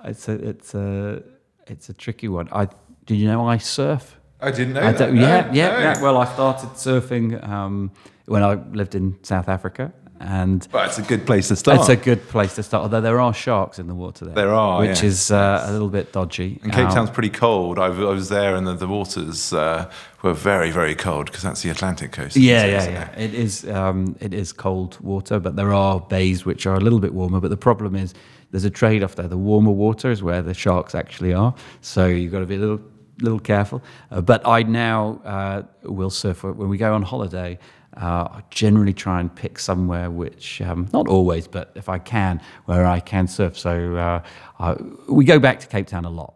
it's 0.03 0.27
a 0.27 0.33
it's 0.33 0.75
a 0.75 1.23
it's 1.67 1.89
a 1.89 1.93
tricky 1.93 2.27
one. 2.27 2.49
I 2.51 2.67
did 3.05 3.15
you 3.15 3.27
know 3.27 3.47
I 3.47 3.57
surf? 3.57 4.19
I 4.45 4.51
didn't 4.51 4.73
know 4.73 4.81
I 4.81 4.91
that. 4.91 5.13
No, 5.13 5.21
yeah, 5.21 5.51
yeah, 5.53 5.71
no. 5.71 5.79
yeah. 5.79 6.01
Well, 6.01 6.17
I 6.17 6.25
started 6.33 6.69
surfing 6.71 7.43
um, 7.47 7.91
when 8.25 8.43
I 8.43 8.53
lived 8.53 8.95
in 8.95 9.17
South 9.23 9.49
Africa, 9.49 9.91
and 10.19 10.67
Well, 10.71 10.85
it's 10.87 10.97
a 10.97 11.01
good 11.01 11.25
place 11.25 11.49
to 11.49 11.55
start. 11.55 11.79
it's 11.79 11.89
a 11.89 11.95
good 11.95 12.27
place 12.29 12.55
to 12.55 12.63
start. 12.63 12.83
Although 12.83 13.01
there 13.01 13.19
are 13.19 13.33
sharks 13.33 13.79
in 13.79 13.87
the 13.87 13.95
water 13.95 14.23
there, 14.25 14.35
There 14.35 14.53
are, 14.53 14.79
which 14.79 15.01
yeah. 15.01 15.09
is 15.09 15.31
uh, 15.31 15.65
a 15.67 15.71
little 15.73 15.89
bit 15.89 16.13
dodgy. 16.13 16.59
and 16.63 16.71
Cape 16.71 16.87
Um, 16.87 16.93
Town's 16.95 17.09
pretty 17.09 17.29
cold. 17.29 17.77
I, 17.79 17.87
I 17.87 18.13
was 18.13 18.29
there, 18.29 18.55
and 18.55 18.65
the, 18.65 18.73
the 18.75 18.87
waters 18.87 19.51
uh, 19.51 19.89
were 20.23 20.33
very, 20.33 20.71
very 20.71 20.95
cold 20.95 21.25
because 21.25 21.43
that's 21.43 21.61
the 21.63 21.69
Atlantic 21.69 22.11
coast. 22.13 22.37
Yeah, 22.37 22.63
isn't 22.65 22.93
yeah, 22.93 23.09
it? 23.11 23.17
yeah. 23.17 23.23
It 23.25 23.33
is. 23.33 23.67
Um, 23.67 24.15
it 24.21 24.33
is 24.33 24.53
cold 24.53 24.97
water, 25.01 25.39
but 25.39 25.55
there 25.57 25.73
are 25.73 25.99
bays 25.99 26.45
which 26.45 26.65
are 26.65 26.75
a 26.75 26.79
little 26.79 26.99
bit 26.99 27.13
warmer. 27.13 27.39
But 27.41 27.49
the 27.49 27.57
problem 27.69 27.95
is, 27.95 28.13
there's 28.51 28.63
a 28.65 28.69
trade-off 28.69 29.15
there. 29.15 29.27
The 29.27 29.37
warmer 29.37 29.71
water 29.71 30.11
is 30.11 30.23
where 30.23 30.41
the 30.41 30.53
sharks 30.53 30.95
actually 30.95 31.33
are, 31.33 31.53
so 31.81 32.05
you've 32.07 32.31
got 32.31 32.39
to 32.39 32.45
be 32.45 32.55
a 32.55 32.59
little, 32.59 32.79
little 33.19 33.39
careful. 33.39 33.81
Uh, 34.11 34.21
but 34.21 34.45
I 34.47 34.63
now 34.63 35.21
uh, 35.25 35.63
will 35.83 36.09
surf 36.09 36.43
when 36.43 36.69
we 36.69 36.77
go 36.77 36.93
on 36.93 37.01
holiday. 37.01 37.57
Uh, 37.97 38.27
I 38.29 38.43
generally 38.49 38.93
try 38.93 39.21
and 39.21 39.33
pick 39.33 39.57
somewhere 39.57 40.11
which, 40.11 40.61
um, 40.61 40.89
not 40.91 41.07
always, 41.07 41.47
but 41.47 41.71
if 41.75 41.87
I 41.87 41.97
can, 41.97 42.41
where 42.65 42.85
I 42.85 42.99
can 42.99 43.27
surf. 43.27 43.57
So 43.57 43.95
uh, 43.95 44.21
I, 44.59 44.75
we 45.07 45.23
go 45.23 45.39
back 45.39 45.61
to 45.61 45.67
Cape 45.67 45.87
Town 45.87 46.03
a 46.05 46.09
lot. 46.09 46.33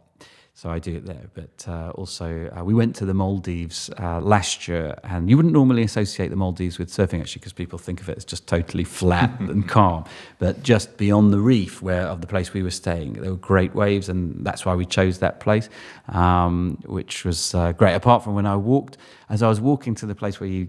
So 0.60 0.70
I 0.70 0.78
do 0.78 0.94
it 0.98 1.06
there. 1.06 1.30
But 1.34 1.66
uh, 1.70 1.92
also, 1.92 2.50
uh, 2.54 2.66
we 2.66 2.74
went 2.74 2.94
to 2.98 3.06
the 3.06 3.14
Maldives 3.14 3.90
uh, 3.98 4.20
last 4.20 4.68
year, 4.68 5.00
and 5.06 5.30
you 5.30 5.38
wouldn't 5.38 5.54
normally 5.54 5.84
associate 5.84 6.32
the 6.32 6.36
Maldives 6.36 6.78
with 6.78 6.90
surfing 6.90 7.22
actually, 7.22 7.40
because 7.40 7.54
people 7.54 7.80
think 7.80 8.02
of 8.02 8.10
it 8.10 8.18
as 8.18 8.26
just 8.26 8.46
totally 8.46 8.84
flat 8.84 9.40
and 9.40 9.70
calm. 9.70 10.04
But 10.38 10.62
just 10.62 10.98
beyond 10.98 11.32
the 11.32 11.40
reef, 11.40 11.82
where 11.82 12.02
of 12.02 12.20
the 12.20 12.28
place 12.28 12.52
we 12.52 12.62
were 12.62 12.72
staying, 12.72 13.14
there 13.14 13.32
were 13.32 13.38
great 13.38 13.74
waves, 13.74 14.10
and 14.10 14.46
that's 14.46 14.66
why 14.66 14.76
we 14.76 14.86
chose 14.86 15.20
that 15.20 15.40
place, 15.40 15.70
um, 16.10 16.78
which 16.88 17.24
was 17.24 17.56
uh, 17.56 17.72
great. 17.72 17.94
Apart 17.94 18.26
from 18.26 18.36
when 18.36 18.46
I 18.46 18.58
walked, 18.58 18.98
as 19.30 19.42
I 19.42 19.48
was 19.48 19.62
walking 19.62 19.96
to 19.96 20.06
the 20.06 20.16
place 20.16 20.42
where 20.42 20.50
you, 20.50 20.68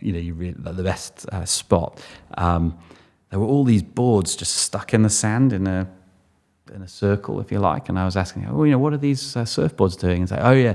you 0.00 0.12
know, 0.12 0.18
you 0.18 0.34
re- 0.34 0.54
the 0.56 0.82
best 0.82 1.28
uh, 1.30 1.44
spot. 1.44 2.04
Um, 2.36 2.76
there 3.30 3.38
were 3.38 3.46
all 3.46 3.62
these 3.62 3.84
boards 3.84 4.34
just 4.34 4.56
stuck 4.56 4.94
in 4.94 5.02
the 5.02 5.10
sand 5.10 5.52
in 5.52 5.68
a 5.68 5.86
in 6.70 6.82
a 6.82 6.88
circle, 6.88 7.40
if 7.40 7.50
you 7.52 7.58
like. 7.58 7.88
And 7.88 7.98
I 7.98 8.04
was 8.04 8.16
asking, 8.16 8.46
oh, 8.50 8.64
you 8.64 8.72
know, 8.72 8.78
what 8.78 8.92
are 8.92 8.96
these 8.98 9.36
uh, 9.36 9.44
surfboards 9.44 9.98
doing? 9.98 10.20
And 10.20 10.28
say, 10.28 10.38
oh 10.40 10.52
yeah, 10.52 10.74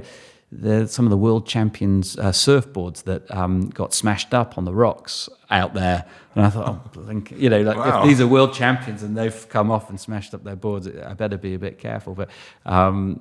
they're 0.51 0.87
some 0.87 1.05
of 1.05 1.09
the 1.09 1.17
world 1.17 1.47
champions 1.47 2.17
uh, 2.17 2.31
surfboards 2.31 3.03
that 3.03 3.29
um, 3.35 3.69
got 3.69 3.93
smashed 3.93 4.33
up 4.33 4.57
on 4.57 4.65
the 4.65 4.73
rocks 4.73 5.27
out 5.49 5.73
there. 5.73 6.05
And 6.35 6.45
I 6.45 6.49
thought, 6.49 6.67
oh, 6.67 6.89
blink, 6.93 7.31
you 7.35 7.49
know, 7.49 7.61
like 7.61 7.77
Wow. 7.77 8.01
if 8.03 8.07
these 8.07 8.21
are 8.21 8.27
world 8.27 8.53
champions 8.53 9.03
and 9.03 9.17
they've 9.17 9.47
come 9.49 9.71
off 9.71 9.89
and 9.89 9.99
smashed 9.99 10.33
up 10.33 10.43
their 10.43 10.55
boards, 10.55 10.87
I 10.87 11.13
better 11.13 11.37
be 11.37 11.53
a 11.55 11.59
bit 11.59 11.79
careful. 11.79 12.13
But 12.15 12.29
um, 12.65 13.19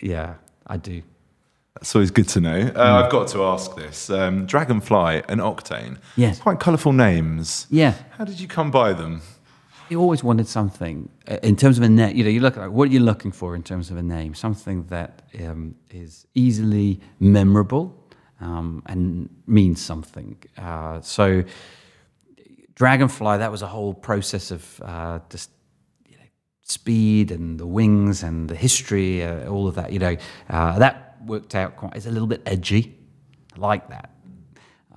yeah, 0.00 0.34
I 0.66 0.76
do. 0.76 1.02
That's 1.74 1.94
always 1.96 2.10
good 2.10 2.28
to 2.28 2.40
know. 2.40 2.70
Uh, 2.76 3.02
I've 3.04 3.10
got 3.10 3.28
to 3.28 3.42
ask 3.44 3.74
this: 3.76 4.10
um, 4.10 4.46
Dragonfly 4.46 5.22
and 5.28 5.40
Octane. 5.40 5.96
Yes. 6.16 6.38
quite 6.38 6.60
colourful 6.60 6.92
names. 6.92 7.66
Yeah. 7.70 7.94
How 8.18 8.24
did 8.24 8.38
you 8.38 8.46
come 8.46 8.70
by 8.70 8.92
them? 8.92 9.22
You 9.92 10.00
always 10.00 10.24
wanted 10.24 10.48
something 10.48 11.10
uh, 11.28 11.36
in 11.42 11.54
terms 11.54 11.76
of 11.76 11.84
a 11.84 11.88
name. 11.90 12.16
You 12.16 12.24
know, 12.24 12.30
you 12.30 12.40
look 12.40 12.56
at 12.56 12.72
what 12.72 12.88
are 12.88 12.92
you 12.92 13.00
looking 13.00 13.30
for 13.30 13.54
in 13.54 13.62
terms 13.62 13.90
of 13.90 13.98
a 13.98 14.02
name? 14.02 14.32
Something 14.32 14.84
that 14.84 15.20
um, 15.44 15.74
is 15.90 16.26
easily 16.34 16.98
memorable 17.20 17.94
um, 18.40 18.82
and 18.86 19.28
means 19.46 19.82
something. 19.82 20.42
Uh, 20.56 21.02
so, 21.02 21.44
Dragonfly, 22.74 23.36
that 23.36 23.50
was 23.50 23.60
a 23.60 23.66
whole 23.66 23.92
process 23.92 24.50
of 24.50 24.80
uh, 24.82 25.18
just 25.28 25.50
you 26.08 26.16
know, 26.16 26.24
speed 26.62 27.30
and 27.30 27.60
the 27.60 27.66
wings 27.66 28.22
and 28.22 28.48
the 28.48 28.56
history, 28.56 29.22
uh, 29.22 29.46
all 29.46 29.68
of 29.68 29.74
that. 29.74 29.92
You 29.92 29.98
know, 29.98 30.16
uh, 30.48 30.78
that 30.78 31.18
worked 31.26 31.54
out 31.54 31.76
quite. 31.76 31.96
It's 31.96 32.06
a 32.06 32.10
little 32.10 32.28
bit 32.28 32.40
edgy. 32.46 32.98
I 33.54 33.58
like 33.58 33.90
that. 33.90 34.08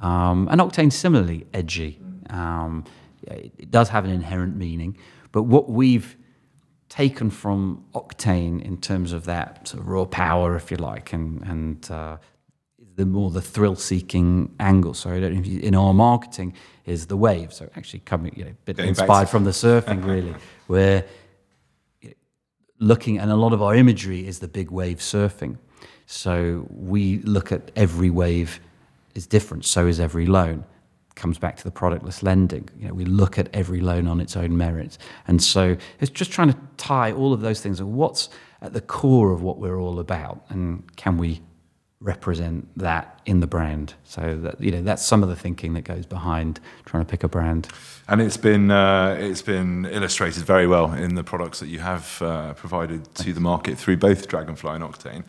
Um, 0.02 0.48
and 0.50 0.62
Octane 0.62 0.94
similarly 0.94 1.48
edgy. 1.54 2.00
Um, 2.30 2.86
it, 3.28 3.72
does 3.72 3.90
have 3.90 4.06
an 4.06 4.12
inherent 4.12 4.56
meaning, 4.56 4.98
but 5.32 5.44
what 5.44 5.70
we've 5.70 6.16
taken 6.90 7.30
from 7.30 7.84
Octane 7.94 8.62
in 8.64 8.78
terms 8.78 9.12
of 9.12 9.26
that 9.26 9.68
sort 9.68 9.82
of 9.82 9.90
raw 9.90 10.06
power, 10.06 10.56
if 10.56 10.72
you 10.72 10.78
like, 10.78 11.14
and 11.14 11.42
and 11.44 11.92
uh, 11.92 12.18
the 12.96 13.06
more 13.06 13.30
the 13.30 13.42
thrill-seeking 13.42 14.56
angle. 14.60 14.94
So 14.94 15.10
I 15.10 15.20
don't 15.20 15.34
know 15.34 15.40
if 15.40 15.48
you, 15.48 15.60
in 15.60 15.76
our 15.76 15.94
marketing 15.94 16.54
is 16.86 17.08
the 17.08 17.18
wave. 17.18 17.52
So 17.52 17.70
actually 17.76 18.00
coming, 18.00 18.34
you 18.36 18.46
know, 18.46 18.52
a 18.52 18.66
bit 18.66 18.78
Going 18.78 18.90
inspired 18.90 19.30
from 19.30 19.44
the 19.44 19.52
surfing, 19.52 20.06
really, 20.14 20.34
where 20.68 21.06
looking 22.80 23.20
and 23.20 23.32
a 23.32 23.36
lot 23.36 23.54
of 23.54 23.62
our 23.62 23.76
imagery 23.76 24.28
is 24.28 24.40
the 24.40 24.48
big 24.48 24.72
wave 24.72 25.00
surfing. 25.00 25.58
So 26.06 26.68
we 26.70 27.20
look 27.20 27.52
at 27.52 27.72
every 27.76 28.10
wave 28.10 28.60
is 29.16 29.26
different. 29.28 29.66
So 29.66 29.88
is 29.88 30.00
every 30.00 30.26
loan. 30.26 30.66
Comes 31.16 31.38
back 31.38 31.58
to 31.58 31.64
the 31.64 31.72
productless 31.72 32.22
lending. 32.24 32.70
You 32.78 32.90
know, 32.90 32.94
we 32.94 33.06
look 33.06 33.40
at 33.40 33.50
every 33.54 33.82
loan 33.82 34.08
on 34.08 34.20
its 34.20 34.36
own 34.36 34.58
merits, 34.58 34.98
and 35.28 35.42
so 35.42 35.76
it's 36.00 36.12
just 36.12 36.32
trying 36.32 36.52
to 36.52 36.60
tie 36.78 37.12
all 37.12 37.34
of 37.34 37.42
those 37.42 37.62
things. 37.62 37.80
And 37.80 37.94
what's 37.94 38.30
at 38.62 38.74
the 38.74 38.82
core 38.82 39.32
of 39.32 39.42
what 39.42 39.58
we're 39.58 39.80
all 39.80 40.00
about, 40.00 40.46
and 40.50 40.84
can 40.96 41.18
we 41.18 41.42
represent 42.06 42.70
that 42.78 43.20
in 43.26 43.40
the 43.40 43.48
brand? 43.48 43.96
So 44.04 44.38
that 44.44 44.62
you 44.62 44.72
know, 44.72 44.82
that's 44.82 45.04
some 45.04 45.24
of 45.24 45.30
the 45.30 45.36
thinking 45.36 45.74
that 45.74 45.82
goes 45.82 46.06
behind 46.06 46.60
trying 46.86 47.04
to 47.04 47.10
pick 47.10 47.24
a 47.24 47.28
brand. 47.28 47.68
And 48.08 48.22
it's 48.22 48.38
been 48.38 48.70
uh, 48.70 49.18
it's 49.20 49.42
been 49.42 49.86
illustrated 49.86 50.44
very 50.44 50.68
well 50.68 50.94
in 50.94 51.16
the 51.16 51.24
products 51.24 51.60
that 51.60 51.68
you 51.68 51.80
have 51.80 52.22
uh, 52.22 52.54
provided 52.54 53.14
to 53.16 53.34
the 53.34 53.42
market 53.42 53.78
through 53.78 53.98
both 53.98 54.28
Dragonfly 54.28 54.76
and 54.76 54.84
Octane. 54.84 55.24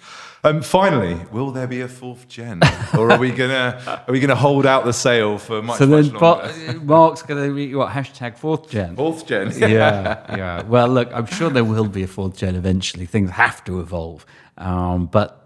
Um, 0.44 0.62
finally, 0.62 1.14
will 1.32 1.50
there 1.50 1.66
be 1.66 1.80
a 1.80 1.88
fourth 1.88 2.28
gen, 2.28 2.60
or 2.96 3.10
are 3.10 3.18
we 3.18 3.30
gonna 3.32 4.04
are 4.06 4.12
we 4.12 4.20
gonna 4.20 4.36
hold 4.36 4.66
out 4.66 4.84
the 4.84 4.92
sale 4.92 5.38
for 5.38 5.62
much? 5.62 5.78
So 5.78 5.86
much 5.86 6.06
then, 6.06 6.14
longer? 6.14 6.80
Mark's 6.84 7.22
going 7.22 7.48
to 7.48 7.54
be 7.54 7.74
what 7.74 7.90
hashtag 7.90 8.36
fourth 8.36 8.70
gen? 8.70 8.94
fourth 8.94 9.26
gen. 9.26 9.52
yeah, 9.58 10.36
yeah. 10.36 10.62
Well, 10.62 10.88
look, 10.88 11.10
I'm 11.12 11.26
sure 11.26 11.50
there 11.50 11.64
will 11.64 11.88
be 11.88 12.02
a 12.02 12.06
fourth 12.06 12.36
gen 12.36 12.54
eventually. 12.54 13.06
Things 13.06 13.30
have 13.30 13.64
to 13.64 13.80
evolve, 13.80 14.24
um, 14.58 15.06
but 15.06 15.45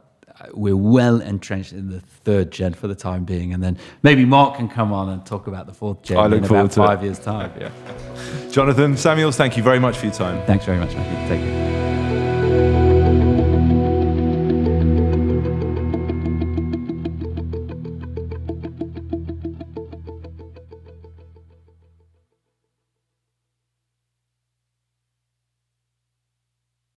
we're 0.53 0.77
well 0.77 1.21
entrenched 1.21 1.73
in 1.73 1.91
the 1.91 2.01
third 2.01 2.51
gen 2.51 2.75
for 2.75 2.89
the 2.89 2.95
time 2.95 3.25
being, 3.25 3.53
and 3.55 3.63
then 3.63 3.79
maybe 4.03 4.25
Mark 4.25 4.57
can 4.57 4.69
come 4.69 4.93
on 4.93 5.09
and 5.09 5.25
talk 5.27 5.47
about 5.47 5.67
the 5.67 5.73
fourth 5.75 6.03
gen 6.03 6.19
I 6.19 6.27
look 6.27 6.43
in 6.43 6.45
forward 6.49 6.61
about 6.63 6.73
to 6.73 6.83
it. 6.83 6.87
five 6.87 7.03
years' 7.05 7.19
time. 7.19 7.53
Yeah. 7.61 7.71
Jonathan 8.51 8.97
Samuels, 8.97 9.37
thank 9.37 9.57
you 9.57 9.63
very 9.63 9.79
much 9.79 9.97
for 9.97 10.07
your 10.07 10.15
time. 10.15 10.45
Thanks 10.47 10.65
very 10.65 10.79
much, 10.79 10.95
Matthew. 10.95 11.29
Take 11.29 11.41
care. 11.47 11.90